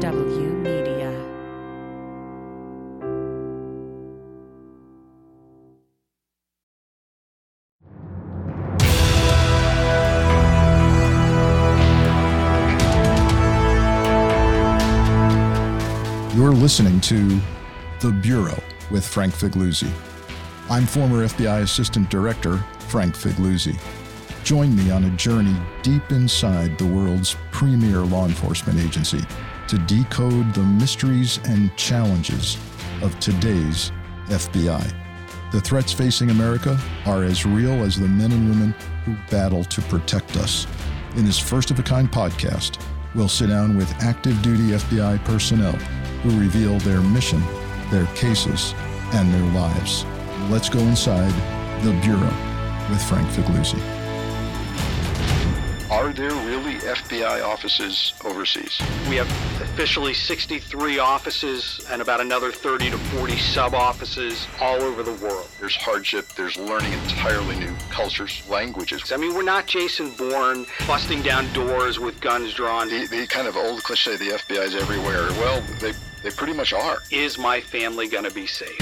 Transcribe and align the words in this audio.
MHW 0.00 0.62
Media. 0.62 1.10
You're 16.36 16.52
listening 16.52 17.00
to 17.02 17.40
The 18.00 18.10
Bureau 18.10 18.62
with 18.90 19.06
Frank 19.06 19.32
Figliuzzi. 19.32 19.90
I'm 20.68 20.84
former 20.84 21.26
FBI 21.26 21.62
Assistant 21.62 22.10
Director 22.10 22.58
Frank 22.88 23.14
Figliuzzi. 23.14 23.78
Join 24.44 24.76
me 24.76 24.90
on 24.90 25.04
a 25.04 25.10
journey 25.10 25.56
deep 25.82 26.12
inside 26.12 26.76
the 26.76 26.86
world's 26.86 27.34
premier 27.50 28.00
law 28.00 28.26
enforcement 28.26 28.78
agency 28.78 29.24
to 29.68 29.78
decode 29.78 30.54
the 30.54 30.62
mysteries 30.62 31.38
and 31.44 31.74
challenges 31.76 32.56
of 33.02 33.18
today's 33.20 33.92
FBI. 34.26 34.94
The 35.52 35.60
threats 35.60 35.92
facing 35.92 36.30
America 36.30 36.78
are 37.04 37.24
as 37.24 37.46
real 37.46 37.84
as 37.84 37.98
the 37.98 38.08
men 38.08 38.32
and 38.32 38.48
women 38.48 38.74
who 39.04 39.16
battle 39.30 39.64
to 39.64 39.82
protect 39.82 40.36
us. 40.36 40.66
In 41.16 41.24
this 41.24 41.38
first 41.38 41.70
of 41.70 41.78
a 41.78 41.82
kind 41.82 42.10
podcast, 42.10 42.80
we'll 43.14 43.28
sit 43.28 43.48
down 43.48 43.76
with 43.76 43.90
active 44.02 44.40
duty 44.42 44.70
FBI 44.70 45.24
personnel 45.24 45.72
who 46.22 46.38
reveal 46.38 46.78
their 46.80 47.00
mission, 47.00 47.42
their 47.90 48.06
cases, 48.14 48.74
and 49.12 49.32
their 49.32 49.52
lives. 49.52 50.04
Let's 50.50 50.68
go 50.68 50.80
inside 50.80 51.32
the 51.82 51.92
Bureau 52.02 52.34
with 52.90 53.02
Frank 53.04 53.28
Figliuzzi. 53.30 53.95
Are 55.88 56.12
there 56.12 56.32
really 56.32 56.74
FBI 56.78 57.46
offices 57.46 58.12
overseas? 58.24 58.76
We 59.08 59.14
have 59.16 59.30
officially 59.62 60.14
63 60.14 60.98
offices 60.98 61.86
and 61.88 62.02
about 62.02 62.20
another 62.20 62.50
30 62.50 62.90
to 62.90 62.98
40 62.98 63.36
sub 63.36 63.72
offices 63.72 64.48
all 64.60 64.82
over 64.82 65.04
the 65.04 65.12
world. 65.24 65.48
There's 65.60 65.76
hardship, 65.76 66.26
there's 66.36 66.56
learning 66.56 66.92
entirely 66.92 67.54
new 67.54 67.72
cultures, 67.88 68.42
languages. 68.48 69.12
I 69.12 69.16
mean, 69.16 69.32
we're 69.32 69.44
not 69.44 69.66
Jason 69.66 70.10
Bourne 70.10 70.66
busting 70.88 71.22
down 71.22 71.52
doors 71.52 72.00
with 72.00 72.20
guns 72.20 72.52
drawn. 72.52 72.88
The, 72.88 73.06
the 73.06 73.28
kind 73.28 73.46
of 73.46 73.56
old 73.56 73.84
cliche, 73.84 74.16
the 74.16 74.30
FBI 74.30 74.64
is 74.64 74.74
everywhere. 74.74 75.28
Well, 75.38 75.62
they, 75.80 75.92
they 76.24 76.30
pretty 76.30 76.54
much 76.54 76.72
are. 76.72 76.98
Is 77.12 77.38
my 77.38 77.60
family 77.60 78.08
going 78.08 78.24
to 78.24 78.34
be 78.34 78.48
safe? 78.48 78.76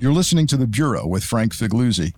You're 0.00 0.12
listening 0.12 0.46
to 0.48 0.58
The 0.58 0.66
Bureau 0.66 1.06
with 1.06 1.24
Frank 1.24 1.54
Figliuzzi. 1.54 2.12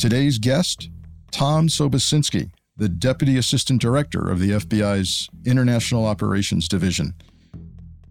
Today's 0.00 0.38
guest, 0.38 0.88
Tom 1.30 1.68
Sobocinski, 1.68 2.50
the 2.74 2.88
Deputy 2.88 3.36
Assistant 3.36 3.82
Director 3.82 4.30
of 4.30 4.38
the 4.38 4.52
FBI's 4.52 5.28
International 5.44 6.06
Operations 6.06 6.68
Division. 6.68 7.12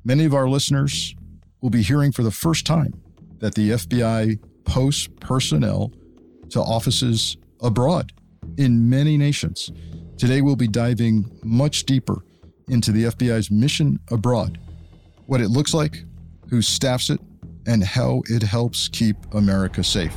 Many 0.06 0.26
of 0.26 0.36
our 0.36 0.48
listeners 0.48 1.16
will 1.62 1.72
be 1.72 1.82
hearing 1.82 2.12
for 2.12 2.22
the 2.22 2.30
first 2.30 2.64
time 2.68 2.94
that 3.40 3.56
the 3.56 3.72
FBI 3.72 4.38
posts 4.66 5.10
personnel 5.20 5.92
to 6.52 6.60
offices 6.60 7.38
abroad 7.60 8.14
in 8.60 8.88
many 8.88 9.18
nations. 9.18 9.72
Today, 10.20 10.42
we'll 10.42 10.56
be 10.56 10.68
diving 10.68 11.40
much 11.44 11.86
deeper 11.86 12.24
into 12.68 12.92
the 12.92 13.06
FBI's 13.06 13.50
mission 13.50 13.98
abroad, 14.12 14.60
what 15.26 15.42
it 15.42 15.50
looks 15.50 15.74
like, 15.74 16.04
who 16.52 16.62
staffs 16.62 17.10
it, 17.10 17.20
and 17.66 17.84
how 17.84 18.22
it 18.28 18.44
helps 18.44 18.90
keep 18.90 19.16
America 19.34 19.84
safe. 19.84 20.14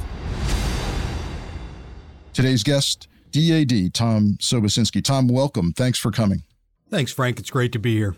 Today's 2.32 2.62
guest, 2.62 3.08
DAD 3.30 3.92
Tom 3.92 4.38
Sobocinski. 4.40 5.04
Tom, 5.04 5.28
welcome. 5.28 5.72
Thanks 5.74 5.98
for 5.98 6.10
coming. 6.10 6.42
Thanks, 6.90 7.12
Frank. 7.12 7.38
It's 7.38 7.50
great 7.50 7.72
to 7.72 7.78
be 7.78 7.96
here. 7.96 8.16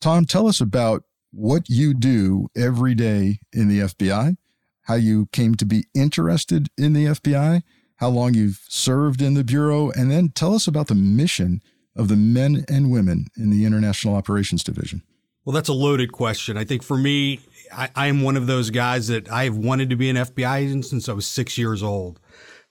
Tom, 0.00 0.24
tell 0.24 0.46
us 0.46 0.60
about 0.60 1.04
what 1.30 1.68
you 1.68 1.92
do 1.92 2.48
every 2.56 2.94
day 2.94 3.40
in 3.52 3.68
the 3.68 3.80
FBI, 3.80 4.36
how 4.82 4.94
you 4.94 5.26
came 5.32 5.54
to 5.56 5.66
be 5.66 5.84
interested 5.94 6.68
in 6.78 6.94
the 6.94 7.06
FBI, 7.06 7.62
how 7.96 8.08
long 8.08 8.32
you've 8.34 8.60
served 8.68 9.20
in 9.20 9.34
the 9.34 9.44
Bureau, 9.44 9.90
and 9.90 10.10
then 10.10 10.30
tell 10.30 10.54
us 10.54 10.66
about 10.66 10.86
the 10.86 10.94
mission 10.94 11.60
of 11.96 12.08
the 12.08 12.16
men 12.16 12.64
and 12.68 12.90
women 12.90 13.26
in 13.36 13.50
the 13.50 13.64
International 13.66 14.14
Operations 14.14 14.64
Division. 14.64 15.02
Well, 15.44 15.52
that's 15.52 15.68
a 15.68 15.74
loaded 15.74 16.12
question. 16.12 16.56
I 16.56 16.64
think 16.64 16.82
for 16.82 16.96
me, 16.96 17.40
I, 17.72 17.90
I 17.94 18.06
am 18.06 18.22
one 18.22 18.36
of 18.36 18.46
those 18.46 18.70
guys 18.70 19.08
that 19.08 19.30
I 19.30 19.44
have 19.44 19.56
wanted 19.56 19.90
to 19.90 19.96
be 19.96 20.08
an 20.08 20.16
FBI 20.16 20.60
agent 20.60 20.86
since 20.86 21.08
I 21.08 21.12
was 21.12 21.26
six 21.26 21.58
years 21.58 21.82
old. 21.82 22.20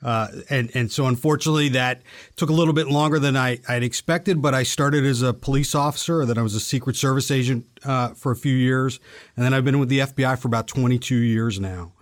Uh, 0.03 0.28
and 0.50 0.69
and 0.75 0.91
so 0.91 1.08
unfortunately 1.08 1.69
that 1.69 2.02
took 2.36 2.50
a 2.50 2.53
little 2.53 2.74
bit 2.74 2.88
longer 2.88 3.19
than 3.19 3.38
I 3.38 3.59
I'd 3.68 3.84
expected. 3.84 4.41
But 4.41 4.53
I 4.53 4.64
started 4.64 5.06
as 5.06 5.22
a 5.22 5.34
police 5.34 5.74
officer, 5.74 6.25
then 6.25 6.38
I 6.38 6.41
was 6.41 6.56
a 6.56 6.59
Secret 6.59 6.96
Service 6.96 7.31
agent 7.31 7.66
uh, 7.86 8.09
for 8.09 8.31
a 8.31 8.36
few 8.36 8.56
years, 8.56 9.00
and 9.36 9.46
then 9.46 9.53
I've 9.53 9.63
been 9.63 9.80
with 9.80 9.90
the 9.90 10.00
FBI 10.00 10.38
for 10.38 10.47
about 10.47 10.68
22 10.68 11.16
years 11.16 11.59
now. 11.59 11.94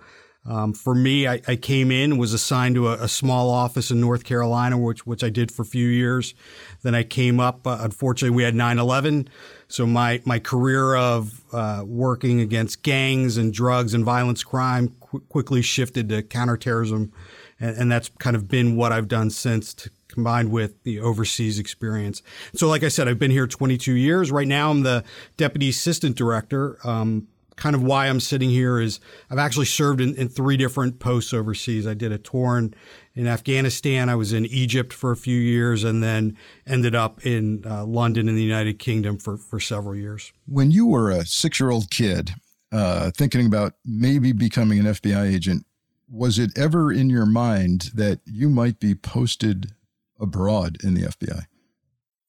Um, 0.44 0.74
for 0.74 0.96
me, 0.96 1.28
I, 1.28 1.40
I, 1.48 1.56
came 1.56 1.92
in, 1.92 2.18
was 2.18 2.34
assigned 2.34 2.74
to 2.74 2.88
a, 2.88 3.04
a, 3.04 3.08
small 3.08 3.52
office 3.52 3.92
in 3.92 4.02
North 4.02 4.24
Carolina, 4.24 4.76
which 4.76 5.06
which 5.06 5.24
I 5.24 5.30
did 5.30 5.52
for 5.52 5.62
a 5.62 5.66
few 5.66 5.88
years. 5.88 6.34
Then 6.82 6.96
I 6.96 7.04
came 7.04 7.40
up. 7.40 7.68
Uh, 7.68 7.78
unfortunately, 7.82 8.36
we 8.36 8.42
had 8.42 8.56
9/11, 8.56 9.28
so 9.68 9.86
my 9.86 10.20
my 10.26 10.40
career 10.40 10.96
of 10.96 11.42
uh, 11.54 11.84
working 11.86 12.42
against 12.42 12.82
gangs 12.82 13.38
and 13.38 13.54
drugs 13.54 13.94
and 13.94 14.04
violence 14.04 14.44
crime 14.44 14.96
qu- 15.00 15.20
quickly 15.30 15.62
shifted 15.62 16.10
to 16.10 16.24
counterterrorism 16.24 17.12
and, 17.62 17.78
and 17.78 17.92
that's 17.92 18.10
kind 18.20 18.36
of 18.36 18.48
been 18.48 18.76
what 18.76 18.92
I've 18.92 19.08
done 19.08 19.30
since. 19.30 19.74
To, 19.76 19.90
combined 20.12 20.52
with 20.52 20.84
the 20.84 21.00
overseas 21.00 21.58
experience. 21.58 22.22
So, 22.54 22.68
like 22.68 22.84
I 22.84 22.90
said, 22.90 23.08
I've 23.08 23.18
been 23.18 23.32
here 23.32 23.48
22 23.48 23.94
years. 23.94 24.30
Right 24.30 24.48
now, 24.48 24.70
I'm 24.70 24.84
the 24.84 25.06
deputy 25.38 25.70
assistant 25.70 26.18
director. 26.18 26.78
Um, 26.84 27.28
kind 27.56 27.76
of 27.76 27.84
why 27.84 28.08
I'm 28.08 28.20
sitting 28.20 28.50
here 28.50 28.80
is 28.80 29.00
I've 29.30 29.38
actually 29.38 29.68
served 29.68 30.02
in, 30.02 30.16
in, 30.16 30.30
three 30.30 30.58
different 30.58 31.00
posts 31.00 31.34
overseas. 31.34 31.86
I 31.86 31.94
did 31.94 32.12
a 32.12 32.18
tour 32.18 32.58
in, 32.58 32.74
in, 33.14 33.28
Afghanistan. 33.28 34.10
I 34.10 34.16
was 34.16 34.34
in 34.34 34.48
Egypt 34.48 34.92
for 34.92 35.12
a 35.12 35.16
few 35.16 35.38
years 35.38 35.84
and 35.84 36.02
then 36.02 36.36
ended 36.66 36.96
up 36.96 37.24
in 37.26 37.64
uh, 37.66 37.86
London 37.86 38.28
in 38.28 38.36
the 38.36 38.44
United 38.44 38.80
Kingdom 38.80 39.18
for, 39.18 39.38
for 39.38 39.60
several 39.60 39.96
years. 39.96 40.34
When 40.48 40.72
you 40.72 40.88
were 40.88 41.12
a 41.12 41.24
six 41.26 41.60
year 41.60 41.70
old 41.70 41.92
kid, 41.92 42.32
uh, 42.72 43.12
thinking 43.16 43.46
about 43.46 43.74
maybe 43.86 44.32
becoming 44.32 44.80
an 44.80 44.86
FBI 44.86 45.32
agent, 45.32 45.66
was 46.12 46.38
it 46.38 46.52
ever 46.58 46.92
in 46.92 47.10
your 47.10 47.26
mind 47.26 47.92
that 47.94 48.20
you 48.26 48.50
might 48.50 48.80
be 48.80 48.94
posted 48.94 49.74
abroad 50.20 50.78
in 50.84 50.94
the 50.94 51.04
FBI? 51.04 51.46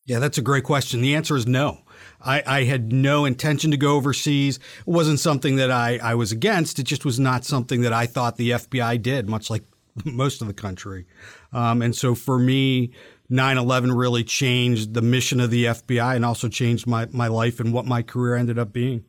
Yeah, 0.04 0.18
that's 0.18 0.38
a 0.38 0.42
great 0.42 0.64
question. 0.64 1.00
The 1.00 1.14
answer 1.14 1.36
is 1.36 1.46
no. 1.46 1.78
I, 2.20 2.42
I, 2.44 2.64
had 2.64 2.92
no 2.92 3.24
intention 3.24 3.70
to 3.70 3.76
go 3.76 3.94
overseas. 3.94 4.56
It 4.56 4.90
wasn't 4.90 5.20
something 5.20 5.56
that 5.56 5.70
I, 5.70 5.98
I 6.02 6.14
was 6.16 6.32
against. 6.32 6.78
It 6.80 6.84
just 6.84 7.04
was 7.04 7.20
not 7.20 7.44
something 7.44 7.82
that 7.82 7.92
I 7.92 8.06
thought 8.06 8.36
the 8.36 8.50
FBI 8.50 9.00
did, 9.00 9.28
much 9.28 9.48
like 9.48 9.62
most 10.04 10.40
of 10.40 10.48
the 10.48 10.54
country. 10.54 11.06
Um, 11.52 11.82
and 11.82 11.94
so 11.94 12.14
for 12.16 12.38
me, 12.38 12.92
9 13.28 13.58
11 13.58 13.92
really 13.92 14.24
changed 14.24 14.94
the 14.94 15.02
mission 15.02 15.40
of 15.40 15.50
the 15.50 15.66
FBI 15.66 16.16
and 16.16 16.24
also 16.24 16.48
changed 16.48 16.86
my, 16.86 17.06
my 17.12 17.28
life 17.28 17.60
and 17.60 17.72
what 17.72 17.86
my 17.86 18.02
career 18.02 18.34
ended 18.34 18.58
up 18.58 18.72
being. 18.72 19.04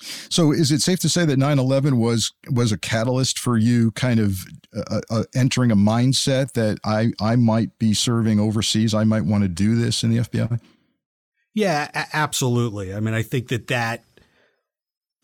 So, 0.00 0.52
is 0.52 0.70
it 0.70 0.80
safe 0.80 1.00
to 1.00 1.08
say 1.08 1.24
that 1.24 1.38
9/11 1.38 1.98
was 1.98 2.32
was 2.50 2.72
a 2.72 2.78
catalyst 2.78 3.38
for 3.38 3.56
you, 3.56 3.90
kind 3.92 4.20
of 4.20 4.44
uh, 4.76 5.00
uh, 5.10 5.24
entering 5.34 5.70
a 5.70 5.76
mindset 5.76 6.52
that 6.52 6.78
I 6.84 7.12
I 7.20 7.36
might 7.36 7.78
be 7.78 7.94
serving 7.94 8.38
overseas, 8.38 8.94
I 8.94 9.04
might 9.04 9.24
want 9.24 9.42
to 9.42 9.48
do 9.48 9.74
this 9.76 10.02
in 10.02 10.10
the 10.10 10.18
FBI? 10.18 10.60
Yeah, 11.54 11.88
a- 11.94 12.16
absolutely. 12.16 12.94
I 12.94 13.00
mean, 13.00 13.14
I 13.14 13.22
think 13.22 13.48
that 13.48 13.66
that 13.68 14.04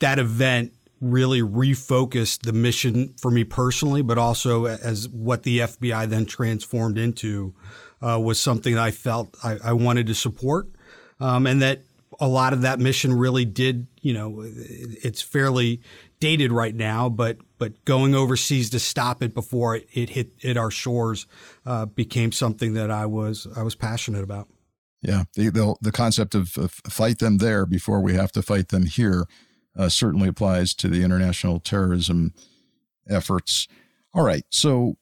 that 0.01 0.19
event 0.19 0.73
really 1.01 1.43
refocused 1.43 2.43
the 2.43 2.53
mission 2.53 3.15
for 3.21 3.31
me 3.31 3.45
personally, 3.45 4.03
but 4.03 4.19
also 4.19 4.65
as 4.67 5.09
what 5.09 5.43
the 5.43 5.61
FBI 5.61 6.09
then 6.09 6.25
transformed 6.25 6.99
into 6.99 7.55
uh, 8.01 8.19
was 8.19 8.41
something 8.41 8.77
I 8.77 8.91
felt 8.91 9.37
I, 9.45 9.59
I 9.63 9.73
wanted 9.73 10.07
to 10.09 10.15
support, 10.15 10.69
um, 11.21 11.47
and 11.47 11.63
that 11.63 11.83
a 12.21 12.29
lot 12.29 12.53
of 12.53 12.63
that 12.63 12.79
mission 12.79 13.13
really 13.13 13.45
did, 13.45 13.87
you 14.01 14.13
know, 14.13 14.43
it's 14.45 15.23
fairly 15.23 15.81
dated 16.21 16.53
right 16.53 16.75
now, 16.75 17.09
but 17.09 17.39
but 17.59 17.85
going 17.85 18.15
overseas 18.15 18.71
to 18.71 18.79
stop 18.79 19.23
it 19.23 19.35
before 19.35 19.77
it, 19.77 19.89
it 19.93 20.11
hit 20.11 20.57
our 20.57 20.71
shores 20.71 21.27
uh, 21.67 21.87
became 21.87 22.33
something 22.33 22.75
that 22.75 22.91
I 22.91 23.07
was 23.07 23.47
I 23.57 23.63
was 23.63 23.75
passionate 23.75 24.23
about. 24.23 24.49
Yeah, 25.03 25.25
the 25.35 25.51
the, 25.51 25.75
the 25.81 25.93
concept 25.93 26.35
of, 26.35 26.57
of, 26.57 26.73
fight 26.89 27.19
them 27.19 27.39
there 27.39 27.67
before 27.67 28.01
we 28.01 28.15
have 28.15 28.33
to 28.33 28.43
fight 28.43 28.69
them 28.69 28.87
here 28.87 29.27
uh, 29.77 29.89
certainly 29.89 30.29
applies 30.29 30.75
to 30.77 30.89
the 30.89 31.03
international 31.03 31.61
terrorism 31.61 32.33
efforts. 33.09 33.69
All 34.15 34.25
right, 34.25 34.45
so 34.51 34.97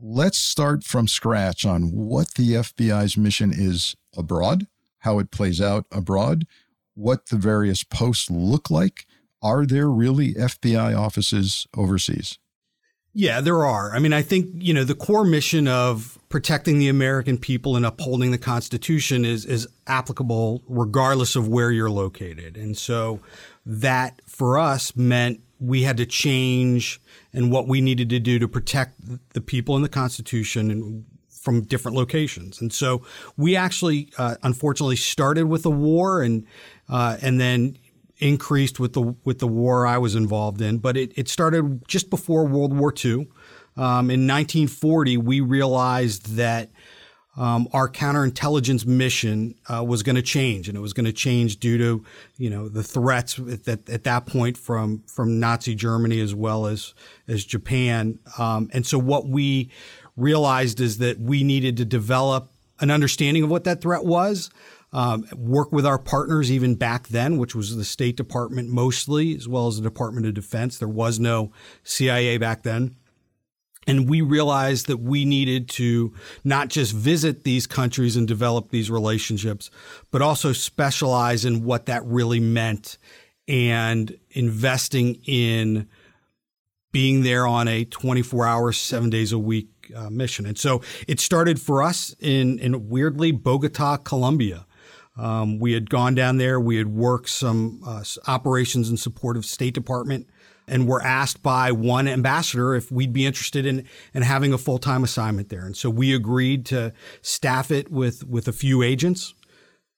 let's 0.00 0.38
start 0.38 0.84
from 0.84 1.08
scratch 1.08 1.64
on 1.64 1.90
what 1.90 2.34
the 2.34 2.52
FBI's 2.52 3.16
mission 3.16 3.52
is 3.52 3.96
abroad 4.16 4.66
how 5.04 5.18
it 5.18 5.30
plays 5.30 5.60
out 5.60 5.84
abroad, 5.92 6.46
what 6.94 7.26
the 7.26 7.36
various 7.36 7.84
posts 7.84 8.30
look 8.30 8.70
like. 8.70 9.06
Are 9.42 9.66
there 9.66 9.88
really 9.88 10.32
FBI 10.32 10.98
offices 10.98 11.66
overseas? 11.76 12.38
Yeah, 13.12 13.42
there 13.42 13.64
are. 13.64 13.94
I 13.94 13.98
mean, 13.98 14.14
I 14.14 14.22
think, 14.22 14.48
you 14.54 14.72
know, 14.72 14.82
the 14.82 14.94
core 14.94 15.24
mission 15.24 15.68
of 15.68 16.18
protecting 16.30 16.78
the 16.78 16.88
American 16.88 17.36
people 17.38 17.76
and 17.76 17.84
upholding 17.84 18.30
the 18.30 18.38
Constitution 18.38 19.24
is, 19.24 19.44
is 19.44 19.68
applicable 19.86 20.62
regardless 20.66 21.36
of 21.36 21.46
where 21.46 21.70
you're 21.70 21.90
located. 21.90 22.56
And 22.56 22.76
so 22.76 23.20
that 23.66 24.20
for 24.26 24.58
us 24.58 24.96
meant 24.96 25.40
we 25.60 25.82
had 25.82 25.98
to 25.98 26.06
change 26.06 27.00
and 27.32 27.52
what 27.52 27.68
we 27.68 27.80
needed 27.80 28.08
to 28.10 28.18
do 28.18 28.38
to 28.38 28.48
protect 28.48 28.98
the 29.34 29.40
people 29.40 29.76
in 29.76 29.82
the 29.82 29.88
Constitution 29.88 30.70
and 30.70 31.04
from 31.44 31.60
different 31.60 31.94
locations. 31.94 32.60
And 32.62 32.72
so 32.72 33.02
we 33.36 33.54
actually, 33.54 34.10
uh, 34.16 34.36
unfortunately, 34.42 34.96
started 34.96 35.44
with 35.44 35.66
a 35.66 35.70
war 35.70 36.22
and 36.22 36.46
uh, 36.88 37.18
and 37.20 37.38
then 37.38 37.76
increased 38.18 38.80
with 38.80 38.94
the 38.94 39.14
with 39.24 39.40
the 39.40 39.46
war 39.46 39.86
I 39.86 39.98
was 39.98 40.14
involved 40.14 40.62
in. 40.62 40.78
But 40.78 40.96
it, 40.96 41.12
it 41.16 41.28
started 41.28 41.86
just 41.86 42.08
before 42.08 42.46
World 42.46 42.76
War 42.76 42.92
II. 42.92 43.28
Um, 43.76 44.08
in 44.08 44.26
1940, 44.26 45.18
we 45.18 45.40
realized 45.40 46.36
that 46.36 46.70
um, 47.36 47.66
our 47.72 47.88
counterintelligence 47.88 48.86
mission 48.86 49.56
uh, 49.68 49.82
was 49.82 50.04
going 50.04 50.14
to 50.14 50.22
change, 50.22 50.68
and 50.68 50.78
it 50.78 50.80
was 50.80 50.92
going 50.92 51.06
to 51.06 51.12
change 51.12 51.58
due 51.58 51.76
to 51.76 52.04
you 52.38 52.48
know 52.48 52.68
the 52.68 52.82
threats 52.82 53.38
at, 53.38 53.68
at, 53.68 53.90
at, 53.90 54.04
that 54.04 54.26
point 54.26 54.56
from 54.56 55.02
from 55.08 55.40
Nazi 55.40 55.74
Germany 55.74 56.20
as 56.20 56.34
well 56.34 56.66
as 56.66 56.94
as 57.26 57.44
Japan. 57.44 58.18
Um, 58.38 58.70
and 58.72 58.86
so 58.86 58.98
what 58.98 59.26
we 59.26 59.70
realized 60.16 60.80
is 60.80 60.98
that 60.98 61.18
we 61.18 61.42
needed 61.42 61.76
to 61.78 61.84
develop 61.84 62.50
an 62.80 62.90
understanding 62.90 63.42
of 63.42 63.50
what 63.50 63.64
that 63.64 63.80
threat 63.80 64.04
was. 64.04 64.50
Um, 64.92 65.26
work 65.34 65.72
with 65.72 65.84
our 65.84 65.98
partners 65.98 66.52
even 66.52 66.76
back 66.76 67.08
then, 67.08 67.36
which 67.36 67.54
was 67.54 67.74
the 67.74 67.84
State 67.84 68.16
Department 68.16 68.68
mostly, 68.68 69.34
as 69.34 69.48
well 69.48 69.66
as 69.66 69.76
the 69.76 69.82
Department 69.82 70.26
of 70.26 70.34
Defense. 70.34 70.78
There 70.78 70.86
was 70.86 71.18
no 71.18 71.50
CIA 71.82 72.38
back 72.38 72.62
then. 72.62 72.94
And 73.86 74.08
we 74.08 74.20
realized 74.20 74.86
that 74.86 74.98
we 74.98 75.24
needed 75.24 75.68
to 75.70 76.14
not 76.42 76.68
just 76.68 76.92
visit 76.92 77.44
these 77.44 77.66
countries 77.66 78.16
and 78.16 78.26
develop 78.26 78.70
these 78.70 78.90
relationships, 78.90 79.70
but 80.10 80.22
also 80.22 80.52
specialize 80.52 81.44
in 81.44 81.64
what 81.64 81.86
that 81.86 82.04
really 82.06 82.40
meant 82.40 82.96
and 83.46 84.16
investing 84.30 85.16
in 85.26 85.88
being 86.92 87.24
there 87.24 87.46
on 87.46 87.68
a 87.68 87.84
24 87.84 88.46
hour, 88.46 88.72
seven 88.72 89.10
days 89.10 89.32
a 89.32 89.38
week 89.38 89.68
uh, 89.94 90.10
mission. 90.10 90.46
And 90.46 90.58
so 90.58 90.82
it 91.08 91.20
started 91.20 91.60
for 91.60 91.82
us 91.82 92.14
in, 92.20 92.58
in 92.58 92.88
weirdly 92.88 93.32
Bogota, 93.32 93.96
Colombia. 93.96 94.66
Um, 95.16 95.58
we 95.58 95.72
had 95.72 95.90
gone 95.90 96.14
down 96.14 96.38
there. 96.38 96.58
We 96.58 96.76
had 96.76 96.88
worked 96.88 97.28
some 97.28 97.82
uh, 97.86 98.02
operations 98.26 98.90
in 98.90 98.96
support 98.96 99.36
of 99.36 99.44
State 99.44 99.74
Department 99.74 100.26
and 100.66 100.88
were 100.88 101.02
asked 101.02 101.42
by 101.42 101.70
one 101.72 102.08
ambassador 102.08 102.74
if 102.74 102.90
we'd 102.90 103.12
be 103.12 103.26
interested 103.26 103.66
in, 103.66 103.86
in 104.12 104.22
having 104.22 104.52
a 104.52 104.58
full 104.58 104.78
time 104.78 105.04
assignment 105.04 105.50
there. 105.50 105.64
And 105.64 105.76
so 105.76 105.90
we 105.90 106.14
agreed 106.14 106.66
to 106.66 106.92
staff 107.22 107.70
it 107.70 107.90
with, 107.90 108.26
with 108.26 108.48
a 108.48 108.52
few 108.52 108.82
agents. 108.82 109.34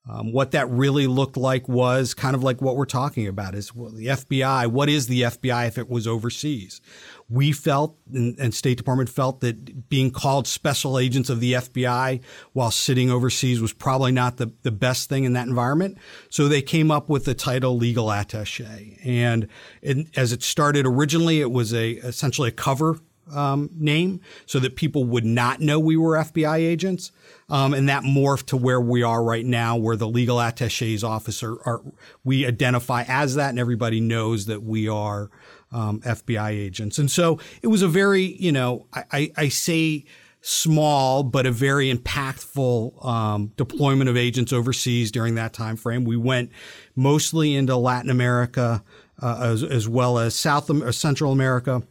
Um, 0.08 0.32
what 0.32 0.52
that 0.52 0.70
really 0.70 1.08
looked 1.08 1.36
like 1.36 1.68
was 1.68 2.14
kind 2.14 2.36
of 2.36 2.44
like 2.44 2.62
what 2.62 2.76
we're 2.76 2.84
talking 2.84 3.26
about 3.26 3.54
is 3.56 3.74
well, 3.74 3.90
the 3.90 4.06
FBI. 4.06 4.68
What 4.68 4.88
is 4.88 5.08
the 5.08 5.22
FBI 5.22 5.66
if 5.66 5.78
it 5.78 5.90
was 5.90 6.06
overseas? 6.06 6.80
We 7.28 7.50
felt, 7.50 7.96
and, 8.12 8.38
and, 8.38 8.54
State 8.54 8.78
Department 8.78 9.08
felt, 9.08 9.40
that 9.40 9.88
being 9.88 10.12
called 10.12 10.46
special 10.46 10.96
agents 10.96 11.28
of 11.28 11.40
the 11.40 11.54
FBI 11.54 12.20
while 12.52 12.70
sitting 12.70 13.10
overseas 13.10 13.60
was 13.60 13.72
probably 13.72 14.12
not 14.12 14.36
the, 14.36 14.52
the 14.62 14.70
best 14.70 15.08
thing 15.08 15.24
in 15.24 15.32
that 15.32 15.48
environment. 15.48 15.98
So 16.28 16.46
they 16.46 16.62
came 16.62 16.92
up 16.92 17.08
with 17.08 17.24
the 17.24 17.34
title 17.34 17.76
legal 17.76 18.12
attache. 18.12 19.00
And 19.04 19.48
it, 19.82 20.06
as 20.16 20.32
it 20.32 20.44
started 20.44 20.86
originally, 20.86 21.40
it 21.40 21.50
was 21.50 21.74
a 21.74 21.94
essentially 21.94 22.50
a 22.50 22.52
cover 22.52 23.00
um, 23.32 23.70
name 23.74 24.20
so 24.46 24.58
that 24.60 24.76
people 24.76 25.04
would 25.04 25.24
not 25.24 25.60
know 25.60 25.78
we 25.78 25.96
were 25.96 26.16
FBI 26.16 26.58
agents. 26.58 27.12
Um, 27.48 27.74
and 27.74 27.88
that 27.88 28.02
morphed 28.02 28.46
to 28.46 28.56
where 28.56 28.80
we 28.80 29.02
are 29.02 29.22
right 29.22 29.46
now, 29.46 29.76
where 29.76 29.96
the 29.96 30.08
legal 30.08 30.40
attaches 30.40 31.04
officer 31.04 31.56
are, 31.64 31.82
we 32.24 32.46
identify 32.46 33.04
as 33.06 33.34
that 33.36 33.50
and 33.50 33.58
everybody 33.58 34.00
knows 34.00 34.46
that 34.46 34.62
we 34.62 34.88
are 34.88 35.30
um, 35.72 36.00
FBI 36.00 36.50
agents. 36.50 36.98
And 36.98 37.10
so 37.10 37.38
it 37.62 37.68
was 37.68 37.82
a 37.82 37.88
very, 37.88 38.22
you 38.22 38.52
know, 38.52 38.86
I, 38.92 39.04
I, 39.12 39.32
I 39.36 39.48
say 39.48 40.04
small 40.48 41.24
but 41.24 41.44
a 41.44 41.50
very 41.50 41.92
impactful 41.92 43.04
um, 43.04 43.52
deployment 43.56 44.08
of 44.08 44.16
agents 44.16 44.52
overseas 44.52 45.10
during 45.10 45.34
that 45.34 45.52
time 45.52 45.76
frame. 45.76 46.04
We 46.04 46.16
went 46.16 46.52
mostly 46.94 47.54
into 47.54 47.76
Latin 47.76 48.10
America 48.10 48.84
uh, 49.20 49.40
as, 49.42 49.62
as 49.64 49.88
well 49.88 50.18
as 50.18 50.34
South 50.34 50.70
or 50.70 50.92
Central 50.92 51.32
America, 51.32 51.82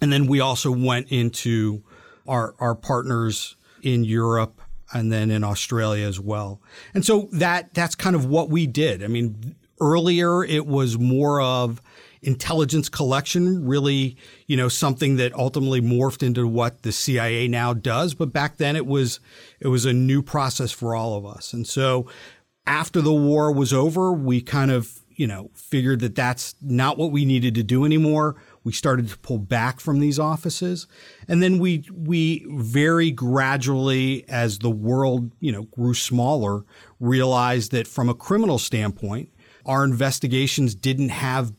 and 0.00 0.12
then 0.12 0.26
we 0.26 0.40
also 0.40 0.70
went 0.70 1.10
into 1.10 1.82
our 2.26 2.54
our 2.58 2.74
partners 2.74 3.56
in 3.82 4.04
Europe 4.04 4.60
and 4.92 5.12
then 5.12 5.30
in 5.30 5.44
Australia 5.44 6.06
as 6.06 6.20
well. 6.20 6.60
And 6.94 7.04
so 7.04 7.28
that 7.32 7.74
that's 7.74 7.94
kind 7.94 8.16
of 8.16 8.26
what 8.26 8.48
we 8.50 8.66
did. 8.66 9.02
I 9.02 9.08
mean, 9.08 9.56
earlier 9.80 10.44
it 10.44 10.66
was 10.66 10.98
more 10.98 11.40
of 11.40 11.80
intelligence 12.22 12.88
collection, 12.88 13.64
really, 13.64 14.16
you 14.46 14.56
know, 14.56 14.68
something 14.68 15.16
that 15.16 15.32
ultimately 15.34 15.80
morphed 15.80 16.22
into 16.22 16.46
what 16.46 16.82
the 16.82 16.92
CIA 16.92 17.46
now 17.48 17.72
does. 17.72 18.14
But 18.14 18.32
back 18.32 18.56
then 18.56 18.76
it 18.76 18.86
was, 18.86 19.20
it 19.60 19.68
was 19.68 19.84
a 19.84 19.92
new 19.92 20.22
process 20.22 20.72
for 20.72 20.94
all 20.94 21.16
of 21.16 21.24
us. 21.24 21.52
And 21.52 21.66
so 21.66 22.06
after 22.66 23.00
the 23.00 23.14
war 23.14 23.52
was 23.52 23.72
over, 23.72 24.12
we 24.12 24.40
kind 24.40 24.70
of, 24.70 25.00
you 25.10 25.26
know, 25.26 25.50
figured 25.54 26.00
that 26.00 26.14
that's 26.14 26.54
not 26.60 26.98
what 26.98 27.12
we 27.12 27.24
needed 27.24 27.54
to 27.54 27.62
do 27.62 27.84
anymore. 27.84 28.36
We 28.66 28.72
started 28.72 29.08
to 29.10 29.18
pull 29.18 29.38
back 29.38 29.78
from 29.78 30.00
these 30.00 30.18
offices. 30.18 30.88
And 31.28 31.40
then 31.40 31.60
we, 31.60 31.84
we 31.94 32.44
very 32.50 33.12
gradually, 33.12 34.28
as 34.28 34.58
the 34.58 34.72
world, 34.72 35.30
you 35.38 35.52
know, 35.52 35.62
grew 35.62 35.94
smaller, 35.94 36.64
realized 36.98 37.70
that 37.70 37.86
from 37.86 38.08
a 38.08 38.14
criminal 38.14 38.58
standpoint, 38.58 39.32
our 39.66 39.84
investigations 39.84 40.74
didn't 40.74 41.10
have 41.10 41.52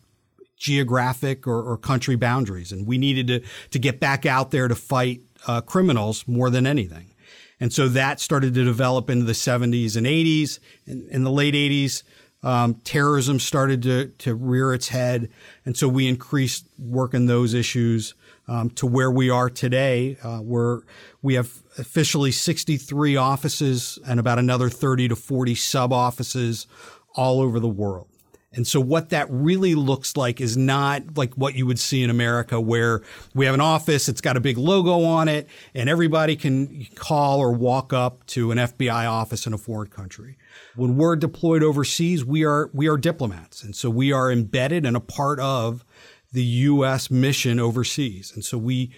geographic 0.57 1.47
or, 1.47 1.61
or 1.61 1.77
country 1.77 2.17
boundaries. 2.17 2.73
And 2.73 2.85
we 2.85 2.97
needed 2.97 3.27
to, 3.27 3.41
to 3.69 3.79
get 3.79 4.01
back 4.01 4.25
out 4.25 4.51
there 4.51 4.67
to 4.67 4.75
fight 4.75 5.21
uh, 5.47 5.61
criminals 5.61 6.27
more 6.27 6.49
than 6.49 6.67
anything. 6.67 7.13
And 7.61 7.71
so 7.71 7.87
that 7.87 8.19
started 8.19 8.53
to 8.55 8.65
develop 8.65 9.09
into 9.09 9.23
the 9.23 9.31
70s 9.31 9.95
and 9.95 10.05
80s. 10.05 10.59
and 10.85 11.07
in 11.07 11.23
the 11.23 11.31
late 11.31 11.53
80s, 11.53 12.03
um, 12.47 12.75
terrorism 12.85 13.41
started 13.41 13.83
to, 13.83 14.07
to 14.19 14.33
rear 14.33 14.73
its 14.73 14.87
head. 14.87 15.29
And 15.65 15.75
so 15.75 15.89
we 15.89 16.07
increased 16.07 16.65
work 16.79 17.13
in 17.13 17.25
those 17.25 17.53
issues 17.53 18.13
um, 18.47 18.69
to 18.71 18.87
where 18.87 19.11
we 19.11 19.29
are 19.29 19.49
today, 19.49 20.15
uh, 20.23 20.37
where 20.37 20.79
we 21.21 21.33
have 21.33 21.61
officially 21.77 22.31
63 22.31 23.17
offices 23.17 23.99
and 24.07 24.17
about 24.17 24.39
another 24.39 24.69
30 24.69 25.09
to 25.09 25.15
40 25.17 25.55
sub 25.55 25.91
offices 25.91 26.67
all 27.15 27.41
over 27.41 27.59
the 27.59 27.67
world. 27.67 28.07
And 28.53 28.65
so 28.65 28.79
what 28.79 29.09
that 29.09 29.27
really 29.29 29.75
looks 29.75 30.15
like 30.15 30.39
is 30.39 30.55
not 30.55 31.17
like 31.17 31.33
what 31.33 31.53
you 31.55 31.65
would 31.65 31.79
see 31.79 32.01
in 32.01 32.09
America 32.09 32.61
where 32.61 33.01
we 33.35 33.45
have 33.45 33.55
an 33.55 33.61
office, 33.61 34.07
it's 34.07 34.21
got 34.21 34.37
a 34.37 34.39
big 34.39 34.57
logo 34.57 35.03
on 35.03 35.27
it, 35.27 35.49
and 35.75 35.89
everybody 35.89 36.37
can 36.37 36.87
call 36.95 37.39
or 37.39 37.51
walk 37.51 37.91
up 37.91 38.25
to 38.27 38.51
an 38.51 38.57
FBI 38.57 39.11
office 39.11 39.45
in 39.45 39.53
a 39.53 39.57
foreign 39.57 39.89
country. 39.89 40.37
When 40.77 40.95
we're 40.95 41.15
deployed 41.15 41.63
overseas, 41.63 42.23
we 42.23 42.45
are 42.45 42.69
we 42.73 42.87
are 42.87 42.97
diplomats. 42.97 43.63
And 43.63 43.75
so 43.75 43.89
we 43.89 44.11
are 44.11 44.31
embedded 44.31 44.85
and 44.85 44.95
a 44.95 45.01
part 45.01 45.39
of 45.39 45.83
the 46.31 46.43
US 46.43 47.09
mission 47.09 47.59
overseas. 47.59 48.31
And 48.33 48.45
so 48.45 48.57
we 48.57 48.91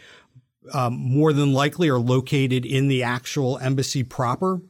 um, 0.73 0.93
more 0.93 1.33
than 1.33 1.53
likely 1.53 1.89
are 1.89 1.99
located 1.99 2.65
in 2.65 2.87
the 2.87 3.03
actual 3.03 3.57
embassy 3.59 4.03
proper. 4.03 4.61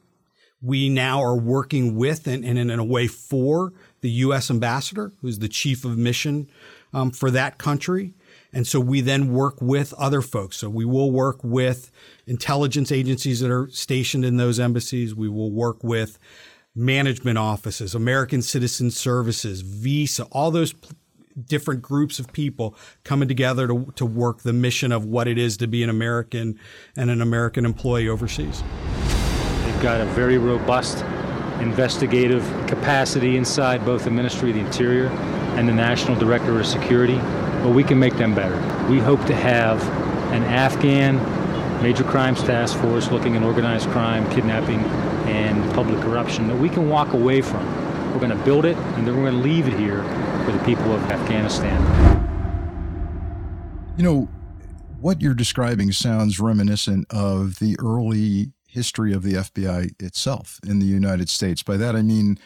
We 0.62 0.88
now 0.88 1.22
are 1.22 1.36
working 1.36 1.96
with 1.96 2.26
and, 2.26 2.44
and 2.44 2.58
in 2.58 2.78
a 2.78 2.84
way 2.84 3.06
for 3.06 3.72
the 4.02 4.10
U.S. 4.10 4.50
ambassador, 4.50 5.12
who's 5.20 5.38
the 5.38 5.48
chief 5.48 5.84
of 5.84 5.96
mission 5.96 6.48
um, 6.92 7.10
for 7.10 7.30
that 7.30 7.58
country. 7.58 8.14
And 8.52 8.66
so 8.66 8.80
we 8.80 9.00
then 9.00 9.32
work 9.32 9.60
with 9.60 9.92
other 9.94 10.22
folks. 10.22 10.56
So 10.58 10.68
we 10.68 10.84
will 10.84 11.10
work 11.10 11.42
with 11.42 11.90
intelligence 12.26 12.90
agencies 12.92 13.40
that 13.40 13.50
are 13.50 13.68
stationed 13.70 14.24
in 14.24 14.36
those 14.36 14.58
embassies. 14.58 15.14
We 15.14 15.28
will 15.28 15.50
work 15.50 15.82
with 15.82 16.18
management 16.74 17.38
offices, 17.38 17.94
American 17.94 18.42
Citizen 18.42 18.90
Services, 18.90 19.60
Visa, 19.62 20.24
all 20.30 20.50
those 20.50 20.74
different 21.46 21.82
groups 21.82 22.18
of 22.18 22.32
people 22.32 22.76
coming 23.04 23.28
together 23.28 23.66
to, 23.66 23.92
to 23.96 24.04
work 24.04 24.42
the 24.42 24.52
mission 24.52 24.92
of 24.92 25.04
what 25.04 25.28
it 25.28 25.38
is 25.38 25.56
to 25.56 25.66
be 25.66 25.82
an 25.82 25.90
American 25.90 26.58
and 26.96 27.10
an 27.10 27.20
American 27.20 27.64
employee 27.64 28.08
overseas. 28.08 28.62
They've 29.64 29.82
got 29.82 30.00
a 30.00 30.06
very 30.06 30.38
robust 30.38 31.04
investigative 31.60 32.42
capacity 32.66 33.36
inside 33.36 33.84
both 33.84 34.04
the 34.04 34.10
Ministry 34.10 34.50
of 34.50 34.56
the 34.56 34.62
Interior 34.62 35.08
and 35.56 35.68
the 35.68 35.72
National 35.72 36.18
Directorate 36.18 36.60
of 36.60 36.66
Security, 36.66 37.16
but 37.62 37.70
we 37.70 37.84
can 37.84 37.98
make 37.98 38.16
them 38.16 38.34
better. 38.34 38.56
We 38.88 38.98
hope 38.98 39.24
to 39.26 39.34
have 39.34 39.82
an 40.32 40.42
Afghan 40.44 41.18
major 41.82 42.04
crimes 42.04 42.42
task 42.42 42.78
force 42.78 43.10
looking 43.10 43.36
at 43.36 43.42
organized 43.42 43.88
crime, 43.90 44.28
kidnapping, 44.30 44.82
and 45.26 45.72
public 45.74 46.00
corruption 46.02 46.48
that 46.48 46.56
we 46.56 46.68
can 46.68 46.88
walk 46.88 47.12
away 47.12 47.40
from. 47.40 47.64
We're 48.12 48.20
going 48.20 48.36
to 48.36 48.44
build 48.44 48.64
it, 48.64 48.76
and 48.76 49.06
then 49.06 49.16
we're 49.16 49.30
going 49.30 49.42
to 49.42 49.48
leave 49.48 49.68
it 49.68 49.78
here 49.78 50.02
for 50.44 50.52
the 50.52 50.62
people 50.64 50.92
of 50.92 51.02
Afghanistan. 51.10 51.80
You 53.96 54.04
know, 54.04 54.28
what 55.00 55.20
you're 55.20 55.34
describing 55.34 55.92
sounds 55.92 56.40
reminiscent 56.40 57.06
of 57.10 57.58
the 57.58 57.76
early 57.78 58.52
history 58.66 59.12
of 59.12 59.22
the 59.22 59.34
FBI 59.34 60.00
itself 60.02 60.58
in 60.66 60.78
the 60.78 60.86
United 60.86 61.28
States. 61.28 61.62
By 61.62 61.76
that, 61.76 61.96
I 61.96 62.02
mean, 62.02 62.38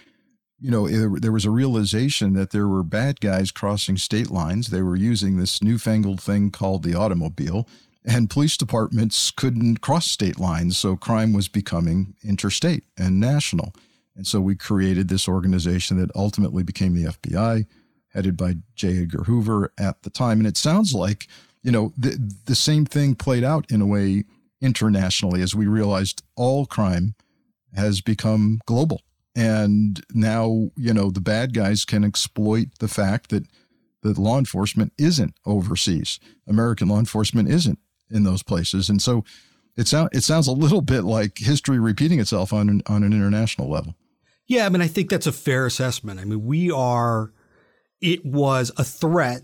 you 0.60 0.70
know, 0.70 0.88
there 0.88 1.32
was 1.32 1.44
a 1.44 1.50
realization 1.50 2.32
that 2.34 2.50
there 2.50 2.66
were 2.66 2.82
bad 2.82 3.20
guys 3.20 3.50
crossing 3.50 3.96
state 3.96 4.30
lines. 4.30 4.68
They 4.68 4.82
were 4.82 4.96
using 4.96 5.36
this 5.36 5.62
newfangled 5.62 6.20
thing 6.22 6.50
called 6.50 6.82
the 6.82 6.94
automobile, 6.94 7.68
and 8.04 8.28
police 8.28 8.56
departments 8.56 9.30
couldn't 9.30 9.80
cross 9.80 10.06
state 10.06 10.38
lines. 10.38 10.76
So 10.76 10.96
crime 10.96 11.32
was 11.32 11.48
becoming 11.48 12.14
interstate 12.22 12.84
and 12.98 13.18
national. 13.18 13.72
And 14.14 14.26
so 14.26 14.40
we 14.40 14.54
created 14.54 15.08
this 15.08 15.26
organization 15.26 15.98
that 15.98 16.14
ultimately 16.14 16.62
became 16.62 16.94
the 16.94 17.10
FBI, 17.10 17.66
headed 18.08 18.36
by 18.36 18.56
J. 18.74 19.02
Edgar 19.02 19.24
Hoover 19.24 19.72
at 19.78 20.02
the 20.02 20.10
time. 20.10 20.38
And 20.38 20.46
it 20.46 20.56
sounds 20.56 20.94
like, 20.94 21.26
you 21.62 21.72
know, 21.72 21.92
the, 21.96 22.18
the 22.44 22.54
same 22.54 22.84
thing 22.84 23.14
played 23.14 23.42
out 23.42 23.70
in 23.70 23.80
a 23.80 23.86
way 23.86 24.24
internationally 24.60 25.40
as 25.42 25.54
we 25.54 25.66
realized 25.66 26.22
all 26.36 26.66
crime 26.66 27.14
has 27.74 28.00
become 28.00 28.60
global. 28.66 29.00
And 29.34 30.04
now, 30.12 30.70
you 30.76 30.94
know, 30.94 31.10
the 31.10 31.20
bad 31.20 31.54
guys 31.54 31.84
can 31.84 32.04
exploit 32.04 32.68
the 32.78 32.86
fact 32.86 33.30
that 33.30 33.46
that 34.02 34.18
law 34.18 34.38
enforcement 34.38 34.92
isn't 34.96 35.34
overseas. 35.44 36.20
American 36.46 36.88
law 36.88 36.98
enforcement 36.98 37.48
isn't 37.48 37.78
in 38.10 38.24
those 38.24 38.42
places. 38.42 38.88
And 38.88 39.00
so 39.00 39.24
it 39.76 39.88
sounds 39.88 40.10
it 40.12 40.22
sounds 40.22 40.46
a 40.46 40.52
little 40.52 40.82
bit 40.82 41.02
like 41.02 41.38
history 41.38 41.78
repeating 41.78 42.20
itself 42.20 42.52
on 42.52 42.68
an, 42.68 42.82
on 42.86 43.02
an 43.02 43.12
international 43.12 43.68
level. 43.68 43.94
Yeah, 44.46 44.66
I 44.66 44.68
mean, 44.68 44.82
I 44.82 44.88
think 44.88 45.10
that's 45.10 45.26
a 45.26 45.32
fair 45.32 45.66
assessment. 45.66 46.20
I 46.20 46.24
mean, 46.24 46.44
we 46.44 46.70
are. 46.70 47.32
It 48.00 48.24
was 48.24 48.70
a 48.76 48.84
threat 48.84 49.42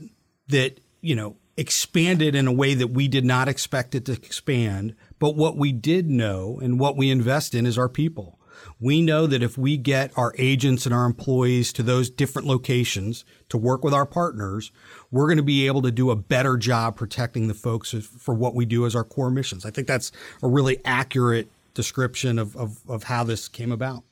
that 0.48 0.80
you 1.00 1.16
know 1.16 1.36
expanded 1.56 2.34
in 2.34 2.46
a 2.46 2.52
way 2.52 2.74
that 2.74 2.88
we 2.88 3.08
did 3.08 3.24
not 3.24 3.48
expect 3.48 3.94
it 3.94 4.04
to 4.06 4.12
expand. 4.12 4.94
But 5.18 5.36
what 5.36 5.56
we 5.56 5.72
did 5.72 6.08
know 6.08 6.58
and 6.62 6.78
what 6.78 6.96
we 6.96 7.10
invest 7.10 7.54
in 7.54 7.66
is 7.66 7.76
our 7.76 7.88
people. 7.88 8.38
We 8.78 9.02
know 9.02 9.26
that 9.26 9.42
if 9.42 9.58
we 9.58 9.76
get 9.76 10.12
our 10.16 10.34
agents 10.38 10.86
and 10.86 10.94
our 10.94 11.04
employees 11.04 11.72
to 11.74 11.82
those 11.82 12.10
different 12.10 12.48
locations 12.48 13.24
to 13.48 13.58
work 13.58 13.84
with 13.84 13.94
our 13.94 14.06
partners, 14.06 14.70
we're 15.10 15.26
going 15.26 15.38
to 15.38 15.42
be 15.42 15.66
able 15.66 15.82
to 15.82 15.90
do 15.90 16.10
a 16.10 16.16
better 16.16 16.56
job 16.56 16.96
protecting 16.96 17.48
the 17.48 17.54
folks 17.54 17.92
for 17.92 18.34
what 18.34 18.54
we 18.54 18.64
do 18.64 18.86
as 18.86 18.94
our 18.94 19.04
core 19.04 19.30
missions. 19.30 19.66
I 19.66 19.70
think 19.70 19.86
that's 19.86 20.12
a 20.42 20.48
really 20.48 20.78
accurate 20.84 21.48
description 21.74 22.38
of, 22.38 22.56
of, 22.56 22.78
of 22.88 23.04
how 23.04 23.24
this 23.24 23.48
came 23.48 23.72
about. 23.72 24.04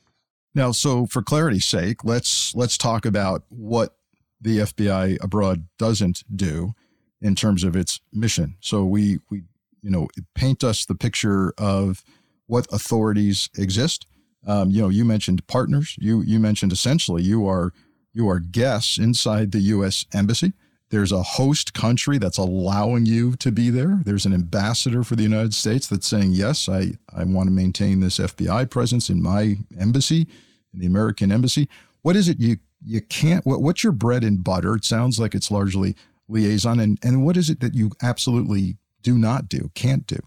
Now, 0.55 0.71
so 0.71 1.05
for 1.05 1.21
clarity's 1.21 1.65
sake, 1.65 2.03
let's 2.03 2.55
let's 2.55 2.77
talk 2.77 3.05
about 3.05 3.43
what 3.49 3.95
the 4.41 4.59
FBI 4.59 5.23
abroad 5.23 5.67
doesn't 5.77 6.23
do 6.35 6.73
in 7.21 7.35
terms 7.35 7.63
of 7.63 7.75
its 7.75 8.01
mission. 8.11 8.57
So 8.59 8.83
we 8.83 9.19
we 9.29 9.43
you 9.81 9.91
know 9.91 10.07
paint 10.33 10.63
us 10.63 10.85
the 10.85 10.95
picture 10.95 11.53
of 11.57 12.03
what 12.47 12.67
authorities 12.71 13.49
exist. 13.57 14.07
Um, 14.47 14.71
you 14.71 14.81
know, 14.81 14.89
you 14.89 15.05
mentioned 15.05 15.45
partners. 15.47 15.95
You 15.99 16.21
you 16.21 16.39
mentioned 16.39 16.71
essentially 16.71 17.21
you 17.21 17.47
are 17.47 17.71
you 18.13 18.27
are 18.27 18.39
guests 18.39 18.97
inside 18.97 19.51
the 19.51 19.59
U.S. 19.59 20.05
embassy. 20.13 20.53
There's 20.89 21.11
a 21.11 21.21
host 21.21 21.73
country 21.73 22.17
that's 22.17 22.37
allowing 22.37 23.05
you 23.05 23.35
to 23.37 23.51
be 23.51 23.69
there. 23.69 23.99
There's 24.03 24.25
an 24.25 24.33
ambassador 24.33 25.03
for 25.03 25.15
the 25.15 25.23
United 25.23 25.53
States 25.53 25.87
that's 25.87 26.07
saying, 26.07 26.31
yes, 26.31 26.67
I, 26.67 26.93
I 27.15 27.23
want 27.25 27.47
to 27.47 27.53
maintain 27.53 27.99
this 27.99 28.17
FBI 28.17 28.69
presence 28.69 29.09
in 29.09 29.21
my 29.21 29.57
embassy, 29.79 30.27
in 30.73 30.79
the 30.79 30.87
American 30.87 31.31
embassy. 31.31 31.69
What 32.01 32.15
is 32.15 32.27
it 32.27 32.39
you 32.39 32.57
you 32.83 33.01
can't 33.01 33.45
what, 33.45 33.61
what's 33.61 33.83
your 33.83 33.91
bread 33.91 34.23
and 34.23 34.43
butter? 34.43 34.75
It 34.75 34.85
sounds 34.85 35.19
like 35.19 35.35
it's 35.35 35.51
largely 35.51 35.95
liaison 36.27 36.79
and, 36.79 36.97
and 37.03 37.25
what 37.25 37.37
is 37.37 37.49
it 37.49 37.59
that 37.59 37.75
you 37.75 37.91
absolutely 38.01 38.77
do 39.01 39.17
not 39.17 39.49
do, 39.49 39.71
can't 39.75 40.07
do? 40.07 40.19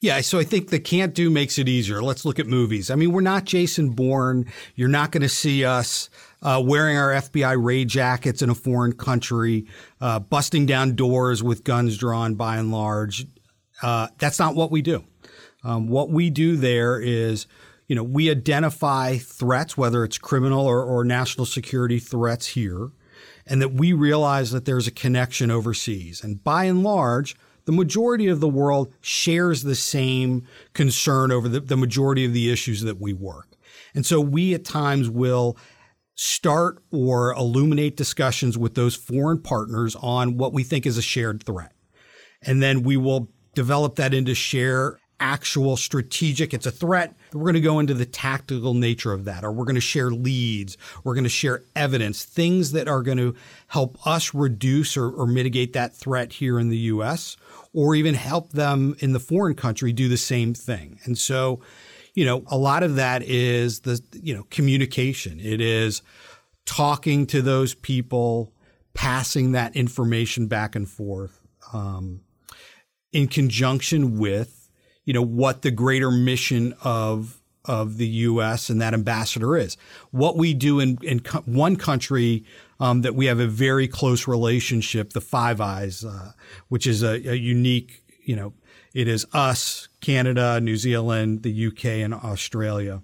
Yeah, 0.00 0.20
so 0.20 0.38
I 0.38 0.44
think 0.44 0.68
the 0.68 0.78
can't 0.78 1.14
do 1.14 1.30
makes 1.30 1.58
it 1.58 1.68
easier. 1.68 2.02
Let's 2.02 2.24
look 2.24 2.38
at 2.38 2.46
movies. 2.46 2.90
I 2.90 2.96
mean, 2.96 3.12
we're 3.12 3.22
not 3.22 3.44
Jason 3.44 3.90
Bourne. 3.90 4.46
You're 4.74 4.88
not 4.88 5.10
going 5.10 5.22
to 5.22 5.28
see 5.28 5.64
us 5.64 6.10
uh, 6.46 6.62
wearing 6.64 6.96
our 6.96 7.10
FBI 7.10 7.62
raid 7.62 7.88
jackets 7.88 8.40
in 8.40 8.48
a 8.48 8.54
foreign 8.54 8.92
country, 8.92 9.66
uh, 10.00 10.20
busting 10.20 10.64
down 10.64 10.94
doors 10.94 11.42
with 11.42 11.64
guns 11.64 11.98
drawn 11.98 12.36
by 12.36 12.56
and 12.56 12.70
large. 12.70 13.26
Uh, 13.82 14.06
that's 14.18 14.38
not 14.38 14.54
what 14.54 14.70
we 14.70 14.80
do. 14.80 15.04
Um, 15.64 15.88
what 15.88 16.08
we 16.08 16.30
do 16.30 16.56
there 16.56 17.00
is, 17.00 17.48
you 17.88 17.96
know, 17.96 18.04
we 18.04 18.30
identify 18.30 19.18
threats, 19.18 19.76
whether 19.76 20.04
it's 20.04 20.18
criminal 20.18 20.64
or, 20.64 20.84
or 20.84 21.04
national 21.04 21.46
security 21.46 21.98
threats 21.98 22.46
here, 22.46 22.92
and 23.44 23.60
that 23.60 23.72
we 23.72 23.92
realize 23.92 24.52
that 24.52 24.66
there's 24.66 24.86
a 24.86 24.92
connection 24.92 25.50
overseas. 25.50 26.22
And 26.22 26.42
by 26.44 26.64
and 26.64 26.84
large, 26.84 27.34
the 27.64 27.72
majority 27.72 28.28
of 28.28 28.38
the 28.38 28.48
world 28.48 28.94
shares 29.00 29.64
the 29.64 29.74
same 29.74 30.46
concern 30.74 31.32
over 31.32 31.48
the, 31.48 31.58
the 31.58 31.76
majority 31.76 32.24
of 32.24 32.32
the 32.32 32.52
issues 32.52 32.82
that 32.82 33.00
we 33.00 33.12
work. 33.12 33.48
And 33.96 34.06
so 34.06 34.20
we 34.20 34.54
at 34.54 34.64
times 34.64 35.10
will 35.10 35.56
start 36.16 36.82
or 36.90 37.32
illuminate 37.32 37.96
discussions 37.96 38.58
with 38.58 38.74
those 38.74 38.96
foreign 38.96 39.40
partners 39.40 39.94
on 39.96 40.36
what 40.36 40.52
we 40.52 40.64
think 40.64 40.86
is 40.86 40.98
a 40.98 41.02
shared 41.02 41.42
threat. 41.44 41.72
And 42.42 42.62
then 42.62 42.82
we 42.82 42.96
will 42.96 43.28
develop 43.54 43.96
that 43.96 44.12
into 44.12 44.34
share 44.34 44.98
actual 45.18 45.78
strategic, 45.78 46.52
it's 46.52 46.66
a 46.66 46.70
threat. 46.70 47.16
We're 47.32 47.44
going 47.44 47.54
to 47.54 47.60
go 47.62 47.78
into 47.78 47.94
the 47.94 48.04
tactical 48.04 48.74
nature 48.74 49.14
of 49.14 49.24
that, 49.24 49.44
or 49.44 49.50
we're 49.50 49.64
going 49.64 49.76
to 49.76 49.80
share 49.80 50.10
leads. 50.10 50.76
We're 51.04 51.14
going 51.14 51.24
to 51.24 51.30
share 51.30 51.62
evidence, 51.74 52.22
things 52.22 52.72
that 52.72 52.86
are 52.86 53.02
going 53.02 53.16
to 53.16 53.34
help 53.68 54.06
us 54.06 54.34
reduce 54.34 54.94
or, 54.94 55.10
or 55.10 55.26
mitigate 55.26 55.72
that 55.72 55.96
threat 55.96 56.34
here 56.34 56.58
in 56.58 56.68
the 56.68 56.76
U.S 56.76 57.38
or 57.76 57.94
even 57.94 58.14
help 58.14 58.52
them 58.52 58.96
in 59.00 59.12
the 59.12 59.20
foreign 59.20 59.54
country 59.54 59.92
do 59.92 60.08
the 60.08 60.16
same 60.16 60.54
thing. 60.54 60.98
And 61.04 61.18
so, 61.18 61.60
you 62.16 62.24
know, 62.24 62.42
a 62.46 62.56
lot 62.56 62.82
of 62.82 62.96
that 62.96 63.22
is 63.22 63.80
the, 63.80 64.02
you 64.14 64.34
know, 64.34 64.44
communication. 64.50 65.38
It 65.38 65.60
is 65.60 66.00
talking 66.64 67.26
to 67.26 67.42
those 67.42 67.74
people, 67.74 68.52
passing 68.94 69.52
that 69.52 69.76
information 69.76 70.46
back 70.46 70.74
and 70.74 70.88
forth, 70.88 71.38
um, 71.74 72.22
in 73.12 73.28
conjunction 73.28 74.18
with, 74.18 74.70
you 75.04 75.12
know, 75.12 75.22
what 75.22 75.60
the 75.60 75.70
greater 75.70 76.10
mission 76.10 76.74
of 76.82 77.40
of 77.66 77.96
the 77.96 78.06
U.S. 78.06 78.70
and 78.70 78.80
that 78.80 78.94
ambassador 78.94 79.56
is. 79.56 79.76
What 80.12 80.36
we 80.36 80.54
do 80.54 80.78
in, 80.78 80.98
in 81.02 81.20
co- 81.20 81.42
one 81.46 81.74
country 81.74 82.44
um, 82.78 83.02
that 83.02 83.16
we 83.16 83.26
have 83.26 83.40
a 83.40 83.46
very 83.46 83.88
close 83.88 84.28
relationship, 84.28 85.12
the 85.12 85.20
Five 85.20 85.60
Eyes, 85.60 86.04
uh, 86.04 86.32
which 86.68 86.86
is 86.86 87.02
a, 87.02 87.14
a, 87.28 87.34
unique, 87.34 88.04
you 88.24 88.36
know, 88.36 88.52
it 88.94 89.08
is 89.08 89.26
us, 89.32 89.88
Canada, 90.06 90.60
New 90.60 90.76
Zealand, 90.76 91.42
the 91.42 91.66
UK, 91.66 91.84
and 92.04 92.14
Australia. 92.14 93.02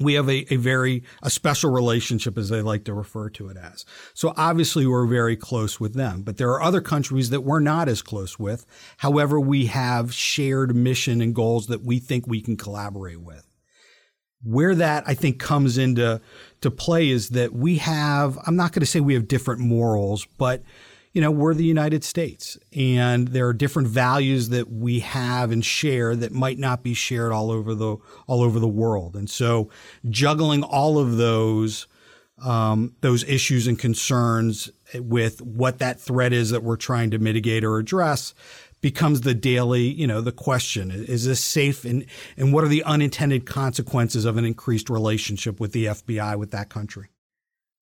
We 0.00 0.14
have 0.14 0.28
a, 0.28 0.52
a 0.52 0.56
very 0.56 1.04
a 1.22 1.30
special 1.30 1.70
relationship, 1.70 2.36
as 2.36 2.48
they 2.48 2.60
like 2.60 2.84
to 2.86 2.94
refer 2.94 3.30
to 3.30 3.48
it 3.50 3.56
as. 3.56 3.84
So 4.14 4.34
obviously, 4.36 4.84
we're 4.84 5.06
very 5.06 5.36
close 5.36 5.78
with 5.78 5.94
them. 5.94 6.22
But 6.22 6.38
there 6.38 6.50
are 6.50 6.60
other 6.60 6.80
countries 6.80 7.30
that 7.30 7.42
we're 7.42 7.60
not 7.60 7.88
as 7.88 8.02
close 8.02 8.36
with. 8.36 8.66
However, 8.96 9.38
we 9.38 9.66
have 9.66 10.12
shared 10.12 10.74
mission 10.74 11.20
and 11.20 11.36
goals 11.36 11.68
that 11.68 11.84
we 11.84 12.00
think 12.00 12.26
we 12.26 12.40
can 12.40 12.56
collaborate 12.56 13.20
with 13.20 13.46
where 14.42 14.74
that 14.74 15.04
I 15.06 15.12
think 15.12 15.38
comes 15.38 15.76
into 15.76 16.18
to 16.62 16.70
play 16.70 17.10
is 17.10 17.28
that 17.28 17.52
we 17.52 17.76
have 17.76 18.38
I'm 18.46 18.56
not 18.56 18.72
going 18.72 18.80
to 18.80 18.86
say 18.86 18.98
we 18.98 19.12
have 19.12 19.28
different 19.28 19.60
morals, 19.60 20.26
but 20.38 20.62
you 21.12 21.20
know, 21.20 21.30
we're 21.30 21.54
the 21.54 21.64
United 21.64 22.04
States 22.04 22.56
and 22.74 23.28
there 23.28 23.48
are 23.48 23.52
different 23.52 23.88
values 23.88 24.50
that 24.50 24.70
we 24.70 25.00
have 25.00 25.50
and 25.50 25.64
share 25.64 26.14
that 26.14 26.32
might 26.32 26.58
not 26.58 26.82
be 26.82 26.94
shared 26.94 27.32
all 27.32 27.50
over 27.50 27.74
the 27.74 27.96
all 28.26 28.42
over 28.42 28.60
the 28.60 28.68
world. 28.68 29.16
And 29.16 29.28
so 29.28 29.70
juggling 30.08 30.62
all 30.62 30.98
of 30.98 31.16
those 31.16 31.88
um, 32.42 32.94
those 33.00 33.24
issues 33.24 33.66
and 33.66 33.78
concerns 33.78 34.70
with 34.94 35.42
what 35.42 35.78
that 35.78 36.00
threat 36.00 36.32
is 36.32 36.50
that 36.50 36.62
we're 36.62 36.76
trying 36.76 37.10
to 37.10 37.18
mitigate 37.18 37.64
or 37.64 37.78
address 37.78 38.34
becomes 38.80 39.20
the 39.22 39.34
daily, 39.34 39.82
you 39.82 40.06
know, 40.06 40.20
the 40.20 40.32
question 40.32 40.90
is 40.90 41.26
this 41.26 41.44
safe 41.44 41.84
and, 41.84 42.06
and 42.36 42.52
what 42.52 42.64
are 42.64 42.68
the 42.68 42.82
unintended 42.84 43.44
consequences 43.44 44.24
of 44.24 44.36
an 44.36 44.44
increased 44.44 44.88
relationship 44.88 45.60
with 45.60 45.72
the 45.72 45.86
FBI 45.86 46.38
with 46.38 46.50
that 46.52 46.70
country? 46.70 47.09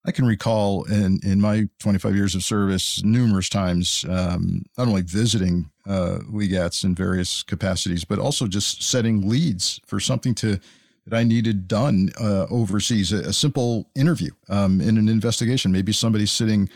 I 0.05 0.11
can 0.11 0.25
recall 0.25 0.85
in, 0.85 1.19
in 1.23 1.41
my 1.41 1.67
25 1.79 2.15
years 2.15 2.33
of 2.33 2.43
service 2.43 3.03
numerous 3.03 3.49
times, 3.49 4.05
um, 4.07 4.63
not 4.77 4.87
only 4.87 5.01
visiting 5.01 5.69
uh, 5.87 6.19
in 6.31 6.95
various 6.95 7.43
capacities, 7.43 8.05
but 8.05 8.17
also 8.17 8.47
just 8.47 8.81
setting 8.81 9.27
leads 9.27 9.81
for 9.85 9.99
something 9.99 10.33
to 10.35 10.59
that 11.05 11.17
I 11.17 11.23
needed 11.23 11.67
done 11.67 12.11
uh, 12.19 12.45
overseas. 12.49 13.11
A, 13.11 13.29
a, 13.29 13.33
simple 13.33 13.89
interview 13.95 14.31
um, 14.47 14.79
in 14.79 14.97
an 14.97 15.09
investigation. 15.09 15.71
Maybe 15.71 15.91
somebody's 15.91 16.31
sitting 16.31 16.69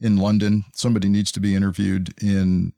in 0.00 0.16
London, 0.16 0.64
somebody 0.74 1.08
needs 1.08 1.32
to 1.32 1.40
be 1.40 1.54
interviewed 1.54 2.12
in 2.22 2.72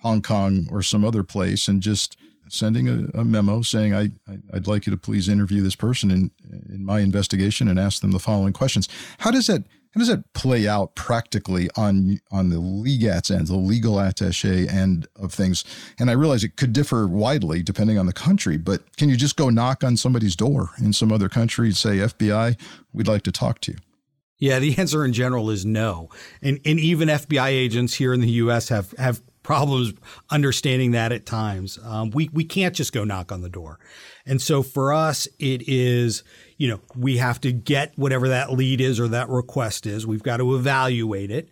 Hong 0.00 0.22
Kong 0.22 0.68
or 0.70 0.82
some 0.82 1.04
other 1.04 1.22
place 1.22 1.68
and 1.68 1.82
just 1.82 2.16
sending 2.48 2.88
a, 2.88 3.20
a 3.20 3.24
memo 3.24 3.62
saying, 3.62 3.94
I, 3.94 4.10
I, 4.28 4.38
would 4.52 4.66
like 4.66 4.86
you 4.86 4.90
to 4.90 4.96
please 4.96 5.28
interview 5.28 5.62
this 5.62 5.76
person 5.76 6.10
in, 6.10 6.30
in 6.68 6.84
my 6.84 7.00
investigation 7.00 7.68
and 7.68 7.78
ask 7.78 8.00
them 8.00 8.12
the 8.12 8.18
following 8.18 8.52
questions. 8.52 8.88
How 9.18 9.30
does 9.30 9.46
that, 9.46 9.64
How 9.94 9.98
does 9.98 10.08
that 10.08 10.32
play 10.32 10.68
out 10.68 10.94
practically 10.94 11.68
on 11.76 12.20
on 12.30 12.50
the 12.50 12.56
legats 12.56 13.30
end, 13.30 13.46
the 13.46 13.56
legal 13.56 13.96
attaché 13.96 14.70
end 14.70 15.06
of 15.16 15.32
things? 15.32 15.64
And 15.98 16.10
I 16.10 16.14
realize 16.14 16.44
it 16.44 16.56
could 16.56 16.72
differ 16.72 17.06
widely 17.06 17.62
depending 17.62 17.98
on 17.98 18.06
the 18.06 18.12
country, 18.12 18.56
but 18.56 18.96
can 18.96 19.08
you 19.08 19.16
just 19.16 19.36
go 19.36 19.50
knock 19.50 19.82
on 19.84 19.96
somebody's 19.96 20.36
door 20.36 20.70
in 20.78 20.92
some 20.92 21.12
other 21.12 21.28
country 21.28 21.68
and 21.68 21.76
say, 21.76 21.98
FBI, 21.98 22.58
we'd 22.92 23.08
like 23.08 23.22
to 23.22 23.32
talk 23.32 23.60
to 23.62 23.72
you? 23.72 23.78
Yeah, 24.38 24.58
the 24.58 24.76
answer 24.78 25.04
in 25.04 25.12
general 25.12 25.50
is 25.50 25.64
no. 25.64 26.10
And 26.42 26.60
and 26.64 26.78
even 26.78 27.08
FBI 27.08 27.48
agents 27.48 27.94
here 27.94 28.12
in 28.12 28.20
the 28.20 28.30
US 28.30 28.68
have 28.68 28.92
have 28.98 29.22
problems 29.44 29.92
understanding 30.30 30.90
that 30.90 31.12
at 31.12 31.24
times. 31.24 31.78
Um, 31.84 32.10
we 32.10 32.28
we 32.32 32.42
can't 32.42 32.74
just 32.74 32.92
go 32.92 33.04
knock 33.04 33.30
on 33.30 33.42
the 33.42 33.48
door. 33.48 33.78
And 34.26 34.42
so 34.42 34.64
for 34.64 34.92
us, 34.92 35.28
it 35.38 35.62
is, 35.68 36.24
you 36.56 36.66
know, 36.66 36.80
we 36.96 37.18
have 37.18 37.40
to 37.42 37.52
get 37.52 37.96
whatever 37.96 38.26
that 38.28 38.50
lead 38.50 38.80
is 38.80 38.98
or 38.98 39.06
that 39.08 39.28
request 39.28 39.86
is. 39.86 40.04
We've 40.04 40.22
got 40.22 40.38
to 40.38 40.56
evaluate 40.56 41.30
it. 41.30 41.48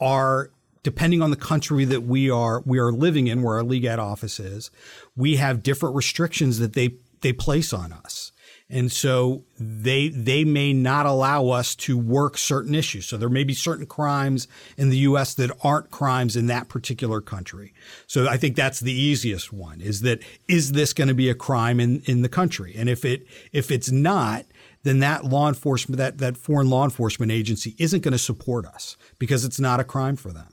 Our 0.00 0.50
depending 0.82 1.22
on 1.22 1.30
the 1.30 1.36
country 1.36 1.84
that 1.84 2.02
we 2.02 2.30
are 2.30 2.62
we 2.64 2.78
are 2.78 2.92
living 2.92 3.26
in, 3.26 3.42
where 3.42 3.56
our 3.56 3.62
legat 3.62 3.98
office 3.98 4.40
is, 4.40 4.70
we 5.14 5.36
have 5.36 5.62
different 5.62 5.94
restrictions 5.94 6.58
that 6.60 6.72
they 6.72 6.94
they 7.20 7.32
place 7.32 7.72
on 7.72 7.92
us. 7.92 8.31
And 8.72 8.90
so 8.90 9.44
they 9.60 10.08
they 10.08 10.44
may 10.44 10.72
not 10.72 11.04
allow 11.04 11.48
us 11.48 11.74
to 11.76 11.98
work 11.98 12.38
certain 12.38 12.74
issues. 12.74 13.04
So 13.04 13.18
there 13.18 13.28
may 13.28 13.44
be 13.44 13.52
certain 13.52 13.84
crimes 13.84 14.48
in 14.78 14.88
the 14.88 14.96
US 14.98 15.34
that 15.34 15.50
aren't 15.62 15.90
crimes 15.90 16.36
in 16.36 16.46
that 16.46 16.70
particular 16.70 17.20
country. 17.20 17.74
So 18.06 18.26
I 18.26 18.38
think 18.38 18.56
that's 18.56 18.80
the 18.80 18.92
easiest 18.92 19.52
one 19.52 19.82
is 19.82 20.00
that 20.00 20.20
is 20.48 20.72
this 20.72 20.94
going 20.94 21.08
to 21.08 21.14
be 21.14 21.28
a 21.28 21.34
crime 21.34 21.80
in, 21.80 22.00
in 22.06 22.22
the 22.22 22.30
country? 22.30 22.74
And 22.74 22.88
if 22.88 23.04
it 23.04 23.26
if 23.52 23.70
it's 23.70 23.90
not, 23.90 24.46
then 24.84 25.00
that 25.00 25.26
law 25.26 25.48
enforcement 25.48 25.98
that 25.98 26.16
that 26.18 26.38
foreign 26.38 26.70
law 26.70 26.84
enforcement 26.84 27.30
agency 27.30 27.76
isn't 27.78 28.00
going 28.00 28.12
to 28.12 28.18
support 28.18 28.64
us 28.64 28.96
because 29.18 29.44
it's 29.44 29.60
not 29.60 29.80
a 29.80 29.84
crime 29.84 30.16
for 30.16 30.32
them. 30.32 30.48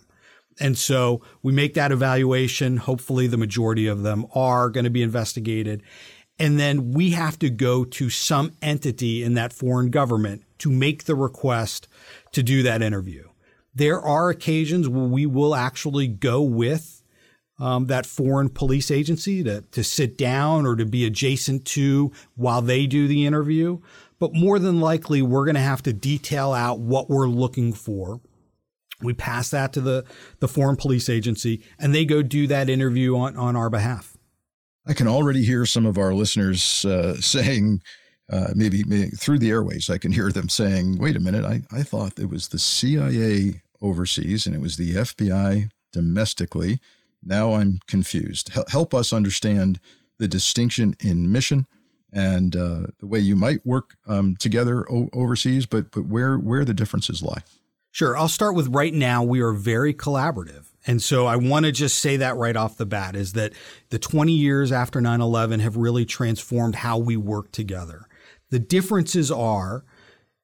And 0.60 0.78
so 0.78 1.22
we 1.42 1.54
make 1.54 1.74
that 1.76 1.94
evaluation. 1.94 2.78
Hopefully 2.78 3.28
the 3.28 3.38
majority 3.38 3.88
of 3.88 4.04
them 4.04 4.26
are 4.36 4.70
going 4.70 4.84
to 4.84 4.90
be 4.90 5.04
investigated. 5.04 5.82
And 6.40 6.60
then 6.60 6.92
we 6.94 7.12
have 7.12 7.38
to 7.40 7.50
go 7.50 7.84
to 7.84 8.10
some 8.10 8.54
entity 8.62 9.24
in 9.24 9.34
that 9.34 9.52
foreign 9.52 9.90
government 9.90 10.44
to 10.60 10.72
make 10.72 11.04
the 11.04 11.16
request 11.16 11.88
to 12.32 12.42
do 12.42 12.64
that 12.64 12.82
interview. 12.82 13.28
There 13.76 14.02
are 14.02 14.30
occasions 14.30 14.88
where 14.88 15.06
we 15.06 15.26
will 15.26 15.54
actually 15.54 16.08
go 16.08 16.42
with 16.42 17.04
um, 17.60 17.88
that 17.88 18.06
foreign 18.06 18.50
police 18.50 18.90
agency 18.90 19.44
to, 19.44 19.62
to 19.72 19.84
sit 19.84 20.18
down 20.18 20.66
or 20.66 20.76
to 20.78 20.86
be 20.86 21.06
adjacent 21.06 21.66
to 21.66 22.12
while 22.36 22.62
they 22.62 22.88
do 22.88 23.08
the 23.08 23.26
interview. 23.26 23.80
But 24.18 24.34
more 24.34 24.60
than 24.60 24.80
likely, 24.80 25.22
we're 25.22 25.46
going 25.46 25.56
to 25.56 25.62
have 25.62 25.84
to 25.84 25.94
detail 25.94 26.54
out 26.54 26.80
what 26.80 27.10
we're 27.10 27.28
looking 27.28 27.74
for. 27.74 28.22
We 29.02 29.14
pass 29.14 29.50
that 29.52 29.74
to 29.74 29.82
the, 29.82 30.06
the 30.40 30.48
foreign 30.48 30.76
police 30.76 31.10
agency 31.10 31.64
and 31.78 31.94
they 31.96 32.06
go 32.06 32.22
do 32.22 32.48
that 32.48 32.70
interview 32.70 33.16
on, 33.18 33.38
on 33.38 33.56
our 33.56 33.70
behalf. 33.70 34.18
I 34.90 34.94
can 34.94 35.08
already 35.08 35.46
hear 35.46 35.68
some 35.68 35.86
of 35.86 36.00
our 36.00 36.16
listeners 36.16 36.84
uh, 36.84 37.22
saying, 37.22 37.84
uh, 38.32 38.48
maybe, 38.56 38.84
maybe, 38.86 39.12
through 39.12 39.38
the 39.38 39.52
airways, 39.52 39.88
I 39.88 40.00
can 40.00 40.12
hear 40.12 40.32
them 40.32 40.50
saying, 40.50 40.98
wait 40.98 41.16
a 41.16 41.20
minute, 41.20 41.46
I, 41.46 41.62
I 41.72 41.84
thought 41.84 42.18
it 42.18 42.28
was 42.28 42.48
the 42.48 42.58
CIA 42.58 43.62
overseas 43.84 44.48
and 44.48 44.56
it 44.56 44.62
was 44.62 44.78
the 44.78 44.96
FBI 44.96 45.70
domestically. 45.94 46.80
Now 47.24 47.54
I'm 47.54 47.82
confused. 47.86 48.50
H- 48.58 48.66
help 48.70 48.96
us 48.96 49.14
understand 49.14 49.80
the 50.18 50.28
distinction 50.28 50.96
in 51.00 51.32
mission 51.32 51.68
and 52.12 52.56
uh, 52.56 52.88
the 53.00 53.06
way 53.06 53.20
you 53.20 53.36
might 53.36 53.64
work 53.64 53.96
um, 54.08 54.38
together 54.38 54.92
o- 54.92 55.10
overseas, 55.14 55.68
but, 55.68 55.92
but 55.92 56.08
where, 56.08 56.38
where 56.38 56.66
the 56.66 56.74
differences 56.74 57.22
lie. 57.22 57.44
Sure. 57.92 58.18
I'll 58.18 58.28
start 58.28 58.56
with 58.56 58.70
right 58.70 58.94
now, 58.94 59.24
we 59.24 59.40
are 59.42 59.54
very 59.54 59.94
collaborative. 59.94 60.69
And 60.88 61.02
so 61.02 61.26
I 61.26 61.36
want 61.36 61.66
to 61.66 61.72
just 61.72 62.00
say 62.00 62.18
that 62.18 62.38
right 62.38 62.56
off 62.56 62.78
the 62.78 62.86
bat 62.86 63.16
is 63.16 63.34
that 63.34 63.54
the 63.90 64.00
20 64.00 64.32
years 64.32 64.72
after 64.72 65.02
9 65.02 65.22
11 65.22 65.60
have 65.60 65.78
really 65.78 66.06
transformed 66.06 66.76
how 66.76 66.98
we 66.98 67.18
work 67.18 67.52
together. 67.52 68.08
The 68.50 68.60
differences 68.60 69.30
are 69.30 69.84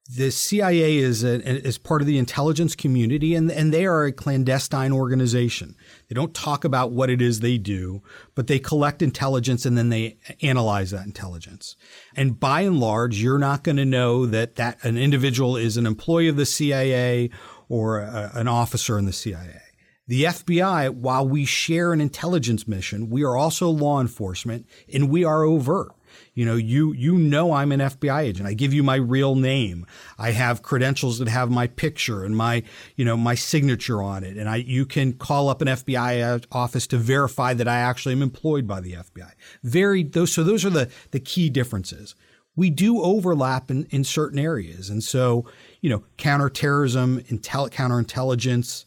the 0.08 0.30
CIA 0.30 0.98
is, 0.98 1.24
a, 1.24 1.40
is 1.66 1.78
part 1.78 2.00
of 2.00 2.06
the 2.06 2.18
intelligence 2.18 2.76
community 2.76 3.34
and, 3.34 3.50
and 3.50 3.74
they 3.74 3.86
are 3.86 4.04
a 4.04 4.12
clandestine 4.12 4.92
organization. 4.92 5.74
They 6.08 6.14
don't 6.14 6.32
talk 6.32 6.64
about 6.64 6.92
what 6.92 7.10
it 7.10 7.20
is 7.20 7.40
they 7.40 7.58
do, 7.58 8.02
but 8.34 8.46
they 8.46 8.60
collect 8.60 9.02
intelligence 9.02 9.66
and 9.66 9.76
then 9.76 9.88
they 9.88 10.18
analyze 10.42 10.92
that 10.92 11.06
intelligence. 11.06 11.74
And 12.14 12.38
by 12.38 12.60
and 12.60 12.78
large, 12.78 13.20
you're 13.20 13.38
not 13.38 13.64
going 13.64 13.78
to 13.78 13.84
know 13.84 14.26
that, 14.26 14.54
that 14.56 14.84
an 14.84 14.96
individual 14.96 15.56
is 15.56 15.76
an 15.76 15.86
employee 15.86 16.28
of 16.28 16.36
the 16.36 16.46
CIA 16.46 17.30
or 17.68 17.98
a, 17.98 18.30
an 18.34 18.46
officer 18.46 18.98
in 18.98 19.06
the 19.06 19.12
CIA. 19.12 19.60
The 20.08 20.24
FBI, 20.24 20.90
while 20.90 21.26
we 21.26 21.44
share 21.44 21.92
an 21.92 22.00
intelligence 22.00 22.68
mission, 22.68 23.10
we 23.10 23.24
are 23.24 23.36
also 23.36 23.68
law 23.68 24.00
enforcement 24.00 24.66
and 24.92 25.10
we 25.10 25.24
are 25.24 25.42
overt. 25.42 25.92
You 26.32 26.44
know, 26.44 26.54
you, 26.54 26.92
you 26.92 27.18
know, 27.18 27.52
I'm 27.52 27.72
an 27.72 27.80
FBI 27.80 28.22
agent. 28.22 28.46
I 28.46 28.54
give 28.54 28.72
you 28.72 28.84
my 28.84 28.94
real 28.94 29.34
name. 29.34 29.84
I 30.16 30.30
have 30.30 30.62
credentials 30.62 31.18
that 31.18 31.28
have 31.28 31.50
my 31.50 31.66
picture 31.66 32.24
and 32.24 32.36
my, 32.36 32.62
you 32.94 33.04
know, 33.04 33.16
my 33.16 33.34
signature 33.34 34.00
on 34.00 34.22
it. 34.22 34.36
And 34.36 34.48
I, 34.48 34.56
you 34.56 34.86
can 34.86 35.12
call 35.14 35.48
up 35.48 35.60
an 35.60 35.68
FBI 35.68 36.46
office 36.52 36.86
to 36.88 36.98
verify 36.98 37.54
that 37.54 37.66
I 37.66 37.78
actually 37.78 38.12
am 38.12 38.22
employed 38.22 38.66
by 38.66 38.80
the 38.80 38.92
FBI. 38.92 39.32
Very, 39.64 40.04
those, 40.04 40.32
so 40.32 40.44
those 40.44 40.64
are 40.64 40.70
the, 40.70 40.88
the 41.10 41.20
key 41.20 41.50
differences. 41.50 42.14
We 42.54 42.70
do 42.70 43.02
overlap 43.02 43.70
in, 43.70 43.86
in 43.90 44.04
certain 44.04 44.38
areas. 44.38 44.88
And 44.88 45.02
so, 45.02 45.46
you 45.80 45.90
know, 45.90 46.04
counterterrorism, 46.16 47.22
intel, 47.22 47.70
counterintelligence, 47.70 48.84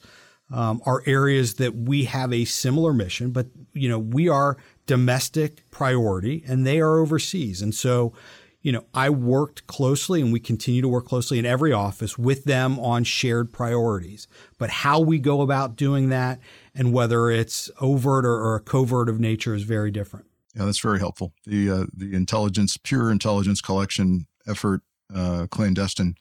um, 0.52 0.82
are 0.86 1.04
areas 1.06 1.56
that 1.56 1.76
we 1.76 2.06
have 2.06 2.34
a 2.34 2.46
similar 2.46 2.94
mission, 2.94 3.32
but 3.32 3.48
you 3.74 3.90
know 3.90 4.00
we 4.00 4.28
are 4.28 4.58
domestic 4.86 5.70
priority 5.72 6.44
and 6.48 6.66
they 6.66 6.80
are 6.80 6.98
overseas, 6.98 7.62
and 7.62 7.74
so 7.74 8.14
you 8.62 8.72
know 8.72 8.86
I 8.94 9.10
worked 9.10 9.68
closely 9.68 10.22
and 10.22 10.34
we 10.34 10.40
continue 10.40 10.82
to 10.82 10.88
work 10.88 11.06
closely 11.06 11.40
in 11.40 11.46
every 11.46 11.72
office 11.72 12.18
with 12.18 12.46
them 12.46 12.80
on 12.80 13.04
shared 13.04 13.52
priorities. 13.52 14.28
But 14.58 14.70
how 14.70 15.00
we 15.00 15.20
go 15.20 15.42
about 15.42 15.76
doing 15.76 16.10
that 16.10 16.40
and 16.74 16.94
whether 16.94 17.30
it's 17.30 17.70
overt 17.80 18.26
or, 18.26 18.42
or 18.42 18.60
covert 18.60 19.10
of 19.10 19.20
nature 19.20 19.54
is 19.54 19.64
very 19.64 19.92
different. 19.92 20.26
Yeah, 20.56 20.66
that's 20.66 20.80
very 20.80 21.00
helpful. 21.00 21.34
The 21.46 21.70
uh, 21.70 21.86
the 21.94 22.16
intelligence, 22.16 22.78
pure 22.78 23.12
intelligence 23.12 23.62
collection 23.62 24.26
effort, 24.48 24.82
uh, 25.14 25.48
clandestine 25.52 26.16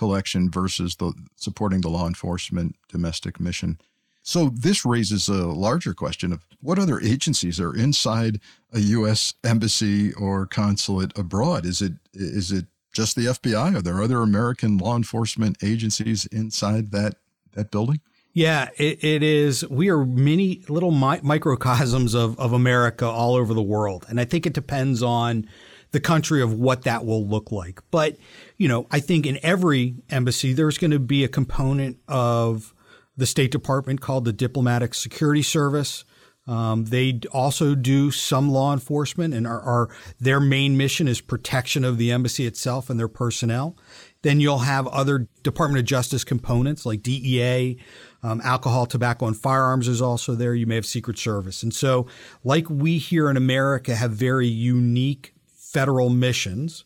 collection 0.00 0.50
versus 0.50 0.96
the 0.96 1.12
supporting 1.36 1.82
the 1.82 1.90
law 1.90 2.06
enforcement 2.06 2.74
domestic 2.88 3.38
mission. 3.38 3.78
So 4.22 4.48
this 4.48 4.86
raises 4.86 5.28
a 5.28 5.46
larger 5.66 5.92
question 5.92 6.32
of 6.32 6.46
what 6.62 6.78
other 6.78 6.98
agencies 7.00 7.60
are 7.60 7.76
inside 7.76 8.40
a 8.72 8.80
U.S. 8.96 9.34
embassy 9.44 10.14
or 10.14 10.46
consulate 10.46 11.12
abroad? 11.18 11.66
Is 11.66 11.82
it 11.82 11.92
is 12.14 12.50
it 12.50 12.64
just 12.94 13.14
the 13.14 13.26
FBI? 13.26 13.76
Are 13.76 13.82
there 13.82 14.02
other 14.02 14.22
American 14.22 14.78
law 14.78 14.96
enforcement 14.96 15.58
agencies 15.62 16.24
inside 16.26 16.92
that 16.92 17.16
that 17.52 17.70
building? 17.70 18.00
Yeah, 18.32 18.68
it, 18.78 19.04
it 19.04 19.22
is. 19.22 19.68
We 19.68 19.90
are 19.90 20.04
many 20.04 20.62
little 20.68 20.92
mi- 20.92 21.20
microcosms 21.22 22.14
of, 22.14 22.38
of 22.38 22.52
America 22.52 23.06
all 23.06 23.34
over 23.34 23.52
the 23.52 23.68
world. 23.76 24.06
And 24.08 24.20
I 24.20 24.24
think 24.24 24.46
it 24.46 24.52
depends 24.52 25.02
on 25.02 25.48
the 25.92 26.00
country 26.00 26.42
of 26.42 26.54
what 26.54 26.82
that 26.82 27.04
will 27.04 27.26
look 27.26 27.50
like. 27.50 27.80
But 27.90 28.16
you 28.56 28.68
know, 28.68 28.86
I 28.90 29.00
think 29.00 29.26
in 29.26 29.38
every 29.42 29.96
embassy, 30.10 30.52
there's 30.52 30.78
going 30.78 30.90
to 30.92 30.98
be 30.98 31.24
a 31.24 31.28
component 31.28 31.98
of 32.08 32.74
the 33.16 33.26
State 33.26 33.50
Department 33.50 34.00
called 34.00 34.24
the 34.24 34.32
Diplomatic 34.32 34.94
Security 34.94 35.42
Service. 35.42 36.04
Um, 36.46 36.86
they 36.86 37.20
also 37.32 37.74
do 37.74 38.10
some 38.10 38.50
law 38.50 38.72
enforcement, 38.72 39.34
and 39.34 39.46
are, 39.46 39.60
are, 39.60 39.88
their 40.18 40.40
main 40.40 40.76
mission 40.76 41.06
is 41.06 41.20
protection 41.20 41.84
of 41.84 41.98
the 41.98 42.10
embassy 42.10 42.46
itself 42.46 42.90
and 42.90 42.98
their 42.98 43.08
personnel. 43.08 43.76
Then 44.22 44.40
you'll 44.40 44.58
have 44.60 44.86
other 44.88 45.28
Department 45.42 45.80
of 45.80 45.84
Justice 45.84 46.24
components 46.24 46.84
like 46.84 47.02
DEA, 47.02 47.78
um, 48.22 48.40
alcohol, 48.42 48.86
tobacco, 48.86 49.26
and 49.26 49.36
firearms 49.36 49.86
is 49.86 50.02
also 50.02 50.34
there. 50.34 50.54
You 50.54 50.66
may 50.66 50.74
have 50.74 50.86
Secret 50.86 51.18
Service, 51.18 51.62
and 51.62 51.72
so 51.72 52.06
like 52.42 52.68
we 52.68 52.98
here 52.98 53.30
in 53.30 53.36
America 53.36 53.94
have 53.94 54.10
very 54.12 54.48
unique 54.48 55.34
federal 55.72 56.10
missions 56.10 56.84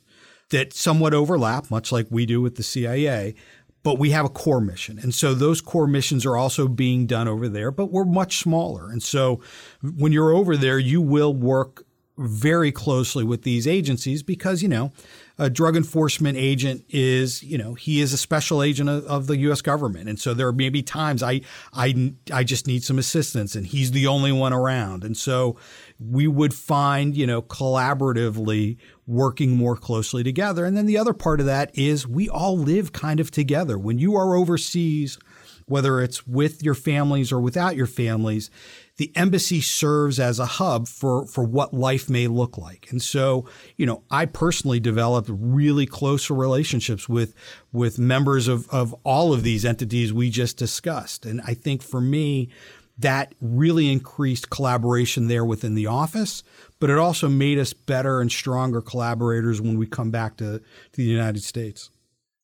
that 0.51 0.73
somewhat 0.73 1.15
overlap, 1.15 1.71
much 1.71 1.91
like 1.91 2.07
we 2.11 2.27
do 2.27 2.41
with 2.41 2.57
the 2.57 2.63
CIA, 2.63 3.35
but 3.83 3.99
we 3.99 4.11
have 4.11 4.25
a 4.25 4.31
core 4.31 4.61
mission. 4.61 4.99
And 4.99 5.15
so 5.15 5.35
those 5.35 5.61
core 5.61 5.87
missions 5.87 6.25
are 6.25 6.37
also 6.37 6.69
being 6.69 7.07
done 7.07 7.29
over 7.29 7.49
there, 7.49 7.71
but 7.71 7.87
we're 7.87 8.05
much 8.05 8.39
smaller. 8.39 8.91
And 8.91 9.03
so 9.03 9.41
when 9.83 10.13
you're 10.13 10.33
over 10.33 10.57
there, 10.57 10.79
you 10.79 11.01
will 11.01 11.35
work 11.35 11.85
very 12.17 12.71
closely 12.71 13.25
with 13.25 13.43
these 13.43 13.67
agencies 13.67 14.23
because, 14.23 14.63
you 14.63 14.69
know, 14.69 14.93
a 15.37 15.51
drug 15.51 15.77
enforcement 15.77 16.39
agent 16.39 16.85
is, 16.89 17.43
you 17.43 17.59
know, 17.59 17.75
he 17.75 18.01
is 18.01 18.13
a 18.13 18.17
special 18.17 18.63
agent 18.63 18.89
of, 18.89 19.05
of, 19.07 19.27
the 19.27 19.37
U.S. 19.39 19.61
government, 19.61 20.09
and 20.09 20.21
so 20.21 20.33
there 20.33 20.53
may 20.53 20.69
be 20.69 20.81
times 20.81 21.25
I, 21.25 21.41
I, 21.73 22.15
I 22.33 22.45
just 22.45 22.69
need 22.69 22.85
some 22.85 23.01
assistance, 23.01 23.57
and 23.57 23.67
he's 23.67 23.91
the 23.91 24.07
only 24.07 24.31
one 24.31 24.53
around, 24.53 25.03
and 25.03 25.17
so 25.17 25.57
we 25.99 26.27
would 26.27 26.53
find, 26.53 27.17
you 27.17 27.27
know, 27.27 27.43
collaboratively 27.43 28.77
working 29.07 29.57
more 29.57 29.77
closely 29.77 30.23
together. 30.23 30.65
And 30.65 30.77
then 30.77 30.87
the 30.87 30.99
other 30.99 31.13
part 31.13 31.41
of 31.41 31.47
that 31.47 31.71
is 31.79 32.07
we 32.07 32.29
all 32.29 32.59
live 32.59 32.93
kind 32.93 33.21
of 33.21 33.31
together. 33.31 33.79
When 33.79 33.99
you 33.99 34.17
are 34.17 34.35
overseas, 34.35 35.19
whether 35.67 36.01
it's 36.01 36.27
with 36.27 36.63
your 36.63 36.75
families 36.75 37.33
or 37.33 37.41
without 37.41 37.77
your 37.77 37.87
families, 37.87 38.51
the 38.97 39.15
embassy 39.17 39.61
serves 39.61 40.21
as 40.21 40.39
a 40.39 40.47
hub 40.47 40.87
for, 40.87 41.27
for 41.27 41.43
what 41.43 41.75
life 41.75 42.09
may 42.09 42.29
look 42.29 42.57
like. 42.57 42.89
And 42.91 43.03
so, 43.03 43.49
you 43.77 43.87
know, 43.87 44.05
I 44.11 44.27
personally 44.27 44.79
developed 44.79 45.29
really 45.33 45.87
close 45.87 46.31
relationships 46.31 47.09
with, 47.09 47.35
with 47.73 47.99
members 47.99 48.47
of, 48.47 48.69
of 48.71 48.95
all 49.03 49.33
of 49.33 49.43
these 49.43 49.65
entities 49.65 50.13
we 50.13 50.31
just 50.31 50.57
discussed. 50.57 51.27
And 51.27 51.41
I 51.45 51.55
think 51.55 51.83
for 51.83 52.01
me, 52.01 52.51
that 52.99 53.35
really 53.41 53.91
increased 53.91 54.51
collaboration 54.51 55.29
there 55.29 55.45
within 55.45 55.75
the 55.75 55.87
office, 55.87 56.43
but 56.79 56.91
it 56.91 56.99
also 56.99 57.29
made 57.29 57.59
us 57.59 57.73
better 57.73 58.21
and 58.21 58.31
stronger 58.31 58.81
collaborators 58.81 59.61
when 59.61 59.79
we 59.79 59.87
come 59.87 60.11
back 60.11 60.37
to, 60.37 60.59
to 60.59 60.97
the 60.97 61.03
United 61.03 61.43
States. 61.43 61.91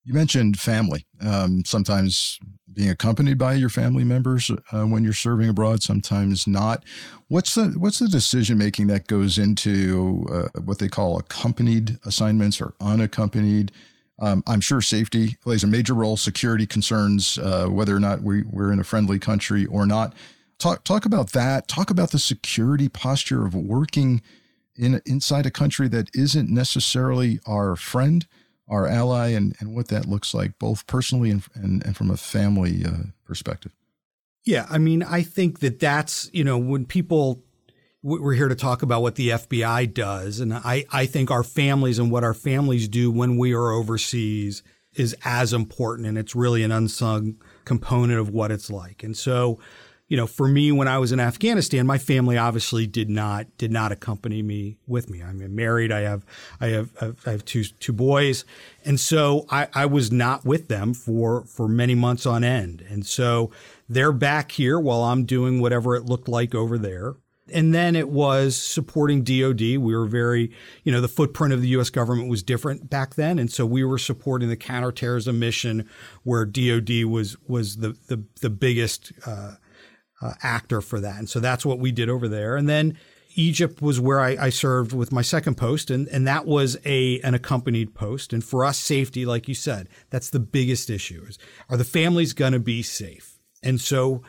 You 0.05 0.15
mentioned 0.15 0.59
family. 0.59 1.07
Um, 1.21 1.63
sometimes 1.65 2.41
being 2.73 2.91
accompanied 2.91 3.39
by 3.39 3.55
your 3.55 3.69
family 3.69 4.05
members 4.05 4.51
uh, 4.73 4.85
when 4.85 5.05
you're 5.05 5.13
serving 5.13 5.49
abroad, 5.49 5.83
sometimes 5.83 6.47
not. 6.47 6.85
What's 7.29 7.55
the 7.55 7.75
what's 7.77 7.99
the 7.99 8.09
decision 8.09 8.59
making 8.59 8.87
that 8.89 9.07
goes 9.07 9.39
into 9.39 10.27
uh, 10.33 10.61
what 10.61 10.79
they 10.79 10.89
call 10.89 11.19
accompanied 11.19 11.99
assignments 12.05 12.61
or 12.61 12.75
unaccompanied? 12.81 13.73
Um, 14.19 14.43
I'm 14.47 14.61
sure 14.61 14.81
safety 14.81 15.37
plays 15.43 15.65
a 15.65 15.67
major 15.67 15.95
role. 15.95 16.17
Security 16.17 16.67
concerns, 16.67 17.39
uh, 17.39 17.67
whether 17.67 17.95
or 17.95 18.01
not 18.01 18.23
we, 18.23 18.43
we're 18.43 18.73
in 18.73 18.79
a 18.79 18.85
friendly 18.85 19.19
country 19.19 19.67
or 19.67 19.87
not. 19.87 20.15
Talk 20.61 20.85
talk 20.85 21.05
about 21.05 21.33
that. 21.33 21.67
Talk 21.67 21.91
about 21.91 22.13
the 22.13 22.19
security 22.19 22.89
posture 22.89 23.45
of 23.45 23.55
working 23.55 24.23
in 24.77 25.01
inside 25.05 25.47
a 25.47 25.51
country 25.51 25.89
that 25.89 26.09
isn't 26.15 26.49
necessarily 26.49 27.41
our 27.47 27.75
friend 27.75 28.27
our 28.71 28.87
ally 28.87 29.29
and, 29.31 29.55
and 29.59 29.75
what 29.75 29.89
that 29.89 30.07
looks 30.07 30.33
like, 30.33 30.59
both 30.59 30.87
personally 30.87 31.31
and, 31.31 31.43
and, 31.55 31.85
and 31.85 31.97
from 31.97 32.11
a 32.11 32.17
family 32.17 32.85
uh, 32.87 33.11
perspective. 33.25 33.73
Yeah, 34.45 34.67
I 34.71 34.79
mean, 34.79 35.03
I 35.03 35.23
think 35.23 35.59
that 35.59 35.81
that's, 35.81 36.31
you 36.33 36.45
know, 36.45 36.57
when 36.57 36.87
people, 36.87 37.43
we're 38.03 38.35
here 38.35 38.49
to 38.49 38.55
talk 38.55 38.83
about 38.83 39.03
what 39.03 39.17
the 39.17 39.31
FBI 39.31 39.93
does. 39.93 40.41
And 40.41 40.55
I, 40.55 40.87
I 40.91 41.05
think 41.05 41.31
our 41.31 41.43
families 41.43 41.99
and 41.99 42.11
what 42.11 42.25
our 42.25 42.33
families 42.33 42.89
do 42.89 43.11
when 43.11 43.37
we 43.37 43.53
are 43.53 43.73
overseas 43.73 44.63
is 44.95 45.15
as 45.25 45.53
important. 45.53 46.07
And 46.07 46.17
it's 46.17 46.35
really 46.35 46.63
an 46.63 46.73
unsung 46.73 47.37
component 47.65 48.19
of 48.19 48.31
what 48.31 48.51
it's 48.51 48.71
like. 48.71 49.03
And 49.03 49.17
so, 49.17 49.59
you 50.11 50.17
know, 50.17 50.27
for 50.27 50.49
me, 50.49 50.73
when 50.73 50.89
I 50.89 50.99
was 50.99 51.13
in 51.13 51.21
Afghanistan, 51.21 51.87
my 51.87 51.97
family 51.97 52.37
obviously 52.37 52.85
did 52.85 53.09
not 53.09 53.47
did 53.57 53.71
not 53.71 53.93
accompany 53.93 54.43
me 54.43 54.77
with 54.89 55.09
me. 55.09 55.23
I'm 55.23 55.55
married. 55.55 55.93
I 55.93 56.01
have 56.01 56.27
I 56.61 56.67
have 56.67 56.91
I 57.25 57.31
have 57.31 57.45
two 57.45 57.63
two 57.63 57.93
boys, 57.93 58.45
and 58.85 58.99
so 58.99 59.47
I, 59.51 59.69
I 59.73 59.87
was 59.87 60.11
not 60.11 60.45
with 60.45 60.67
them 60.67 60.95
for 60.95 61.45
for 61.45 61.69
many 61.69 61.95
months 61.95 62.27
on 62.27 62.43
end. 62.43 62.85
And 62.91 63.07
so 63.07 63.53
they're 63.89 64.13
back 64.13 64.51
here 64.51 64.81
while 64.81 65.05
I'm 65.05 65.27
doing 65.27 65.61
whatever 65.61 65.95
it 65.95 66.07
looked 66.07 66.29
like 66.29 66.57
over 66.57 66.77
there. 66.77 67.15
And 67.53 67.73
then 67.73 67.95
it 67.95 68.09
was 68.09 68.57
supporting 68.57 69.23
DOD. 69.23 69.61
We 69.61 69.95
were 69.97 70.07
very, 70.07 70.53
you 70.85 70.93
know, 70.93 71.01
the 71.01 71.09
footprint 71.09 71.53
of 71.53 71.63
the 71.63 71.69
U.S. 71.69 71.91
government 71.91 72.29
was 72.29 72.43
different 72.43 72.91
back 72.91 73.15
then, 73.15 73.39
and 73.39 73.51
so 73.51 73.65
we 73.65 73.85
were 73.85 73.99
supporting 73.99 74.49
the 74.49 74.57
counterterrorism 74.57 75.39
mission, 75.39 75.89
where 76.25 76.45
DOD 76.45 77.05
was 77.05 77.37
was 77.47 77.77
the 77.77 77.97
the, 78.09 78.25
the 78.41 78.51
biggest. 78.51 79.13
Uh, 79.25 79.53
uh, 80.21 80.35
actor 80.43 80.81
for 80.81 81.01
that. 81.01 81.19
And 81.19 81.29
so 81.29 81.41
that's 81.41 81.65
what 81.65 81.79
we 81.79 81.93
did 81.93 82.09
over 82.09 82.29
there. 82.29 82.57
And 82.57 82.69
then 82.69 82.97
Egypt 83.37 83.81
was 83.81 84.01
where 84.01 84.21
I, 84.21 84.37
I, 84.41 84.51
served 84.51 84.93
with 84.93 85.13
my 85.13 85.23
second 85.23 85.57
post, 85.57 85.91
and, 85.91 86.09
and 86.09 86.27
that 86.27 86.47
was 86.47 86.77
a 86.85 87.21
an 87.21 87.35
accompanied 87.35 87.95
post. 87.95 88.33
And 88.33 88.43
for 88.43 88.65
us, 88.65 88.79
safety, 88.79 89.25
like 89.25 89.49
you 89.49 89.55
said, 89.55 89.89
that's 90.11 90.31
the 90.31 90.41
biggest 90.41 90.91
issue: 90.91 91.25
is 91.29 91.39
are 91.69 91.77
the 91.77 91.85
families 91.85 92.33
going 92.33 92.53
to 92.53 92.59
be 92.59 92.83
safe? 92.83 93.39
And 93.63 93.81
so 93.81 94.23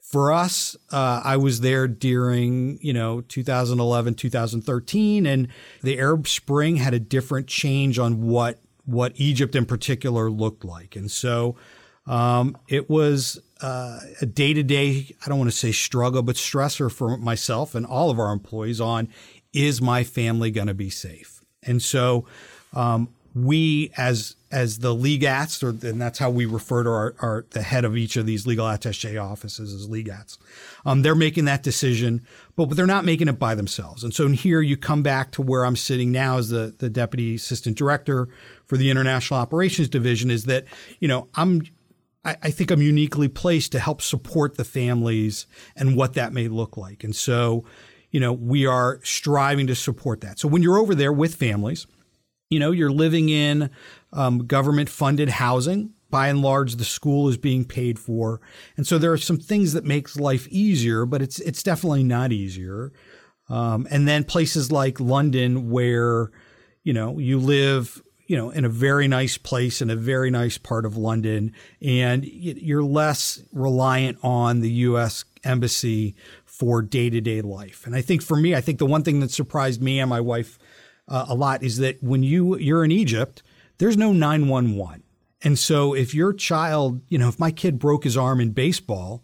for 0.00 0.32
us, 0.32 0.76
uh, 0.92 1.22
I 1.24 1.36
was 1.38 1.60
there 1.60 1.88
during 1.88 2.78
you 2.82 2.92
know 2.92 3.22
2011, 3.22 4.14
2013, 4.14 5.26
and 5.26 5.48
the 5.82 5.98
Arab 5.98 6.28
Spring 6.28 6.76
had 6.76 6.94
a 6.94 7.00
different 7.00 7.46
change 7.46 7.98
on 7.98 8.26
what 8.26 8.60
what 8.84 9.12
Egypt 9.16 9.56
in 9.56 9.64
particular 9.64 10.30
looked 10.30 10.64
like, 10.64 10.96
and 10.96 11.10
so 11.10 11.56
um, 12.06 12.56
it 12.68 12.90
was 12.90 13.40
uh, 13.60 14.00
a 14.20 14.26
day 14.26 14.52
to 14.52 14.62
day, 14.62 15.14
I 15.24 15.28
don't 15.28 15.38
want 15.38 15.50
to 15.50 15.56
say 15.56 15.72
struggle, 15.72 16.22
but 16.22 16.36
stressor 16.36 16.92
for 16.92 17.16
myself 17.16 17.74
and 17.74 17.86
all 17.86 18.10
of 18.10 18.18
our 18.18 18.32
employees 18.32 18.80
on 18.80 19.08
is 19.52 19.80
my 19.80 20.04
family 20.04 20.50
going 20.50 20.66
to 20.66 20.74
be 20.74 20.90
safe? 20.90 21.42
And 21.62 21.80
so 21.80 22.26
um, 22.74 23.08
we, 23.34 23.90
as 23.96 24.36
as 24.50 24.78
the 24.78 24.94
legats, 24.94 25.64
or 25.64 25.70
and 25.86 26.00
that's 26.00 26.20
how 26.20 26.30
we 26.30 26.46
refer 26.46 26.84
to 26.84 26.90
our, 26.90 27.14
our 27.18 27.46
the 27.50 27.62
head 27.62 27.84
of 27.84 27.96
each 27.96 28.16
of 28.16 28.24
these 28.24 28.46
legal 28.46 28.66
attaché 28.66 29.20
offices 29.20 29.74
as 29.74 29.88
legats. 29.88 30.38
Um, 30.86 31.02
they're 31.02 31.16
making 31.16 31.46
that 31.46 31.64
decision, 31.64 32.24
but 32.54 32.66
they're 32.70 32.86
not 32.86 33.04
making 33.04 33.26
it 33.26 33.38
by 33.38 33.56
themselves. 33.56 34.04
And 34.04 34.14
so 34.14 34.26
in 34.26 34.34
here 34.34 34.60
you 34.60 34.76
come 34.76 35.02
back 35.02 35.32
to 35.32 35.42
where 35.42 35.64
I'm 35.64 35.74
sitting 35.74 36.12
now 36.12 36.38
as 36.38 36.50
the 36.50 36.74
the 36.78 36.88
deputy 36.88 37.34
assistant 37.34 37.76
director 37.76 38.28
for 38.66 38.76
the 38.76 38.90
international 38.90 39.40
operations 39.40 39.88
division. 39.88 40.30
Is 40.30 40.44
that 40.44 40.66
you 41.00 41.08
know 41.08 41.28
I'm 41.34 41.62
I, 42.24 42.36
I 42.42 42.50
think 42.50 42.70
I'm 42.70 42.82
uniquely 42.82 43.28
placed 43.28 43.72
to 43.72 43.78
help 43.78 44.02
support 44.02 44.56
the 44.56 44.64
families 44.64 45.46
and 45.76 45.96
what 45.96 46.14
that 46.14 46.32
may 46.32 46.48
look 46.48 46.76
like. 46.76 47.04
And 47.04 47.14
so, 47.14 47.64
you 48.10 48.20
know, 48.20 48.32
we 48.32 48.66
are 48.66 49.00
striving 49.02 49.66
to 49.66 49.74
support 49.74 50.20
that. 50.22 50.38
So 50.38 50.48
when 50.48 50.62
you're 50.62 50.78
over 50.78 50.94
there 50.94 51.12
with 51.12 51.34
families, 51.34 51.86
you 52.50 52.60
know, 52.60 52.70
you're 52.70 52.92
living 52.92 53.28
in 53.28 53.70
um, 54.12 54.46
government 54.46 54.88
funded 54.88 55.28
housing. 55.28 55.90
By 56.10 56.28
and 56.28 56.42
large, 56.42 56.76
the 56.76 56.84
school 56.84 57.28
is 57.28 57.36
being 57.36 57.64
paid 57.64 57.98
for, 57.98 58.40
and 58.76 58.86
so 58.86 58.98
there 58.98 59.12
are 59.12 59.18
some 59.18 59.38
things 59.38 59.72
that 59.72 59.84
makes 59.84 60.16
life 60.16 60.46
easier, 60.46 61.06
but 61.06 61.20
it's 61.20 61.40
it's 61.40 61.60
definitely 61.60 62.04
not 62.04 62.30
easier. 62.30 62.92
Um, 63.48 63.88
and 63.90 64.06
then 64.06 64.22
places 64.22 64.70
like 64.70 65.00
London, 65.00 65.70
where 65.70 66.30
you 66.84 66.92
know 66.92 67.18
you 67.18 67.40
live 67.40 68.00
you 68.26 68.36
know, 68.36 68.50
in 68.50 68.64
a 68.64 68.68
very 68.68 69.06
nice 69.06 69.36
place 69.36 69.82
in 69.82 69.90
a 69.90 69.96
very 69.96 70.30
nice 70.30 70.58
part 70.58 70.86
of 70.86 70.96
London, 70.96 71.52
and 71.82 72.24
you're 72.24 72.82
less 72.82 73.42
reliant 73.52 74.18
on 74.22 74.60
the 74.60 74.70
U.S. 74.70 75.24
embassy 75.44 76.14
for 76.44 76.82
day 76.82 77.10
to 77.10 77.20
day 77.20 77.42
life. 77.42 77.86
And 77.86 77.94
I 77.94 78.00
think 78.00 78.22
for 78.22 78.36
me, 78.36 78.54
I 78.54 78.60
think 78.60 78.78
the 78.78 78.86
one 78.86 79.02
thing 79.02 79.20
that 79.20 79.30
surprised 79.30 79.82
me 79.82 80.00
and 80.00 80.08
my 80.08 80.20
wife 80.20 80.58
uh, 81.08 81.26
a 81.28 81.34
lot 81.34 81.62
is 81.62 81.78
that 81.78 82.02
when 82.02 82.22
you 82.22 82.56
you're 82.58 82.84
in 82.84 82.92
Egypt, 82.92 83.42
there's 83.78 83.96
no 83.96 84.12
911. 84.12 85.02
And 85.42 85.58
so 85.58 85.94
if 85.94 86.14
your 86.14 86.32
child, 86.32 87.02
you 87.08 87.18
know, 87.18 87.28
if 87.28 87.38
my 87.38 87.50
kid 87.50 87.78
broke 87.78 88.04
his 88.04 88.16
arm 88.16 88.40
in 88.40 88.52
baseball, 88.52 89.22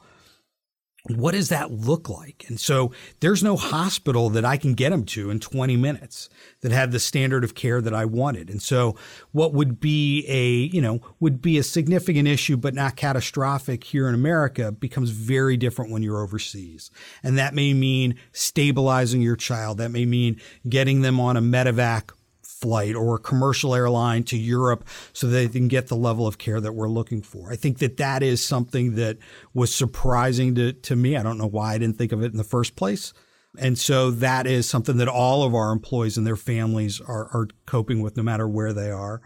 what 1.08 1.32
does 1.32 1.48
that 1.48 1.70
look 1.70 2.08
like? 2.08 2.44
And 2.48 2.60
so 2.60 2.92
there's 3.20 3.42
no 3.42 3.56
hospital 3.56 4.28
that 4.30 4.44
I 4.44 4.56
can 4.56 4.74
get 4.74 4.92
him 4.92 5.04
to 5.06 5.30
in 5.30 5.40
20 5.40 5.76
minutes 5.76 6.28
that 6.60 6.72
had 6.72 6.92
the 6.92 7.00
standard 7.00 7.42
of 7.42 7.54
care 7.54 7.80
that 7.80 7.94
I 7.94 8.04
wanted. 8.04 8.50
And 8.50 8.60
so 8.60 8.96
what 9.32 9.54
would 9.54 9.80
be 9.80 10.24
a, 10.28 10.74
you 10.74 10.82
know, 10.82 11.00
would 11.18 11.40
be 11.40 11.56
a 11.58 11.62
significant 11.62 12.28
issue, 12.28 12.56
but 12.56 12.74
not 12.74 12.96
catastrophic 12.96 13.84
here 13.84 14.08
in 14.08 14.14
America 14.14 14.72
becomes 14.72 15.10
very 15.10 15.56
different 15.56 15.90
when 15.90 16.02
you're 16.02 16.22
overseas. 16.22 16.90
And 17.22 17.38
that 17.38 17.54
may 17.54 17.72
mean 17.72 18.16
stabilizing 18.32 19.22
your 19.22 19.36
child. 19.36 19.78
That 19.78 19.90
may 19.90 20.04
mean 20.04 20.40
getting 20.68 21.00
them 21.00 21.18
on 21.18 21.36
a 21.36 21.42
medevac 21.42 22.10
flight 22.60 22.94
or 22.94 23.16
a 23.16 23.18
commercial 23.18 23.74
airline 23.74 24.22
to 24.24 24.36
Europe 24.36 24.86
so 25.12 25.26
they 25.26 25.48
can 25.48 25.68
get 25.68 25.88
the 25.88 25.96
level 25.96 26.26
of 26.26 26.38
care 26.38 26.60
that 26.60 26.74
we're 26.74 26.88
looking 26.88 27.22
for. 27.22 27.50
I 27.50 27.56
think 27.56 27.78
that 27.78 27.96
that 27.96 28.22
is 28.22 28.44
something 28.44 28.94
that 28.96 29.18
was 29.54 29.74
surprising 29.74 30.54
to, 30.56 30.72
to 30.72 30.96
me. 30.96 31.16
I 31.16 31.22
don't 31.22 31.38
know 31.38 31.46
why 31.46 31.74
I 31.74 31.78
didn't 31.78 31.96
think 31.96 32.12
of 32.12 32.22
it 32.22 32.32
in 32.32 32.36
the 32.36 32.44
first 32.44 32.76
place. 32.76 33.12
And 33.58 33.78
so 33.78 34.10
that 34.12 34.46
is 34.46 34.68
something 34.68 34.98
that 34.98 35.08
all 35.08 35.42
of 35.42 35.54
our 35.54 35.72
employees 35.72 36.16
and 36.16 36.26
their 36.26 36.36
families 36.36 37.00
are, 37.00 37.28
are 37.34 37.48
coping 37.66 38.00
with 38.00 38.16
no 38.16 38.22
matter 38.22 38.46
where 38.46 38.72
they 38.72 38.90
are. 38.90 39.20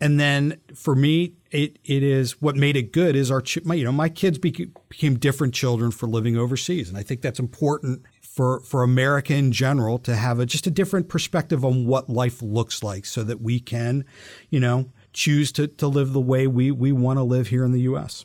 And 0.00 0.18
then 0.18 0.60
for 0.74 0.96
me, 0.96 1.34
it, 1.52 1.78
it 1.84 2.02
is 2.02 2.42
what 2.42 2.56
made 2.56 2.76
it 2.76 2.92
good 2.92 3.14
is 3.14 3.30
our, 3.30 3.42
my, 3.64 3.74
you 3.74 3.84
know, 3.84 3.92
my 3.92 4.08
kids 4.08 4.36
became, 4.36 4.74
became 4.88 5.16
different 5.16 5.54
children 5.54 5.92
for 5.92 6.08
living 6.08 6.36
overseas. 6.36 6.88
And 6.88 6.98
I 6.98 7.04
think 7.04 7.20
that's 7.20 7.38
important 7.38 8.02
for 8.32 8.60
for 8.60 8.82
America 8.82 9.34
in 9.34 9.52
general 9.52 9.98
to 9.98 10.16
have 10.16 10.38
a, 10.38 10.46
just 10.46 10.66
a 10.66 10.70
different 10.70 11.08
perspective 11.08 11.64
on 11.64 11.86
what 11.86 12.08
life 12.08 12.40
looks 12.40 12.82
like, 12.82 13.04
so 13.04 13.22
that 13.22 13.42
we 13.42 13.60
can, 13.60 14.04
you 14.48 14.58
know, 14.58 14.90
choose 15.12 15.52
to 15.52 15.66
to 15.66 15.86
live 15.86 16.12
the 16.12 16.20
way 16.20 16.46
we 16.46 16.70
we 16.70 16.92
want 16.92 17.18
to 17.18 17.22
live 17.22 17.48
here 17.48 17.64
in 17.64 17.72
the 17.72 17.82
U.S. 17.82 18.24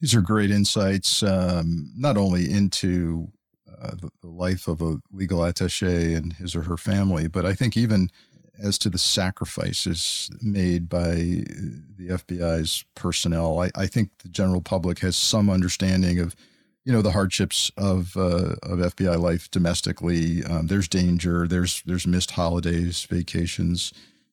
These 0.00 0.14
are 0.14 0.22
great 0.22 0.50
insights, 0.50 1.22
um, 1.22 1.90
not 1.96 2.16
only 2.16 2.50
into 2.50 3.28
uh, 3.68 3.88
uh, 3.88 3.94
the, 4.22 4.28
life 4.28 4.68
of 4.68 4.80
a 4.80 4.98
legal 5.12 5.40
attaché 5.40 6.16
and 6.16 6.32
his 6.34 6.54
or 6.54 6.62
her 6.62 6.76
family, 6.76 7.26
but 7.26 7.44
I 7.44 7.54
think 7.54 7.76
even 7.76 8.08
as 8.62 8.78
to 8.78 8.90
the 8.90 8.98
sacrifices 8.98 10.30
made 10.40 10.88
by 10.88 11.14
the 11.96 12.08
FBI's 12.08 12.84
personnel, 12.94 13.60
I, 13.60 13.70
I, 13.74 13.86
think 13.86 14.10
the 14.22 14.28
general 14.28 14.60
public 14.60 14.98
has 15.00 15.16
some 15.16 15.48
understanding 15.48 16.18
of, 16.18 16.36
you 16.90 16.96
know, 16.96 17.02
the 17.02 17.12
hardships 17.12 17.70
of 17.76 18.16
uh, 18.16 18.56
of 18.64 18.80
FBI 18.80 19.16
life 19.16 19.48
domestically. 19.52 20.42
Um, 20.42 20.66
there's 20.66 20.88
danger. 20.88 21.46
There's 21.46 21.84
there's 21.86 22.04
missed 22.04 22.32
holidays, 22.32 23.06
vacations, 23.08 23.92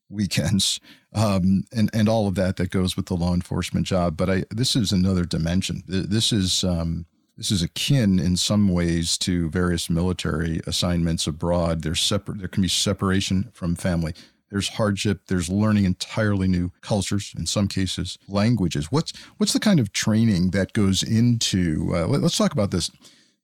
weekends, 0.10 0.80
um, 1.14 1.66
and 1.72 1.92
and 1.94 2.10
all 2.10 2.28
of 2.28 2.34
that 2.34 2.56
that 2.56 2.72
goes 2.72 2.98
with 2.98 3.06
the 3.06 3.14
law 3.14 3.36
enforcement 3.36 3.86
job. 3.86 4.18
But 4.18 4.32
I 4.32 4.44
this 4.50 4.76
is 4.76 4.92
another 4.92 5.24
dimension. 5.24 5.84
This 5.88 6.34
is 6.34 6.64
um, 6.64 7.06
this 7.38 7.52
is 7.52 7.62
akin 7.62 8.18
in 8.18 8.36
some 8.38 8.70
ways 8.70 9.20
to 9.20 9.52
various 9.52 9.88
military 9.88 10.60
assignments 10.66 11.28
abroad. 11.28 11.84
There's 11.84 12.02
separate. 12.02 12.40
There 12.40 12.48
can 12.48 12.64
be 12.64 12.70
separation 12.70 13.52
from 13.54 13.76
family. 13.76 14.16
There's 14.50 14.70
hardship. 14.70 15.22
There's 15.28 15.50
learning 15.50 15.86
entirely 15.86 16.48
new 16.48 16.72
cultures. 16.82 17.34
In 17.38 17.46
some 17.46 17.68
cases, 17.68 18.18
languages. 18.28 18.92
What's 18.92 19.14
what's 19.38 19.54
the 19.54 19.60
kind 19.60 19.80
of 19.80 19.92
training 19.92 20.52
that 20.52 20.74
goes 20.74 21.04
into? 21.04 21.92
Uh, 21.94 22.08
let, 22.08 22.24
us 22.24 22.38
talk 22.38 22.54
about 22.54 22.72
this: 22.72 22.90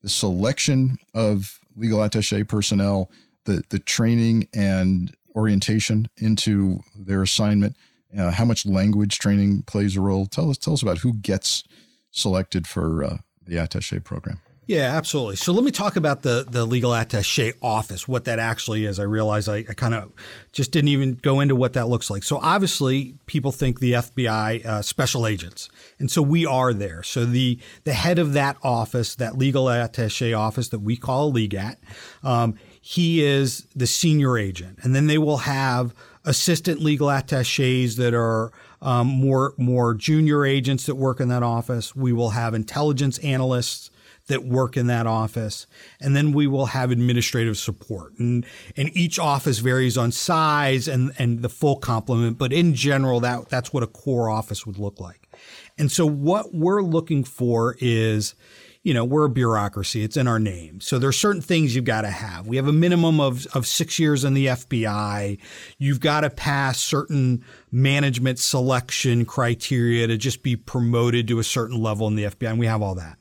the 0.02 0.08
selection 0.08 0.96
of 1.12 1.60
legal 1.76 1.98
attaché 1.98 2.46
personnel, 2.46 3.10
the 3.44 3.62
the 3.68 3.78
training 3.78 4.48
and 4.54 5.14
orientation 5.36 6.08
into 6.16 6.80
their 6.96 7.22
assignment. 7.22 7.76
Uh, 8.16 8.30
how 8.30 8.44
much 8.44 8.64
language 8.64 9.18
training 9.18 9.62
plays 9.62 9.96
a 9.96 10.00
role? 10.00 10.26
Tell 10.26 10.48
us 10.50 10.56
tell 10.56 10.74
us 10.74 10.82
about 10.82 10.98
who 10.98 11.14
gets 11.14 11.64
selected 12.10 12.66
for 12.66 13.04
uh, 13.04 13.16
the 13.44 13.56
attaché 13.56 14.02
program. 14.02 14.40
Yeah, 14.66 14.96
absolutely. 14.96 15.36
So 15.36 15.52
let 15.52 15.62
me 15.62 15.70
talk 15.70 15.96
about 15.96 16.22
the 16.22 16.46
the 16.48 16.64
legal 16.64 16.92
attaché 16.92 17.52
office, 17.60 18.08
what 18.08 18.24
that 18.24 18.38
actually 18.38 18.86
is. 18.86 18.98
I 18.98 19.02
realize 19.02 19.46
I, 19.46 19.58
I 19.58 19.74
kind 19.74 19.92
of 19.92 20.10
just 20.52 20.70
didn't 20.70 20.88
even 20.88 21.14
go 21.16 21.40
into 21.40 21.54
what 21.54 21.74
that 21.74 21.88
looks 21.88 22.08
like. 22.08 22.22
So 22.22 22.38
obviously, 22.38 23.16
people 23.26 23.52
think 23.52 23.80
the 23.80 23.92
FBI 23.92 24.64
uh, 24.64 24.80
special 24.80 25.26
agents, 25.26 25.68
and 25.98 26.10
so 26.10 26.22
we 26.22 26.46
are 26.46 26.72
there. 26.72 27.02
So 27.02 27.26
the 27.26 27.58
the 27.84 27.92
head 27.92 28.18
of 28.18 28.32
that 28.32 28.56
office, 28.62 29.14
that 29.16 29.36
legal 29.36 29.66
attaché 29.66 30.36
office 30.38 30.70
that 30.70 30.78
we 30.80 30.96
call 30.96 31.28
a 31.28 31.32
LEGAT, 31.32 31.76
um, 32.22 32.54
he 32.80 33.22
is 33.22 33.66
the 33.76 33.86
senior 33.86 34.38
agent, 34.38 34.78
and 34.82 34.94
then 34.96 35.08
they 35.08 35.18
will 35.18 35.38
have 35.38 35.94
assistant 36.24 36.80
legal 36.80 37.08
attachés 37.08 37.96
that 37.96 38.14
are 38.14 38.50
um, 38.80 39.08
more 39.08 39.52
more 39.58 39.92
junior 39.92 40.46
agents 40.46 40.86
that 40.86 40.94
work 40.94 41.20
in 41.20 41.28
that 41.28 41.42
office. 41.42 41.94
We 41.94 42.14
will 42.14 42.30
have 42.30 42.54
intelligence 42.54 43.18
analysts 43.18 43.90
that 44.26 44.44
work 44.44 44.76
in 44.76 44.86
that 44.86 45.06
office, 45.06 45.66
and 46.00 46.16
then 46.16 46.32
we 46.32 46.46
will 46.46 46.66
have 46.66 46.90
administrative 46.90 47.56
support. 47.58 48.18
and 48.18 48.46
And 48.76 48.94
each 48.96 49.18
office 49.18 49.58
varies 49.58 49.98
on 49.98 50.12
size 50.12 50.88
and 50.88 51.12
and 51.18 51.42
the 51.42 51.48
full 51.48 51.76
complement, 51.76 52.38
but 52.38 52.52
in 52.52 52.74
general, 52.74 53.20
that 53.20 53.48
that's 53.48 53.72
what 53.72 53.82
a 53.82 53.86
core 53.86 54.30
office 54.30 54.66
would 54.66 54.78
look 54.78 55.00
like. 55.00 55.28
And 55.76 55.90
so, 55.90 56.06
what 56.06 56.54
we're 56.54 56.82
looking 56.82 57.24
for 57.24 57.76
is 57.80 58.34
you 58.84 58.92
know, 58.92 59.02
we're 59.02 59.24
a 59.24 59.30
bureaucracy. 59.30 60.04
It's 60.04 60.16
in 60.16 60.28
our 60.28 60.38
name. 60.38 60.78
So 60.78 60.98
there 60.98 61.08
are 61.08 61.12
certain 61.12 61.40
things 61.40 61.74
you've 61.74 61.86
got 61.86 62.02
to 62.02 62.10
have. 62.10 62.46
We 62.46 62.56
have 62.56 62.68
a 62.68 62.72
minimum 62.72 63.18
of, 63.18 63.46
of 63.54 63.66
six 63.66 63.98
years 63.98 64.24
in 64.24 64.34
the 64.34 64.46
FBI. 64.46 65.38
You've 65.78 66.00
got 66.00 66.20
to 66.20 66.28
pass 66.28 66.78
certain 66.78 67.42
management 67.72 68.38
selection 68.38 69.24
criteria 69.24 70.06
to 70.06 70.18
just 70.18 70.42
be 70.42 70.54
promoted 70.54 71.26
to 71.28 71.38
a 71.38 71.44
certain 71.44 71.82
level 71.82 72.06
in 72.08 72.14
the 72.14 72.24
FBI. 72.24 72.50
And 72.50 72.58
we 72.58 72.66
have 72.66 72.82
all 72.82 72.94
that. 72.96 73.16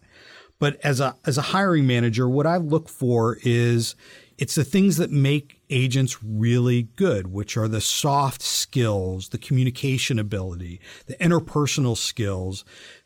But 0.63 0.79
as 0.81 1.01
a, 1.01 1.17
as 1.25 1.37
a 1.37 1.41
hiring 1.41 1.85
manager, 1.87 2.29
what 2.29 2.47
I 2.47 2.55
look 2.55 2.87
for 2.87 3.37
is 3.43 3.95
it's 4.37 4.55
the 4.55 4.63
things 4.63 4.95
that 4.95 5.11
make 5.11 5.59
agents 5.69 6.23
really 6.23 6.83
good, 6.95 7.33
which 7.33 7.57
are 7.57 7.67
the 7.67 7.81
soft 7.81 8.41
skills, 8.41 9.27
the 9.27 9.37
communication 9.37 10.17
ability, 10.17 10.79
the 11.05 11.15
interpersonal 11.15 11.97
skills 11.97 12.63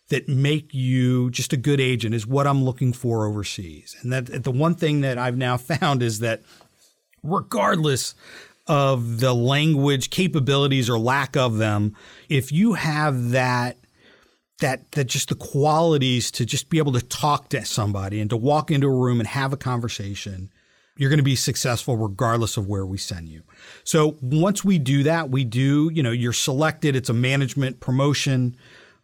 that 0.09 0.29
make 0.29 0.71
you 0.71 1.31
just 1.31 1.51
a 1.51 1.57
good 1.57 1.81
agent 1.81 2.13
is 2.13 2.27
what 2.27 2.45
I'm 2.45 2.63
looking 2.63 2.93
for 2.93 3.25
overseas. 3.25 3.95
And 4.03 4.13
that 4.13 4.43
the 4.43 4.51
one 4.51 4.75
thing 4.75 5.01
that 5.01 5.17
I've 5.17 5.35
now 5.35 5.57
found 5.57 6.03
is 6.03 6.19
that 6.19 6.43
regardless 7.23 8.13
of 8.67 9.19
the 9.19 9.33
language 9.33 10.11
capabilities 10.11 10.91
or 10.91 10.99
lack 10.99 11.35
of 11.35 11.57
them, 11.57 11.95
if 12.29 12.51
you 12.51 12.73
have 12.73 13.31
that 13.31 13.77
that 14.59 14.91
that 14.93 15.05
just 15.05 15.29
the 15.29 15.35
qualities 15.35 16.31
to 16.31 16.45
just 16.45 16.69
be 16.69 16.77
able 16.77 16.93
to 16.93 17.01
talk 17.01 17.49
to 17.49 17.63
somebody 17.65 18.19
and 18.19 18.29
to 18.29 18.37
walk 18.37 18.71
into 18.71 18.87
a 18.87 18.95
room 18.95 19.19
and 19.19 19.27
have 19.27 19.53
a 19.53 19.57
conversation, 19.57 20.49
you're 20.97 21.09
going 21.09 21.19
to 21.19 21.23
be 21.23 21.35
successful 21.35 21.95
regardless 21.95 22.57
of 22.57 22.67
where 22.67 22.85
we 22.85 22.97
send 22.97 23.29
you. 23.29 23.43
So 23.83 24.17
once 24.21 24.65
we 24.65 24.79
do 24.79 25.03
that, 25.03 25.29
we 25.29 25.43
do, 25.43 25.91
you 25.93 26.01
know, 26.01 26.11
you're 26.11 26.33
selected, 26.33 26.95
it's 26.95 27.09
a 27.09 27.13
management 27.13 27.79
promotion. 27.79 28.57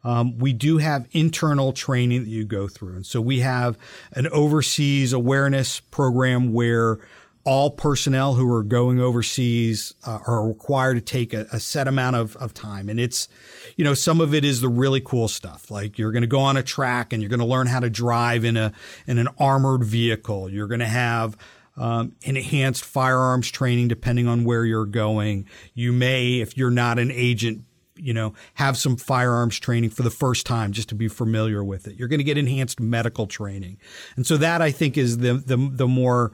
Um, 0.03 0.37
we 0.37 0.51
do 0.53 0.79
have 0.79 1.07
internal 1.11 1.71
training 1.71 2.23
that 2.23 2.29
you 2.29 2.45
go 2.45 2.67
through. 2.67 2.95
And 2.95 3.05
so 3.05 3.21
we 3.21 3.39
have 3.39 3.77
an 4.11 4.27
overseas 4.27 5.13
awareness 5.13 5.79
program 5.79 6.51
where 6.51 6.99
all 7.45 7.71
personnel 7.71 8.36
who 8.36 8.51
are 8.53 8.63
going 8.63 8.99
overseas 8.99 9.93
uh, 10.06 10.19
are 10.25 10.47
required 10.47 10.95
to 10.95 11.01
take 11.01 11.34
a, 11.34 11.45
a, 11.51 11.60
set 11.60 11.88
amount 11.88 12.15
of, 12.15 12.38
of 12.38 12.53
time. 12.53 12.88
And 12.88 12.99
it's, 12.99 13.27
you 13.75 13.84
know, 13.84 13.93
some 13.93 14.21
of 14.21 14.34
it 14.34 14.45
is 14.45 14.62
the 14.62 14.69
really 14.69 15.01
cool 15.01 15.27
stuff. 15.27 15.69
Like 15.69 15.97
you're 15.97 16.13
going 16.13 16.21
to 16.21 16.27
go 16.27 16.39
on 16.39 16.56
a 16.56 16.63
track 16.63 17.12
and 17.12 17.21
you're 17.21 17.29
going 17.29 17.41
to 17.41 17.45
learn 17.45 17.67
how 17.67 17.82
to 17.82 17.89
drive 17.89 18.45
in 18.45 18.56
a, 18.56 18.71
in 19.08 19.17
an 19.17 19.27
armored 19.38 19.84
vehicle. 19.84 20.49
You're 20.49 20.67
going 20.67 20.79
to 20.79 20.88
have, 20.88 21.38
um, 21.75 22.15
enhanced 22.21 22.86
firearms 22.86 23.49
training 23.49 23.88
depending 23.88 24.27
on 24.27 24.43
where 24.43 24.63
you're 24.63 24.86
going. 24.86 25.47
You 25.73 25.91
may, 25.91 26.39
if 26.39 26.56
you're 26.58 26.71
not 26.71 26.99
an 26.99 27.12
agent, 27.12 27.63
you 27.95 28.13
know, 28.13 28.34
have 28.56 28.77
some 28.77 28.97
firearms 28.97 29.60
training 29.60 29.89
for 29.89 30.03
the 30.03 30.10
first 30.10 30.45
time 30.45 30.71
just 30.71 30.89
to 30.89 30.95
be 30.95 31.08
familiar 31.08 31.63
with 31.63 31.88
it. 31.88 31.95
You're 31.95 32.08
going 32.08 32.19
to 32.19 32.23
get 32.23 32.38
enhanced 32.38 32.79
medical 32.79 33.27
training. 33.27 33.77
And 34.15 34.25
so 34.25 34.38
that 34.38 34.62
I 34.62 34.71
think 34.71 34.97
is 34.97 35.19
the, 35.19 35.36
the, 35.36 35.58
the 35.58 35.88
more, 35.88 36.32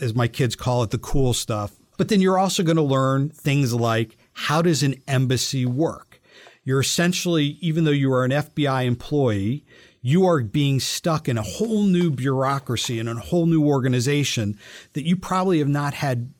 as 0.00 0.14
my 0.14 0.28
kids 0.28 0.56
call 0.56 0.82
it, 0.82 0.90
the 0.90 0.98
cool 0.98 1.32
stuff. 1.32 1.76
But 1.96 2.08
then 2.08 2.20
you're 2.20 2.38
also 2.38 2.62
going 2.62 2.76
to 2.76 2.82
learn 2.82 3.30
things 3.30 3.74
like 3.74 4.16
how 4.32 4.62
does 4.62 4.82
an 4.82 4.94
embassy 5.06 5.66
work? 5.66 6.20
You're 6.64 6.80
essentially, 6.80 7.58
even 7.60 7.84
though 7.84 7.90
you 7.90 8.12
are 8.12 8.24
an 8.24 8.30
FBI 8.30 8.86
employee, 8.86 9.64
you 10.02 10.26
are 10.26 10.42
being 10.42 10.80
stuck 10.80 11.28
in 11.28 11.36
a 11.36 11.42
whole 11.42 11.82
new 11.82 12.10
bureaucracy 12.10 12.98
and 12.98 13.08
a 13.08 13.14
whole 13.14 13.46
new 13.46 13.66
organization 13.66 14.58
that 14.94 15.06
you 15.06 15.16
probably 15.16 15.58
have 15.58 15.68
not 15.68 15.94
had 15.94 16.32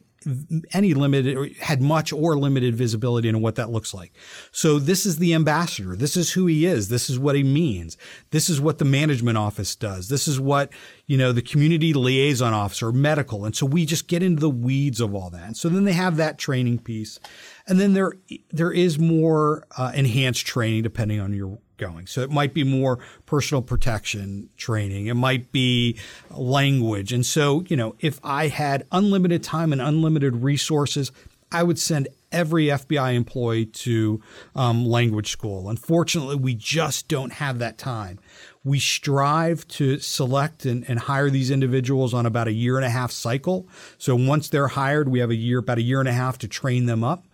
any 0.73 0.93
limited 0.93 1.37
or 1.37 1.49
had 1.61 1.81
much 1.81 2.13
or 2.13 2.39
limited 2.39 2.75
visibility 2.75 3.29
into 3.29 3.39
what 3.39 3.55
that 3.55 3.71
looks 3.71 3.95
like. 3.95 4.13
So 4.53 4.79
this 4.79 5.07
is 5.07 5.17
the 5.17 5.33
ambassador. 5.33 5.97
This 5.97 6.17
is 6.17 6.33
who 6.33 6.47
he 6.47 6.67
is. 6.67 6.89
This 6.89 7.09
is 7.09 7.19
what 7.19 7.37
he 7.37 7.43
means. 7.43 7.97
This 8.31 8.51
is 8.51 8.61
what 8.61 8.79
the 8.79 8.85
management 8.85 9.39
office 9.39 9.75
does. 9.75 10.09
This 10.09 10.29
is 10.29 10.39
what, 10.39 10.71
you 11.07 11.17
know, 11.17 11.33
the 11.33 11.43
community 11.43 11.95
liaison 11.95 12.53
officer, 12.53 12.93
medical. 12.93 13.45
And 13.45 13.57
so 13.57 13.65
we 13.65 13.87
just 13.87 14.09
get 14.09 14.23
into 14.23 14.41
the 14.41 14.51
weeds 14.51 15.01
of 15.01 15.15
all 15.15 15.31
that. 15.31 15.47
And 15.47 15.57
so 15.57 15.69
then 15.69 15.85
they 15.85 15.95
have 15.95 16.17
that 16.17 16.39
training 16.39 16.81
piece. 16.81 17.19
And 17.67 17.81
then 17.81 17.95
there, 17.95 18.13
there 18.51 18.73
is 18.73 18.99
more 18.99 19.67
uh, 19.79 19.93
enhanced 19.95 20.47
training 20.47 20.83
depending 20.83 21.21
on 21.21 21.33
your 21.33 21.59
going. 21.81 22.07
So 22.07 22.21
it 22.21 22.31
might 22.31 22.55
be 22.55 22.63
more 22.63 23.01
personal 23.27 23.63
protection 23.63 24.49
training. 24.57 25.09
It 25.09 25.15
might 25.15 25.51
be 25.51 25.99
language. 26.31 27.13
And 27.13 27.27
so, 27.27 27.65
you 27.67 27.77
know, 27.77 27.97
if 27.99 28.21
I 28.23 28.47
had 28.47 28.87
unlimited 28.93 29.43
time 29.43 29.73
and 29.73 29.83
unlimited 29.83 30.37
resources, 30.37 31.11
I 31.53 31.65
would 31.65 31.79
send 31.79 32.09
every 32.31 32.67
FBI 32.67 33.15
employee 33.15 33.67
to 33.67 34.21
um, 34.55 34.87
language 34.87 35.33
school. 35.33 35.69
Unfortunately, 35.69 36.37
we 36.37 36.55
just 36.55 37.09
don't 37.09 37.33
have 37.33 37.59
that 37.59 37.77
time. 37.77 38.21
We 38.63 38.79
strive 38.79 39.67
to 39.69 39.99
select 40.01 40.67
and, 40.67 40.89
and, 40.89 40.99
hire 40.99 41.31
these 41.31 41.51
individuals 41.51 42.13
on 42.13 42.27
about 42.27 42.47
a 42.47 42.53
year 42.53 42.77
and 42.77 42.85
a 42.85 42.91
half 42.91 43.11
cycle. 43.11 43.67
So 43.97 44.15
once 44.15 44.51
they're 44.51 44.69
hired, 44.69 45.09
we 45.09 45.21
have 45.21 45.31
a 45.31 45.35
year, 45.35 45.61
about 45.61 45.79
a 45.79 45.83
year 45.83 45.99
and 45.99 46.09
a 46.09 46.13
half 46.13 46.37
to 46.39 46.49
train 46.49 46.85
them 46.85 47.03
up. 47.03 47.25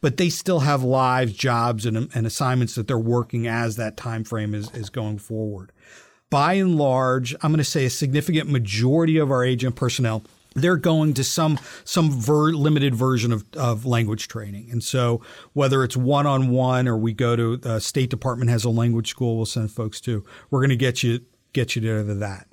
But 0.00 0.16
they 0.16 0.28
still 0.28 0.60
have 0.60 0.84
lives, 0.84 1.32
jobs, 1.32 1.86
and, 1.86 2.08
and 2.14 2.26
assignments 2.26 2.76
that 2.76 2.86
they're 2.86 2.98
working 2.98 3.48
as 3.48 3.74
that 3.76 3.96
time 3.96 4.22
frame 4.22 4.54
is, 4.54 4.70
is 4.74 4.88
going 4.88 5.18
forward. 5.18 5.72
By 6.30 6.54
and 6.54 6.76
large, 6.76 7.34
I'm 7.34 7.50
going 7.50 7.58
to 7.58 7.64
say 7.64 7.84
a 7.84 7.90
significant 7.90 8.48
majority 8.48 9.18
of 9.18 9.30
our 9.30 9.44
agent 9.44 9.74
personnel 9.74 10.22
they're 10.56 10.76
going 10.76 11.14
to 11.14 11.24
some 11.24 11.58
some 11.84 12.10
ver- 12.10 12.52
limited 12.52 12.94
version 12.94 13.32
of, 13.32 13.44
of 13.56 13.84
language 13.84 14.28
training. 14.28 14.70
And 14.70 14.82
so 14.82 15.20
whether 15.52 15.84
it's 15.84 15.96
one 15.96 16.26
on 16.26 16.48
one 16.48 16.88
or 16.88 16.96
we 16.96 17.12
go 17.12 17.36
to 17.36 17.56
the 17.56 17.78
State 17.80 18.10
Department 18.10 18.50
has 18.50 18.64
a 18.64 18.70
language 18.70 19.10
school, 19.10 19.36
we'll 19.36 19.46
send 19.46 19.70
folks 19.70 20.00
to. 20.02 20.24
We're 20.50 20.60
going 20.60 20.70
to 20.70 20.76
get 20.76 21.02
you 21.02 21.20
get 21.52 21.76
you 21.76 21.82
to 21.82 22.02
that. 22.14 22.48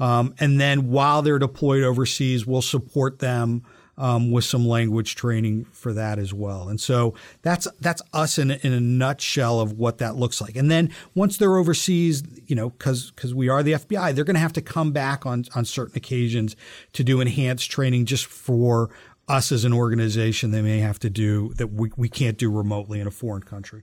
Um, 0.00 0.34
and 0.38 0.60
then 0.60 0.90
while 0.90 1.22
they're 1.22 1.38
deployed 1.38 1.82
overseas, 1.82 2.46
we'll 2.46 2.62
support 2.62 3.18
them 3.18 3.64
um, 3.98 4.30
with 4.30 4.44
some 4.44 4.66
language 4.66 5.16
training 5.16 5.64
for 5.72 5.92
that 5.92 6.18
as 6.18 6.32
well. 6.32 6.68
And 6.68 6.80
so 6.80 7.14
that's 7.42 7.68
that's 7.80 8.00
us 8.14 8.38
in 8.38 8.52
in 8.52 8.72
a 8.72 8.80
nutshell 8.80 9.60
of 9.60 9.72
what 9.72 9.98
that 9.98 10.16
looks 10.16 10.40
like. 10.40 10.56
And 10.56 10.70
then 10.70 10.90
once 11.14 11.36
they're 11.36 11.56
overseas, 11.56 12.22
you 12.46 12.56
know, 12.56 12.70
because 12.70 13.10
because 13.10 13.34
we 13.34 13.48
are 13.48 13.62
the 13.62 13.72
FBI, 13.72 14.14
they're 14.14 14.24
going 14.24 14.34
to 14.34 14.40
have 14.40 14.52
to 14.54 14.62
come 14.62 14.92
back 14.92 15.26
on 15.26 15.44
on 15.54 15.64
certain 15.64 15.96
occasions 15.96 16.56
to 16.94 17.04
do 17.04 17.20
enhanced 17.20 17.70
training 17.70 18.06
just 18.06 18.26
for 18.26 18.88
us 19.26 19.52
as 19.52 19.64
an 19.64 19.72
organization. 19.72 20.52
They 20.52 20.62
may 20.62 20.78
have 20.78 21.00
to 21.00 21.10
do 21.10 21.52
that 21.54 21.72
we, 21.72 21.90
we 21.96 22.08
can't 22.08 22.38
do 22.38 22.50
remotely 22.50 23.00
in 23.00 23.06
a 23.06 23.10
foreign 23.10 23.42
country. 23.42 23.82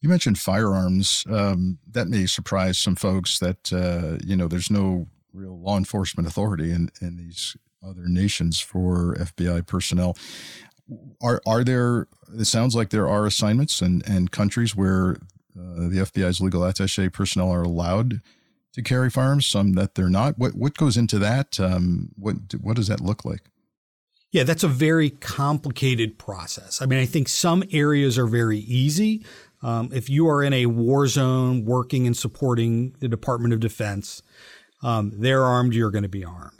You 0.00 0.08
mentioned 0.08 0.38
firearms. 0.38 1.24
Um, 1.30 1.78
that 1.90 2.08
may 2.08 2.26
surprise 2.26 2.78
some 2.78 2.96
folks 2.96 3.38
that 3.38 3.72
uh, 3.72 4.18
you 4.26 4.34
know 4.34 4.48
there's 4.48 4.70
no 4.70 5.08
real 5.34 5.60
law 5.60 5.76
enforcement 5.76 6.26
authority 6.26 6.70
in, 6.70 6.90
in 7.02 7.18
these 7.18 7.56
other 7.84 8.06
nations 8.06 8.60
for 8.60 9.14
FBI 9.16 9.66
personnel. 9.66 10.16
Are 11.20 11.40
are 11.46 11.64
there? 11.64 12.08
It 12.38 12.44
sounds 12.46 12.74
like 12.74 12.90
there 12.90 13.08
are 13.08 13.26
assignments 13.26 13.80
and 13.80 14.06
and 14.08 14.30
countries 14.30 14.76
where 14.76 15.16
uh, 15.58 15.88
the 15.88 16.04
FBI's 16.04 16.40
legal 16.40 16.62
attaché 16.62 17.12
personnel 17.12 17.50
are 17.50 17.62
allowed 17.62 18.20
to 18.72 18.82
carry 18.82 19.10
firearms. 19.10 19.46
Some 19.46 19.72
that 19.72 19.94
they're 19.94 20.08
not. 20.08 20.38
What 20.38 20.54
what 20.54 20.76
goes 20.76 20.96
into 20.96 21.18
that? 21.18 21.58
Um, 21.58 22.10
what 22.16 22.36
what 22.60 22.76
does 22.76 22.88
that 22.88 23.00
look 23.00 23.24
like? 23.24 23.50
Yeah, 24.32 24.42
that's 24.42 24.64
a 24.64 24.68
very 24.68 25.10
complicated 25.10 26.18
process. 26.18 26.82
I 26.82 26.86
mean, 26.86 26.98
I 26.98 27.06
think 27.06 27.28
some 27.28 27.64
areas 27.72 28.18
are 28.18 28.26
very 28.26 28.58
easy. 28.58 29.24
Um, 29.62 29.88
if 29.92 30.10
you 30.10 30.28
are 30.28 30.42
in 30.42 30.52
a 30.52 30.66
war 30.66 31.06
zone 31.06 31.64
working 31.64 32.06
and 32.06 32.16
supporting 32.16 32.94
the 33.00 33.08
Department 33.08 33.54
of 33.54 33.60
Defense, 33.60 34.22
um, 34.82 35.12
they're 35.16 35.44
armed, 35.44 35.74
you're 35.74 35.90
going 35.90 36.02
to 36.02 36.08
be 36.08 36.24
armed 36.24 36.55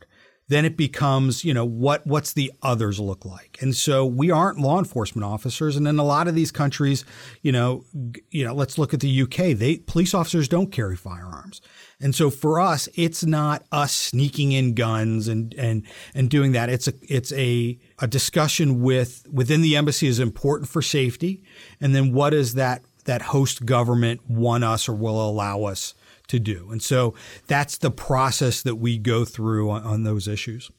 then 0.49 0.65
it 0.65 0.77
becomes, 0.77 1.45
you 1.45 1.53
know, 1.53 1.65
what 1.65 2.07
what's 2.07 2.33
the 2.33 2.53
others 2.63 3.01
look 3.01 3.25
like? 3.25 3.59
And 3.61 3.75
so 3.75 4.07
we 4.07 4.31
aren't 4.31 4.59
law 4.59 4.79
enforcement 4.79 5.25
officers, 5.25 5.77
and 5.77 5.89
in 5.89 5.99
a 5.99 6.05
lot 6.05 6.29
of 6.29 6.35
these 6.35 6.53
countries, 6.53 7.05
you 7.43 7.51
know, 7.51 7.85
you 8.31 8.45
know, 8.45 8.55
let's 8.55 8.79
look 8.79 8.95
at 8.95 9.01
the 9.01 9.23
UK. 9.23 9.57
They 9.57 9.79
police 9.79 10.15
officers 10.15 10.49
don't 10.49 10.71
carry 10.71 10.97
firearms. 10.97 11.61
And 12.01 12.15
so 12.15 12.31
for 12.31 12.61
us, 12.61 12.89
it's 12.95 13.25
not 13.25 13.65
us 13.73 13.93
sneaking 13.93 14.53
in 14.53 14.75
guns 14.75 15.27
and 15.27 15.53
and 15.55 15.83
and 16.15 16.31
doing 16.31 16.53
that. 16.53 16.69
It's 16.69 16.87
a 16.87 16.93
it's 17.03 17.33
a 17.33 17.79
a 17.99 18.07
discussion 18.07 18.83
with 18.83 19.27
within 19.31 19.63
the 19.63 19.77
embassy 19.77 20.07
is 20.07 20.21
important 20.21 20.69
for 20.69 20.81
safety, 20.81 21.43
and 21.81 21.95
then 21.95 22.13
what 22.13 22.33
is 22.33 22.55
that 22.55 22.83
that 23.07 23.23
host 23.23 23.67
government 23.67 24.29
want 24.29 24.63
us 24.63 24.89
or 24.89 24.93
will 24.93 25.29
allow 25.29 25.65
us 25.65 25.95
to 26.29 26.39
do. 26.39 26.69
And 26.71 26.83
so 26.83 27.15
that's 27.47 27.79
the 27.79 27.91
process 27.91 28.63
that 28.63 28.77
we 28.77 28.99
go 28.99 29.25
through 29.25 29.71
on, 29.71 29.83
on 29.83 30.03
those 30.05 30.29
issues. 30.29 30.71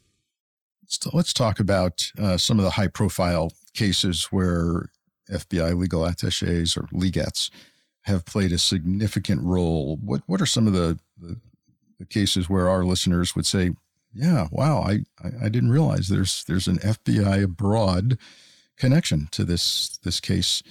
So 0.88 1.10
let's 1.14 1.34
talk 1.34 1.60
about 1.60 2.12
uh, 2.18 2.38
some 2.38 2.60
of 2.60 2.66
the 2.66 2.72
high 2.72 2.88
profile 2.88 3.52
cases 3.74 4.26
where 4.26 4.90
FBI 5.30 5.78
legal 5.78 6.06
attaches 6.06 6.78
or 6.78 6.84
legats 6.94 7.50
have 8.04 8.26
played 8.26 8.54
a 8.54 8.58
significant 8.58 9.44
role. 9.44 9.98
What 10.02 10.22
what 10.28 10.42
are 10.42 10.46
some 10.46 10.66
of 10.66 10.74
the, 10.74 10.98
the, 11.20 11.38
the 12.00 12.06
cases 12.06 12.50
where 12.50 12.70
our 12.70 12.86
listeners 12.86 13.36
would 13.36 13.46
say, 13.46 13.72
"Yeah, 14.14 14.48
wow, 14.50 14.82
I, 14.82 15.00
I, 15.22 15.46
I 15.46 15.50
didn't 15.50 15.72
realize 15.72 16.08
there's 16.08 16.46
there's 16.46 16.68
an 16.68 16.78
FBI 16.78 17.44
abroad 17.44 18.18
connection 18.78 19.28
to 19.32 19.44
this 19.44 19.98
this 20.04 20.20
case." 20.22 20.64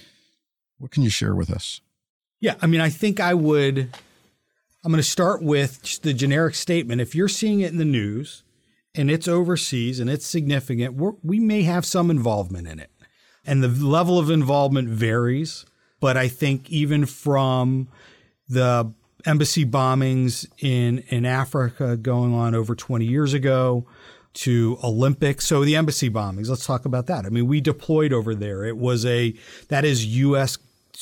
What 0.79 0.91
can 0.91 1.03
you 1.03 1.09
share 1.09 1.35
with 1.35 1.49
us? 1.49 1.81
Yeah, 2.39 2.55
I 2.61 2.67
mean, 2.67 2.81
I 2.81 2.89
think 2.89 3.19
I 3.19 3.33
would 3.33 3.89
I'm 4.87 4.93
going 4.93 5.03
to 5.03 5.09
start 5.09 5.43
with 5.43 6.01
the 6.03 6.13
generic 6.13 6.55
statement. 6.55 7.01
If 7.01 7.13
you're 7.13 7.27
seeing 7.27 7.59
it 7.59 7.73
in 7.73 7.77
the 7.77 7.83
news 7.83 8.43
and 8.95 9.11
it's 9.11 9.27
overseas 9.27 9.99
and 9.99 10.09
it's 10.09 10.25
significant, 10.25 10.95
we 11.21 11.41
may 11.41 11.63
have 11.63 11.85
some 11.85 12.09
involvement 12.09 12.69
in 12.69 12.79
it. 12.79 12.89
And 13.45 13.61
the 13.61 13.67
level 13.67 14.17
of 14.17 14.29
involvement 14.29 14.87
varies. 14.87 15.65
But 15.99 16.15
I 16.15 16.29
think 16.29 16.69
even 16.69 17.05
from 17.05 17.89
the 18.47 18.93
embassy 19.25 19.65
bombings 19.65 20.47
in, 20.59 20.99
in 21.09 21.25
Africa 21.25 21.97
going 21.97 22.33
on 22.33 22.55
over 22.55 22.73
20 22.73 23.03
years 23.03 23.33
ago 23.33 23.85
to 24.35 24.77
Olympics. 24.81 25.45
So 25.47 25.65
the 25.65 25.75
embassy 25.75 26.09
bombings, 26.09 26.47
let's 26.47 26.65
talk 26.65 26.85
about 26.85 27.07
that. 27.07 27.25
I 27.25 27.29
mean, 27.29 27.47
we 27.47 27.59
deployed 27.59 28.13
over 28.13 28.33
there. 28.33 28.63
It 28.63 28.77
was 28.77 29.05
a, 29.05 29.33
that 29.67 29.83
is 29.83 30.05
U.S. 30.05 30.57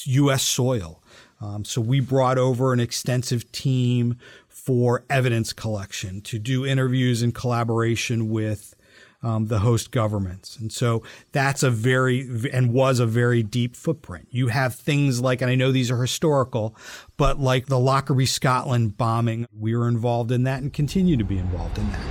U.S. 0.06 0.42
soil. 0.42 1.04
Um, 1.46 1.64
so 1.64 1.80
we 1.80 2.00
brought 2.00 2.38
over 2.38 2.74
an 2.74 2.80
extensive 2.80 3.52
team 3.52 4.18
for 4.48 5.06
evidence 5.10 5.54
collection 5.54 6.22
to 6.22 6.40
do 6.40 6.66
interviews 6.66 7.22
in 7.22 7.32
collaboration 7.32 8.30
with 8.30 8.74
um, 9.22 9.48
the 9.48 9.60
host 9.60 9.92
governments. 9.92 10.56
And 10.58 10.72
so 10.72 11.04
that's 11.32 11.64
a 11.64 11.70
very, 11.70 12.28
and 12.52 12.74
was 12.74 13.00
a 13.00 13.06
very 13.06 13.44
deep 13.44 13.76
footprint. 13.76 14.28
You 14.32 14.48
have 14.48 14.76
things 14.76 15.22
like, 15.22 15.42
and 15.42 15.50
I 15.50 15.56
know 15.56 15.72
these 15.72 15.92
are 15.92 16.02
historical, 16.02 16.76
but 17.18 17.40
like 17.40 17.68
the 17.68 17.80
Lockerbie, 17.80 18.28
Scotland 18.28 18.98
bombing, 18.98 19.48
we 19.58 19.76
were 19.76 19.88
involved 19.88 20.32
in 20.32 20.44
that 20.44 20.62
and 20.62 20.72
continue 20.72 21.18
to 21.18 21.24
be 21.24 21.38
involved 21.38 21.78
in 21.78 21.90
that. 21.92 22.06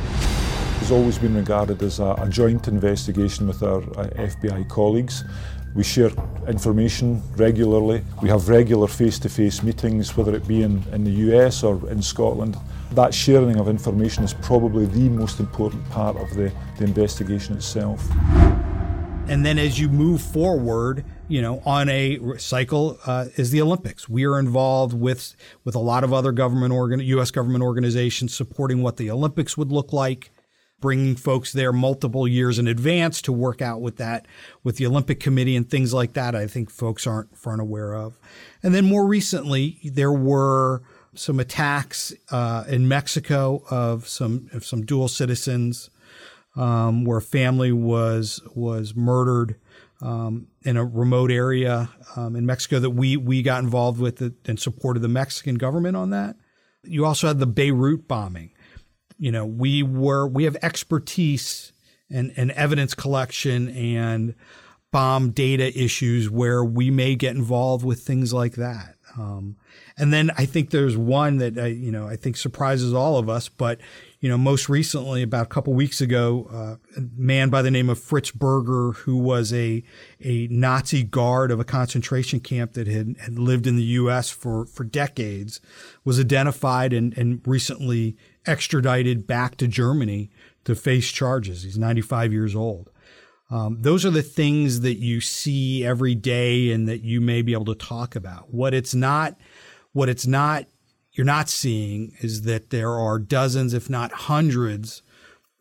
It's 0.80 0.90
always 0.90 1.18
been 1.18 1.34
regarded 1.34 1.82
as 1.82 1.98
a, 1.98 2.14
a 2.18 2.28
joint 2.28 2.68
investigation 2.68 3.46
with 3.46 3.62
our 3.62 3.78
uh, 3.78 4.08
FBI 4.16 4.68
colleagues. 4.68 5.24
We 5.74 5.82
share 5.82 6.10
information 6.46 7.20
regularly. 7.36 8.04
We 8.22 8.28
have 8.28 8.48
regular 8.48 8.86
face-to-face 8.86 9.64
meetings, 9.64 10.16
whether 10.16 10.34
it 10.34 10.46
be 10.46 10.62
in, 10.62 10.82
in 10.92 11.02
the 11.02 11.10
US 11.34 11.64
or 11.64 11.90
in 11.90 12.00
Scotland. 12.00 12.56
That 12.92 13.12
sharing 13.12 13.58
of 13.58 13.68
information 13.68 14.22
is 14.22 14.34
probably 14.34 14.86
the 14.86 15.08
most 15.08 15.40
important 15.40 15.88
part 15.90 16.16
of 16.16 16.30
the, 16.34 16.52
the 16.78 16.84
investigation 16.84 17.56
itself. 17.56 18.08
And 19.26 19.44
then 19.44 19.58
as 19.58 19.80
you 19.80 19.88
move 19.88 20.20
forward, 20.20 21.04
you 21.28 21.42
know, 21.42 21.60
on 21.64 21.88
a 21.88 22.20
cycle 22.38 22.98
uh, 23.06 23.26
is 23.36 23.50
the 23.50 23.62
Olympics. 23.62 24.08
We 24.08 24.26
are 24.26 24.38
involved 24.38 24.92
with 24.92 25.34
with 25.64 25.74
a 25.74 25.80
lot 25.80 26.04
of 26.04 26.12
other 26.12 26.30
government 26.30 26.72
organ, 26.72 27.00
U.S. 27.00 27.30
government 27.30 27.64
organizations 27.64 28.34
supporting 28.34 28.82
what 28.82 28.98
the 28.98 29.10
Olympics 29.10 29.56
would 29.56 29.72
look 29.72 29.92
like 29.92 30.30
bringing 30.84 31.16
folks 31.16 31.50
there 31.54 31.72
multiple 31.72 32.28
years 32.28 32.58
in 32.58 32.68
advance 32.68 33.22
to 33.22 33.32
work 33.32 33.62
out 33.62 33.80
with 33.80 33.96
that 33.96 34.26
with 34.62 34.76
the 34.76 34.84
Olympic 34.84 35.18
Committee 35.18 35.56
and 35.56 35.70
things 35.70 35.94
like 35.94 36.12
that. 36.12 36.34
I 36.34 36.46
think 36.46 36.68
folks 36.68 37.06
aren't 37.06 37.30
aren't 37.46 37.62
aware 37.62 37.94
of. 37.94 38.18
And 38.62 38.74
then 38.74 38.84
more 38.84 39.06
recently, 39.06 39.78
there 39.82 40.12
were 40.12 40.82
some 41.14 41.40
attacks 41.40 42.12
uh, 42.30 42.64
in 42.68 42.86
Mexico 42.86 43.62
of 43.70 44.06
some 44.06 44.50
of 44.52 44.66
some 44.66 44.84
dual 44.84 45.08
citizens, 45.08 45.88
um, 46.54 47.06
where 47.06 47.16
a 47.16 47.22
family 47.22 47.72
was 47.72 48.42
was 48.54 48.94
murdered 48.94 49.56
um, 50.02 50.48
in 50.64 50.76
a 50.76 50.84
remote 50.84 51.30
area 51.30 51.88
um, 52.14 52.36
in 52.36 52.44
Mexico 52.44 52.78
that 52.78 52.90
we 52.90 53.16
we 53.16 53.40
got 53.40 53.64
involved 53.64 53.98
with 53.98 54.20
and 54.20 54.60
supported 54.60 55.00
the 55.00 55.08
Mexican 55.08 55.54
government 55.54 55.96
on 55.96 56.10
that. 56.10 56.36
You 56.82 57.06
also 57.06 57.28
had 57.28 57.38
the 57.38 57.46
Beirut 57.46 58.06
bombing, 58.06 58.50
you 59.24 59.32
know, 59.32 59.46
we 59.46 59.82
were 59.82 60.26
we 60.28 60.44
have 60.44 60.54
expertise 60.60 61.72
and, 62.10 62.30
and 62.36 62.50
evidence 62.50 62.92
collection 62.92 63.70
and 63.70 64.34
bomb 64.92 65.30
data 65.30 65.74
issues 65.82 66.28
where 66.28 66.62
we 66.62 66.90
may 66.90 67.16
get 67.16 67.34
involved 67.34 67.86
with 67.86 68.00
things 68.00 68.34
like 68.34 68.56
that. 68.56 68.96
Um, 69.16 69.56
and 69.96 70.12
then 70.12 70.30
I 70.36 70.44
think 70.44 70.70
there's 70.70 70.98
one 70.98 71.38
that 71.38 71.56
uh, 71.56 71.64
you 71.64 71.90
know 71.90 72.06
I 72.06 72.16
think 72.16 72.36
surprises 72.36 72.92
all 72.92 73.16
of 73.16 73.30
us, 73.30 73.48
but 73.48 73.80
you 74.20 74.28
know 74.28 74.36
most 74.36 74.68
recently, 74.68 75.22
about 75.22 75.46
a 75.46 75.48
couple 75.48 75.72
weeks 75.72 76.02
ago, 76.02 76.46
uh, 76.52 77.00
a 77.00 77.04
man 77.16 77.48
by 77.48 77.62
the 77.62 77.70
name 77.70 77.88
of 77.88 77.98
Fritz 77.98 78.30
Berger, 78.30 78.92
who 78.92 79.16
was 79.16 79.54
a 79.54 79.82
a 80.20 80.48
Nazi 80.48 81.02
guard 81.02 81.50
of 81.50 81.60
a 81.60 81.64
concentration 81.64 82.40
camp 82.40 82.74
that 82.74 82.88
had, 82.88 83.14
had 83.20 83.38
lived 83.38 83.66
in 83.66 83.76
the 83.76 83.84
U.S. 83.84 84.28
for 84.28 84.66
for 84.66 84.84
decades, 84.84 85.60
was 86.04 86.20
identified 86.20 86.92
and 86.92 87.16
and 87.16 87.40
recently 87.46 88.16
extradited 88.46 89.26
back 89.26 89.56
to 89.56 89.68
Germany 89.68 90.30
to 90.64 90.74
face 90.74 91.10
charges. 91.10 91.62
He's 91.62 91.78
95 91.78 92.32
years 92.32 92.54
old. 92.54 92.90
Um, 93.50 93.78
those 93.80 94.04
are 94.04 94.10
the 94.10 94.22
things 94.22 94.80
that 94.80 94.96
you 94.96 95.20
see 95.20 95.84
every 95.84 96.14
day 96.14 96.72
and 96.72 96.88
that 96.88 97.02
you 97.02 97.20
may 97.20 97.42
be 97.42 97.52
able 97.52 97.66
to 97.66 97.74
talk 97.74 98.16
about. 98.16 98.52
What 98.52 98.74
it's 98.74 98.94
not, 98.94 99.36
what 99.92 100.08
it's 100.08 100.26
not, 100.26 100.66
you're 101.12 101.26
not 101.26 101.48
seeing 101.48 102.16
is 102.20 102.42
that 102.42 102.70
there 102.70 102.92
are 102.92 103.18
dozens, 103.18 103.74
if 103.74 103.88
not 103.88 104.12
hundreds, 104.12 105.02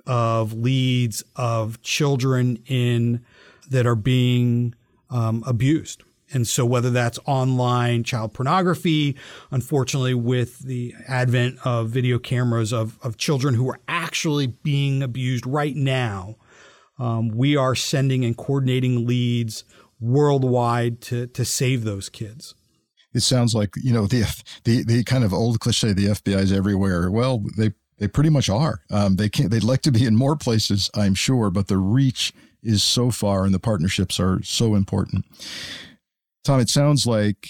of 0.06 0.54
leads 0.54 1.24
of 1.36 1.82
children 1.82 2.62
in 2.67 3.24
that 3.69 3.86
are 3.86 3.96
being 3.96 4.74
um, 5.10 5.43
abused. 5.46 6.04
And 6.34 6.48
so, 6.48 6.65
whether 6.65 6.89
that's 6.89 7.19
online 7.26 8.04
child 8.04 8.34
pornography, 8.34 9.15
unfortunately, 9.52 10.15
with 10.15 10.60
the 10.60 10.96
advent 11.08 11.60
of 11.63 11.89
video 11.89 12.17
cameras 12.17 12.74
of, 12.74 12.98
of 13.04 13.17
children 13.17 13.54
who 13.54 13.69
are 13.69 13.80
actually 13.88 14.48
being 14.48 15.04
abused 15.04 15.46
right 15.46 15.76
now, 15.76 16.36
um, 16.98 17.30
we 17.30 17.56
are 17.56 17.76
sending 17.76 18.26
and 18.26 18.36
coordinating 18.36 19.06
leads 19.06 19.63
worldwide 20.00 21.02
to, 21.02 21.28
to 21.28 21.46
save 21.46 21.84
those 21.84 22.10
kids. 22.10 22.56
It 23.13 23.22
sounds 23.22 23.54
like, 23.54 23.76
you 23.82 23.93
know, 23.93 24.08
the, 24.08 24.26
the, 24.63 24.84
the 24.84 25.04
kind 25.04 25.24
of 25.24 25.34
old 25.34 25.60
cliche, 25.60 25.93
the 25.93 26.08
FBI 26.08 26.39
is 26.39 26.52
everywhere. 26.52 27.12
Well, 27.12 27.43
they, 27.58 27.74
they 28.00 28.08
pretty 28.08 28.32
much 28.32 28.50
are. 28.50 28.82
Um, 28.91 29.15
they 29.17 29.30
can't. 29.30 29.52
They'd 29.52 29.63
like 29.63 29.82
to 29.84 29.91
be 29.91 30.05
in 30.05 30.16
more 30.16 30.36
places, 30.36 30.89
I'm 30.95 31.14
sure, 31.14 31.51
but 31.51 31.68
the 31.68 31.78
reach 31.78 32.34
is 32.64 32.82
so 32.82 33.12
far, 33.12 33.45
and 33.45 33.53
the 33.53 33.60
partnerships 33.60 34.20
are 34.20 34.41
so 34.43 34.76
important. 34.76 35.26
Tom, 36.44 36.60
it 36.60 36.70
sounds 36.70 37.08
like 37.08 37.50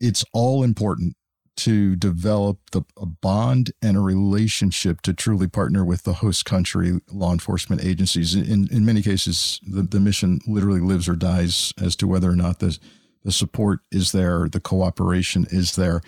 it's 0.00 0.24
all 0.32 0.62
important 0.62 1.14
to 1.58 1.96
develop 1.96 2.58
the, 2.70 2.82
a 2.96 3.06
bond 3.06 3.72
and 3.82 3.96
a 3.96 4.00
relationship 4.00 5.00
to 5.02 5.12
truly 5.12 5.48
partner 5.48 5.84
with 5.84 6.04
the 6.04 6.14
host 6.14 6.44
country 6.44 7.00
law 7.10 7.32
enforcement 7.32 7.84
agencies. 7.84 8.34
In, 8.34 8.68
in 8.70 8.84
many 8.84 9.02
cases, 9.02 9.60
the, 9.66 9.82
the 9.82 9.98
mission 9.98 10.38
literally 10.46 10.80
lives 10.80 11.08
or 11.08 11.16
dies 11.16 11.72
as 11.80 11.96
to 11.96 12.06
whether 12.06 12.30
or 12.30 12.36
not 12.36 12.60
the, 12.60 12.78
the 13.24 13.32
support 13.32 13.80
is 13.90 14.12
there, 14.12 14.48
the 14.48 14.60
cooperation 14.60 15.46
is 15.50 15.74
there. 15.74 16.00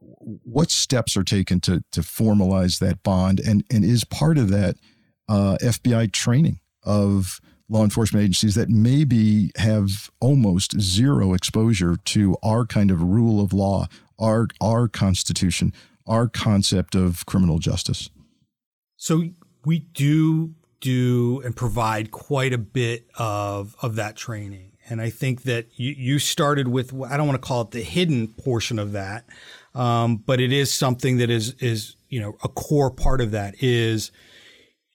What 0.00 0.72
steps 0.72 1.16
are 1.16 1.24
taken 1.24 1.60
to, 1.60 1.84
to 1.92 2.00
formalize 2.00 2.80
that 2.80 3.04
bond? 3.04 3.38
And, 3.38 3.64
and 3.70 3.84
is 3.84 4.02
part 4.02 4.36
of 4.36 4.48
that 4.50 4.76
uh, 5.28 5.58
FBI 5.62 6.12
training 6.12 6.58
of 6.82 7.40
law 7.68 7.84
enforcement 7.84 8.22
agencies 8.22 8.54
that 8.54 8.68
maybe 8.68 9.50
have 9.56 10.10
almost 10.20 10.80
zero 10.80 11.34
exposure 11.34 11.96
to 12.04 12.36
our 12.42 12.66
kind 12.66 12.90
of 12.90 13.02
rule 13.02 13.42
of 13.42 13.52
law, 13.52 13.86
our 14.18 14.48
our 14.60 14.88
constitution, 14.88 15.72
our 16.06 16.28
concept 16.28 16.94
of 16.94 17.24
criminal 17.26 17.58
justice. 17.58 18.10
So 18.96 19.24
we 19.64 19.80
do 19.80 20.54
do 20.80 21.40
and 21.44 21.56
provide 21.56 22.10
quite 22.10 22.52
a 22.52 22.58
bit 22.58 23.06
of 23.16 23.74
of 23.82 23.96
that 23.96 24.16
training. 24.16 24.72
And 24.90 25.00
I 25.00 25.10
think 25.10 25.42
that 25.42 25.68
you, 25.76 25.94
you 25.96 26.18
started 26.18 26.68
with 26.68 26.92
I 27.08 27.16
don't 27.16 27.26
want 27.26 27.40
to 27.40 27.46
call 27.46 27.62
it 27.62 27.70
the 27.70 27.82
hidden 27.82 28.28
portion 28.28 28.78
of 28.78 28.92
that, 28.92 29.24
um, 29.74 30.16
but 30.16 30.40
it 30.40 30.52
is 30.52 30.72
something 30.72 31.16
that 31.18 31.30
is 31.30 31.54
is 31.60 31.96
you 32.08 32.20
know 32.20 32.36
a 32.44 32.48
core 32.48 32.90
part 32.90 33.20
of 33.20 33.30
that 33.30 33.62
is 33.62 34.10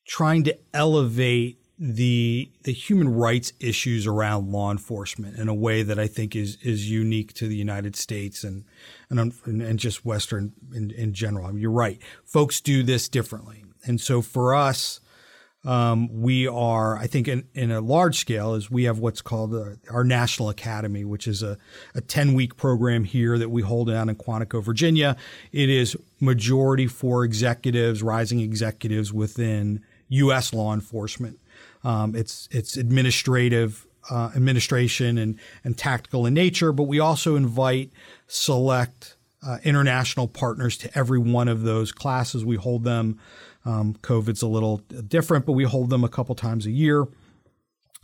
trying 0.08 0.44
to 0.44 0.58
elevate 0.74 1.58
the 1.80 2.50
the 2.64 2.74
human 2.74 3.14
rights 3.14 3.54
issues 3.60 4.08
around 4.08 4.52
law 4.52 4.72
enforcement 4.72 5.38
in 5.38 5.48
a 5.48 5.54
way 5.54 5.84
that 5.84 6.00
I 6.00 6.08
think 6.08 6.36
is 6.36 6.58
is 6.64 6.90
unique 6.90 7.34
to 7.34 7.48
the 7.48 7.56
United 7.56 7.96
States 7.96 8.44
and 8.44 8.66
and 9.10 9.34
and 9.46 9.78
just 9.78 10.04
Western 10.04 10.54
in, 10.74 10.92
in 10.92 11.14
general. 11.14 11.46
I 11.46 11.52
mean, 11.52 11.62
you're 11.62 11.72
right. 11.72 12.00
Folks 12.26 12.62
do 12.62 12.82
this 12.82 13.08
differently, 13.08 13.64
and 13.86 14.02
so 14.02 14.24
for 14.24 14.56
us, 14.56 15.00
um, 15.66 16.10
we 16.12 16.48
are 16.48 16.98
I 16.98 17.06
think 17.06 17.28
in, 17.28 17.48
in 17.54 17.70
a 17.70 17.80
large 17.80 18.18
scale 18.18 18.56
is 18.56 18.72
we 18.72 18.86
have 18.86 18.98
what's 18.98 19.22
called 19.22 19.54
a, 19.54 19.78
our 19.92 20.04
National 20.04 20.50
Academy, 20.50 21.06
which 21.06 21.28
is 21.28 21.44
a 21.44 21.60
a 21.94 22.02
ten 22.02 22.34
week 22.34 22.58
program 22.58 23.04
here 23.04 23.38
that 23.38 23.50
we 23.50 23.62
hold 23.62 23.90
down 23.90 24.10
in 24.10 24.16
Quantico, 24.16 24.64
Virginia. 24.64 25.16
It 25.52 25.70
is 25.70 25.96
majority 26.20 26.88
for 26.88 27.24
executives, 27.24 28.02
rising 28.02 28.40
executives 28.40 29.14
within 29.14 29.84
U.S. 30.10 30.54
law 30.54 30.74
enforcement. 30.74 31.40
Um, 31.84 32.16
it's 32.16 32.48
it's 32.52 32.78
administrative 32.78 33.88
uh, 34.10 34.32
administration 34.36 35.18
and 35.18 35.40
and 35.64 35.78
tactical 35.78 36.26
in 36.26 36.34
nature, 36.34 36.72
but 36.72 36.84
we 36.84 37.00
also 37.00 37.36
invite 37.36 37.92
select 38.28 39.16
uh, 39.46 39.58
international 39.64 40.28
partners 40.28 40.78
to 40.78 40.98
every 40.98 41.20
one 41.20 41.48
of 41.48 41.62
those 41.64 41.92
classes. 41.92 42.44
We 42.44 42.56
hold 42.56 42.84
them. 42.84 43.20
Um, 43.66 43.96
COVID's 43.96 44.42
a 44.42 44.48
little 44.48 44.78
different, 45.08 45.46
but 45.46 45.52
we 45.54 45.66
hold 45.66 45.90
them 45.90 46.04
a 46.04 46.10
couple 46.10 46.36
times 46.36 46.66
a 46.66 46.72
year. 46.72 47.06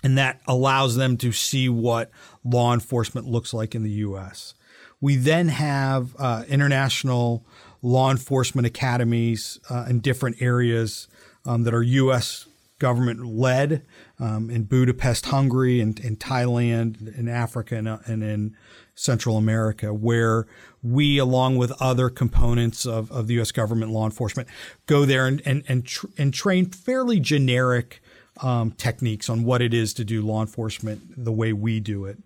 And 0.03 0.17
that 0.17 0.41
allows 0.45 0.97
them 0.97 1.15
to 1.17 1.31
see 1.31 1.69
what 1.69 2.11
law 2.43 2.73
enforcement 2.73 3.27
looks 3.27 3.53
like 3.53 3.73
in 3.73 3.83
the 3.83 3.89
U.S. 3.91 4.53
We 4.99 5.15
then 5.15 5.47
have 5.47 6.13
uh, 6.19 6.43
international 6.49 7.45
law 7.81 8.11
enforcement 8.11 8.67
academies 8.67 9.59
uh, 9.69 9.85
in 9.89 10.01
different 10.01 10.41
areas 10.41 11.07
um, 11.45 11.63
that 11.63 11.73
are 11.73 11.83
U.S 11.83 12.47
government 12.83 13.25
led 13.25 13.85
um, 14.19 14.49
in 14.49 14.63
Budapest, 14.63 15.27
Hungary, 15.27 15.79
and 15.79 15.97
in 16.01 16.17
Thailand, 16.17 17.17
in 17.17 17.29
Africa, 17.29 17.77
and, 17.77 17.87
uh, 17.87 17.99
and, 18.05 18.21
in 18.21 18.57
Central 18.93 19.37
America, 19.37 19.93
where 19.93 20.47
we, 20.81 21.17
along 21.17 21.55
with 21.55 21.71
other 21.81 22.09
components 22.09 22.85
of, 22.85 23.09
of 23.09 23.27
the 23.27 23.35
U.S. 23.35 23.53
government 23.53 23.89
law 23.93 24.03
enforcement, 24.03 24.49
go 24.85 25.05
there 25.05 25.27
and 25.27 25.41
and 25.45 25.63
and, 25.69 25.85
tr- 25.85 26.07
and 26.17 26.33
train 26.33 26.65
fairly 26.65 27.21
generic 27.21 28.01
um, 28.41 28.71
techniques 28.71 29.29
on 29.29 29.45
what 29.45 29.61
it 29.61 29.73
is 29.73 29.93
to 29.93 30.03
do 30.03 30.21
law 30.21 30.41
enforcement 30.41 31.01
the 31.15 31.31
way 31.31 31.53
we 31.53 31.79
do 31.79 32.03
it. 32.03 32.17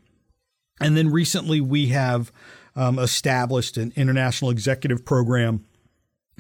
And 0.82 0.98
then 0.98 1.12
recently, 1.12 1.62
we 1.62 1.90
have 1.90 2.32
um, 2.76 2.98
established 2.98 3.78
an 3.78 3.94
international 3.96 4.50
executive 4.50 5.06
program 5.06 5.67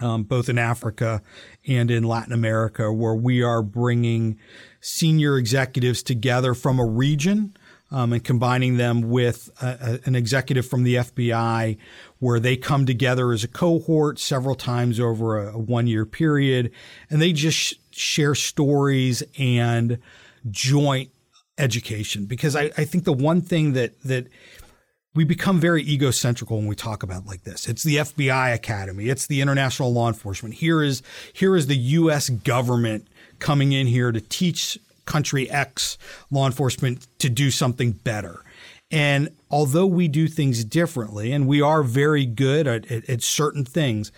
um, 0.01 0.23
both 0.23 0.49
in 0.49 0.57
Africa 0.57 1.21
and 1.67 1.89
in 1.89 2.03
Latin 2.03 2.33
America, 2.33 2.91
where 2.91 3.15
we 3.15 3.41
are 3.41 3.61
bringing 3.61 4.37
senior 4.79 5.37
executives 5.37 6.03
together 6.03 6.53
from 6.53 6.79
a 6.79 6.85
region 6.85 7.55
um, 7.91 8.13
and 8.13 8.23
combining 8.23 8.77
them 8.77 9.01
with 9.01 9.49
a, 9.61 9.99
a, 10.03 10.07
an 10.07 10.15
executive 10.15 10.65
from 10.65 10.83
the 10.83 10.95
FBI, 10.95 11.77
where 12.19 12.39
they 12.39 12.57
come 12.57 12.85
together 12.85 13.31
as 13.31 13.43
a 13.43 13.47
cohort 13.47 14.19
several 14.19 14.55
times 14.55 14.99
over 14.99 15.39
a, 15.39 15.53
a 15.53 15.57
one 15.57 15.87
year 15.87 16.05
period, 16.05 16.71
and 17.09 17.21
they 17.21 17.31
just 17.31 17.57
sh- 17.57 17.73
share 17.91 18.35
stories 18.35 19.23
and 19.37 19.99
joint 20.49 21.09
education. 21.57 22.25
Because 22.25 22.55
I, 22.55 22.71
I 22.77 22.83
think 22.83 23.05
the 23.05 23.13
one 23.13 23.41
thing 23.41 23.73
that 23.73 24.01
that 24.03 24.27
we 25.15 25.23
become 25.23 25.59
very 25.59 25.81
egocentric 25.81 26.51
when 26.51 26.67
we 26.67 26.75
talk 26.75 27.01
about 27.01 27.25
like 27.25 27.43
this. 27.43 27.67
It's 27.67 27.83
the 27.83 27.97
FBI 27.97 28.53
Academy. 28.53 29.09
It's 29.09 29.27
the 29.27 29.41
international 29.41 29.91
law 29.91 30.07
enforcement. 30.07 30.55
Here 30.55 30.83
is 30.83 31.01
here 31.33 31.55
is 31.55 31.67
the 31.67 31.77
U.S. 31.77 32.29
government 32.29 33.07
coming 33.39 33.71
in 33.71 33.87
here 33.87 34.11
to 34.11 34.21
teach 34.21 34.77
country 35.05 35.49
X 35.49 35.97
law 36.29 36.45
enforcement 36.45 37.07
to 37.19 37.29
do 37.29 37.49
something 37.49 37.91
better. 37.93 38.43
And 38.91 39.29
although 39.49 39.85
we 39.85 40.07
do 40.07 40.27
things 40.27 40.63
differently, 40.63 41.33
and 41.33 41.47
we 41.47 41.61
are 41.61 41.83
very 41.83 42.25
good 42.25 42.67
at, 42.67 42.89
at, 42.91 43.09
at 43.09 43.21
certain 43.21 43.65
things, 43.65 44.11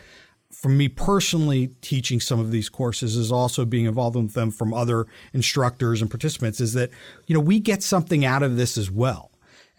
for 0.51 0.69
me 0.69 0.89
personally, 0.89 1.67
teaching 1.81 2.19
some 2.19 2.39
of 2.39 2.51
these 2.51 2.69
courses 2.69 3.15
is 3.15 3.31
also 3.31 3.65
being 3.65 3.85
involved 3.85 4.15
with 4.15 4.33
them 4.33 4.51
from 4.51 4.73
other 4.73 5.07
instructors 5.33 6.01
and 6.01 6.11
participants. 6.11 6.59
Is 6.59 6.73
that 6.73 6.89
you 7.25 7.33
know 7.33 7.39
we 7.39 7.59
get 7.59 7.81
something 7.81 8.25
out 8.25 8.43
of 8.43 8.57
this 8.57 8.77
as 8.77 8.91
well 8.91 9.28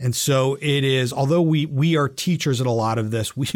and 0.01 0.17
so 0.17 0.57
it 0.61 0.83
is, 0.83 1.13
although 1.13 1.43
we, 1.43 1.67
we 1.67 1.97
are 1.97 2.09
teachers 2.09 2.61
at 2.61 2.67
a 2.67 2.71
lot 2.73 2.99
of 2.99 3.11
this, 3.11 3.37
we, 3.37 3.49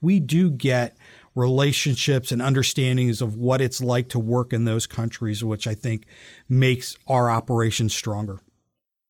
we 0.00 0.20
do 0.20 0.50
get 0.50 0.96
relationships 1.34 2.30
and 2.30 2.42
understandings 2.42 3.22
of 3.22 3.36
what 3.36 3.60
it's 3.60 3.80
like 3.80 4.08
to 4.10 4.18
work 4.18 4.52
in 4.52 4.66
those 4.66 4.86
countries, 4.86 5.42
which 5.42 5.66
I 5.66 5.74
think 5.74 6.04
makes 6.48 6.96
our 7.06 7.30
operations 7.30 7.94
stronger. 7.94 8.40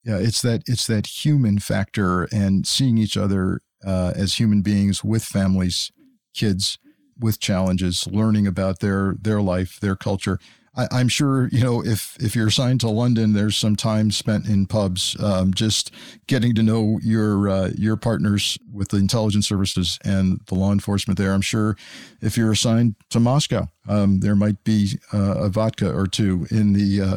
Yeah, 0.04 0.18
it's 0.18 0.40
that 0.42 0.62
it's 0.66 0.86
that 0.86 1.06
human 1.24 1.58
factor 1.58 2.24
and 2.32 2.66
seeing 2.66 2.96
each 2.96 3.16
other 3.16 3.60
uh, 3.84 4.12
as 4.14 4.34
human 4.34 4.62
beings 4.62 5.04
with 5.04 5.24
families, 5.24 5.92
kids, 6.34 6.78
with 7.18 7.38
challenges, 7.38 8.06
learning 8.06 8.46
about 8.46 8.78
their 8.78 9.16
their 9.20 9.42
life, 9.42 9.78
their 9.80 9.96
culture. 9.96 10.38
I, 10.76 11.00
am 11.00 11.08
sure 11.08 11.48
you 11.48 11.62
know 11.62 11.82
if 11.84 12.16
if 12.20 12.36
you're 12.36 12.48
assigned 12.48 12.80
to 12.80 12.88
London, 12.88 13.32
there's 13.32 13.56
some 13.56 13.76
time 13.76 14.10
spent 14.10 14.46
in 14.46 14.66
pubs, 14.66 15.16
um, 15.20 15.52
just 15.52 15.90
getting 16.26 16.54
to 16.54 16.62
know 16.62 16.98
your 17.02 17.48
uh, 17.48 17.70
your 17.76 17.96
partners 17.96 18.56
with 18.72 18.88
the 18.88 18.98
intelligence 18.98 19.48
services 19.48 19.98
and 20.04 20.40
the 20.46 20.54
law 20.54 20.72
enforcement 20.72 21.18
there. 21.18 21.32
I'm 21.32 21.40
sure 21.40 21.76
if 22.20 22.36
you're 22.36 22.52
assigned 22.52 22.94
to 23.10 23.18
Moscow, 23.18 23.68
um, 23.88 24.20
there 24.20 24.36
might 24.36 24.62
be 24.62 24.98
uh, 25.12 25.34
a 25.38 25.48
vodka 25.48 25.92
or 25.92 26.06
two 26.06 26.46
in 26.50 26.72
the 26.72 27.00
uh, 27.00 27.16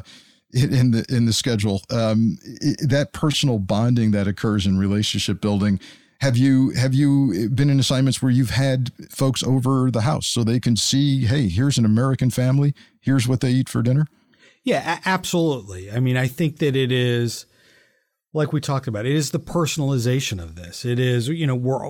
in 0.54 0.92
the 0.92 1.06
in 1.10 1.26
the 1.26 1.34
schedule. 1.34 1.82
Um, 1.92 2.38
it, 2.44 2.90
that 2.90 3.14
personal 3.14 3.60
bonding 3.60 4.12
that 4.12 4.28
occurs 4.28 4.66
in 4.66 4.80
relationship 4.80 5.42
building 5.42 5.80
have 6.24 6.38
you 6.38 6.70
have 6.70 6.94
you 6.94 7.50
been 7.50 7.70
in 7.70 7.82
assignments 7.82 8.22
where 8.22 8.32
you've 8.32 8.52
had 8.52 8.94
folks 9.10 9.44
over 9.44 9.92
the 9.92 10.02
house 10.02 10.26
so 10.26 10.42
they 10.42 10.58
can 10.58 10.78
see, 10.78 11.26
hey, 11.26 11.50
here's 11.50 11.78
an 11.78 11.84
American 11.84 12.30
family, 12.30 12.74
here's 13.02 13.28
what 13.28 13.42
they 13.42 13.52
eat 13.52 13.68
for 13.68 13.82
dinner? 13.82 14.08
Yeah, 14.64 15.00
a- 15.00 15.10
absolutely. 15.10 15.92
I 15.92 16.00
mean, 16.00 16.16
I 16.16 16.28
think 16.28 16.60
that 16.60 16.78
it 16.78 16.94
is 16.94 17.46
like 18.32 18.54
we 18.54 18.62
talked 18.62 18.88
about, 18.88 19.06
it 19.06 19.12
is 19.12 19.32
the 19.32 19.40
personalization 19.40 20.42
of 20.42 20.56
this. 20.56 20.86
It 20.86 20.98
is, 20.98 21.28
you 21.28 21.46
know, 21.46 21.56
we're, 21.56 21.86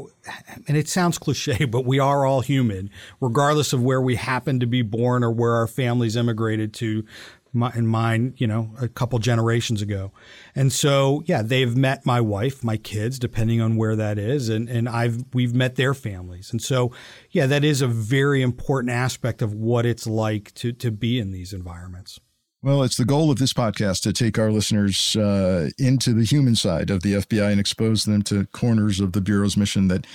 and 0.67 0.75
it 0.75 0.89
sounds 0.89 1.19
cliche, 1.19 1.65
but 1.71 1.85
we 1.85 1.99
are 1.99 2.25
all 2.25 2.41
human, 2.41 2.89
regardless 3.21 3.71
of 3.71 3.83
where 3.83 4.01
we 4.01 4.15
happen 4.15 4.59
to 4.59 4.65
be 4.65 4.81
born 4.81 5.23
or 5.23 5.31
where 5.31 5.53
our 5.53 5.67
families 5.67 6.15
immigrated 6.15 6.73
to 6.75 7.05
my, 7.53 7.71
and 7.75 7.87
mine, 7.87 8.33
you 8.37 8.47
know, 8.47 8.71
a 8.81 8.87
couple 8.87 9.19
generations 9.19 9.81
ago. 9.81 10.11
And 10.55 10.73
so, 10.73 11.23
yeah, 11.25 11.41
they've 11.41 11.75
met 11.75 12.05
my 12.05 12.19
wife, 12.19 12.63
my 12.63 12.77
kids, 12.77 13.19
depending 13.19 13.61
on 13.61 13.75
where 13.75 13.95
that 13.95 14.17
is, 14.17 14.49
and 14.49 14.67
and 14.67 14.89
I've 14.89 15.23
we've 15.33 15.53
met 15.53 15.75
their 15.75 15.93
families. 15.93 16.51
And 16.51 16.61
so, 16.61 16.91
yeah, 17.31 17.45
that 17.47 17.63
is 17.63 17.81
a 17.81 17.87
very 17.87 18.41
important 18.41 18.91
aspect 18.91 19.41
of 19.41 19.53
what 19.53 19.85
it's 19.85 20.07
like 20.07 20.53
to 20.55 20.71
to 20.73 20.91
be 20.91 21.19
in 21.19 21.31
these 21.31 21.53
environments. 21.53 22.19
Well, 22.63 22.83
it's 22.83 22.95
the 22.95 23.03
goal 23.03 23.29
of 23.29 23.39
this 23.39 23.51
podcast 23.51 24.03
to 24.03 24.13
take 24.13 24.39
our 24.39 24.49
listeners 24.49 25.17
uh, 25.17 25.69
into 25.77 26.13
the 26.13 26.23
human 26.23 26.55
side 26.55 26.89
of 26.89 27.03
the 27.03 27.15
FBI 27.15 27.51
and 27.51 27.59
expose 27.59 28.05
them 28.05 28.21
to 28.23 28.45
corners 28.53 29.01
of 29.01 29.11
the 29.11 29.19
bureau's 29.19 29.57
mission 29.57 29.89
that 29.89 30.07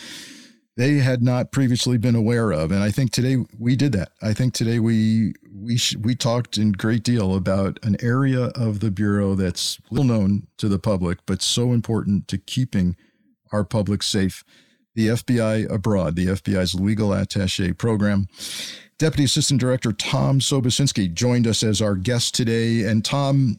they 0.79 0.99
had 0.99 1.24
not 1.24 1.51
previously 1.51 1.99
been 1.99 2.14
aware 2.14 2.53
of. 2.53 2.70
And 2.70 2.85
I 2.85 2.93
think 2.93 3.11
today 3.11 3.45
we 3.59 3.74
did 3.74 3.91
that. 3.93 4.12
I 4.22 4.33
think 4.33 4.55
today 4.55 4.79
we 4.79 5.35
we 5.53 5.76
sh- 5.76 5.97
we 5.97 6.14
talked 6.14 6.57
in 6.57 6.70
great 6.70 7.03
deal 7.03 7.35
about 7.35 7.81
an 7.83 7.97
area 8.01 8.45
of 8.55 8.79
the 8.79 8.93
bureau 8.93 9.35
that's 9.35 9.81
little 9.91 10.05
known 10.05 10.47
to 10.59 10.68
the 10.68 10.79
public, 10.79 11.18
but 11.26 11.43
so 11.43 11.72
important 11.72 12.29
to 12.29 12.39
keeping 12.39 12.97
our 13.51 13.64
public 13.64 14.05
safe. 14.05 14.45
The 14.95 15.09
FBI 15.09 15.68
abroad, 15.68 16.14
the 16.14 16.26
FBI's 16.26 16.76
legal 16.76 17.11
attaché 17.11 17.76
program. 17.76 18.29
Deputy 19.01 19.24
Assistant 19.24 19.61
Director 19.61 19.93
Tom 19.93 20.39
Sobocinski 20.39 21.12
joined 21.12 21.49
us 21.49 21.64
as 21.64 21.83
our 21.83 21.97
guest 21.97 22.37
today. 22.37 22.85
And 22.85 23.05
Tom, 23.05 23.59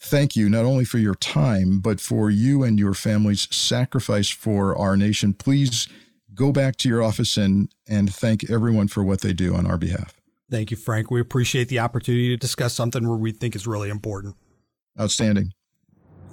thank 0.00 0.36
you 0.36 0.48
not 0.48 0.64
only 0.64 0.84
for 0.84 0.98
your 0.98 1.16
time, 1.16 1.80
but 1.80 2.00
for 2.00 2.30
you 2.30 2.62
and 2.62 2.78
your 2.78 2.94
family's 2.94 3.48
sacrifice 3.52 4.28
for 4.28 4.76
our 4.78 4.96
nation. 4.96 5.34
Please 5.34 5.88
go 6.34 6.52
back 6.52 6.76
to 6.76 6.88
your 6.88 7.02
office 7.02 7.36
and, 7.36 7.72
and 7.88 8.12
thank 8.12 8.50
everyone 8.50 8.88
for 8.88 9.02
what 9.04 9.20
they 9.20 9.32
do 9.32 9.54
on 9.54 9.66
our 9.66 9.78
behalf. 9.78 10.14
Thank 10.50 10.70
you, 10.70 10.76
Frank. 10.76 11.10
We 11.10 11.20
appreciate 11.20 11.68
the 11.68 11.78
opportunity 11.78 12.28
to 12.28 12.36
discuss 12.36 12.74
something 12.74 13.08
where 13.08 13.16
we 13.16 13.32
think 13.32 13.56
is 13.56 13.66
really 13.66 13.88
important. 13.88 14.36
Outstanding. 15.00 15.52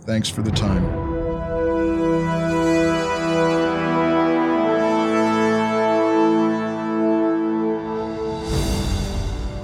Thanks 0.02 0.30
for 0.30 0.42
the 0.42 0.52
time. 0.52 1.10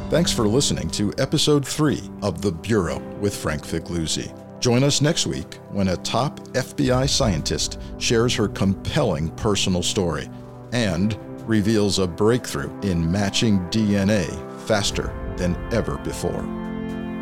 Thanks 0.09 0.31
for 0.31 0.47
listening 0.47 0.89
to 0.91 1.13
episode 1.17 1.67
three 1.67 2.01
of 2.21 2.41
The 2.41 2.51
Bureau 2.51 2.99
with 3.19 3.35
Frank 3.35 3.63
Figliuzzi. 3.63 4.44
Join 4.59 4.83
us 4.83 5.01
next 5.01 5.27
week 5.27 5.55
when 5.71 5.89
a 5.89 5.97
top 5.97 6.39
FBI 6.49 7.09
scientist 7.09 7.79
shares 7.97 8.33
her 8.35 8.47
compelling 8.47 9.29
personal 9.31 9.83
story 9.83 10.29
and 10.71 11.17
reveals 11.47 11.99
a 11.99 12.07
breakthrough 12.07 12.71
in 12.81 13.11
matching 13.11 13.59
DNA 13.69 14.25
faster 14.61 15.13
than 15.37 15.55
ever 15.71 15.97
before. 15.99 16.43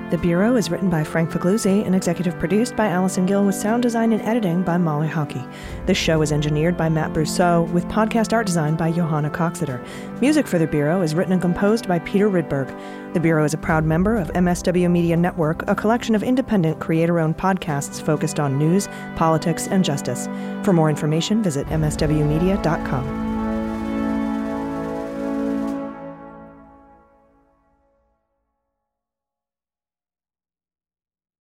The 0.10 0.18
Bureau 0.20 0.58
is 0.58 0.70
written 0.70 0.92
by 0.92 1.04
Frank 1.04 1.32
Figliuzzi 1.32 1.86
and 1.86 1.96
executive 1.96 2.38
produced 2.38 2.76
by 2.76 2.88
Allison 2.88 3.26
Gill 3.26 3.46
with 3.46 3.56
sound 3.56 3.82
design 3.82 4.14
and 4.14 4.22
editing 4.22 4.62
by 4.62 4.78
Molly 4.78 5.08
Hockey. 5.08 5.44
This 5.88 5.98
show 5.98 6.22
is 6.22 6.32
engineered 6.32 6.78
by 6.78 6.88
Matt 6.88 7.14
Brousseau 7.14 7.68
with 7.72 7.88
podcast 7.88 8.32
art 8.32 8.46
design 8.46 8.76
by 8.76 8.92
Johanna 8.92 9.32
Coxeter. 9.32 9.84
Music 10.22 10.46
for 10.46 10.60
The 10.60 10.68
Bureau 10.68 11.02
is 11.02 11.16
written 11.16 11.34
and 11.34 11.42
composed 11.42 11.88
by 11.88 11.98
Peter 12.00 12.30
Rydberg. 12.30 12.70
The 13.14 13.20
Bureau 13.20 13.44
is 13.44 13.56
a 13.56 13.58
proud 13.58 13.86
member 13.86 14.16
of 14.18 14.32
MSW 14.34 14.92
Media 14.92 15.18
Network, 15.18 15.68
a 15.68 15.76
collection 15.76 16.14
of 16.14 16.22
independent 16.22 16.80
creator 16.80 17.20
owned 17.20 17.38
podcasts 17.38 18.00
focused 18.00 18.40
on 18.40 18.60
news, 18.60 18.88
politics, 19.16 19.68
and 19.68 19.84
justice. 19.84 20.28
For 20.64 20.74
more 20.74 20.92
information, 20.92 21.42
visit 21.42 21.66
MSWmedia.com. 21.68 23.23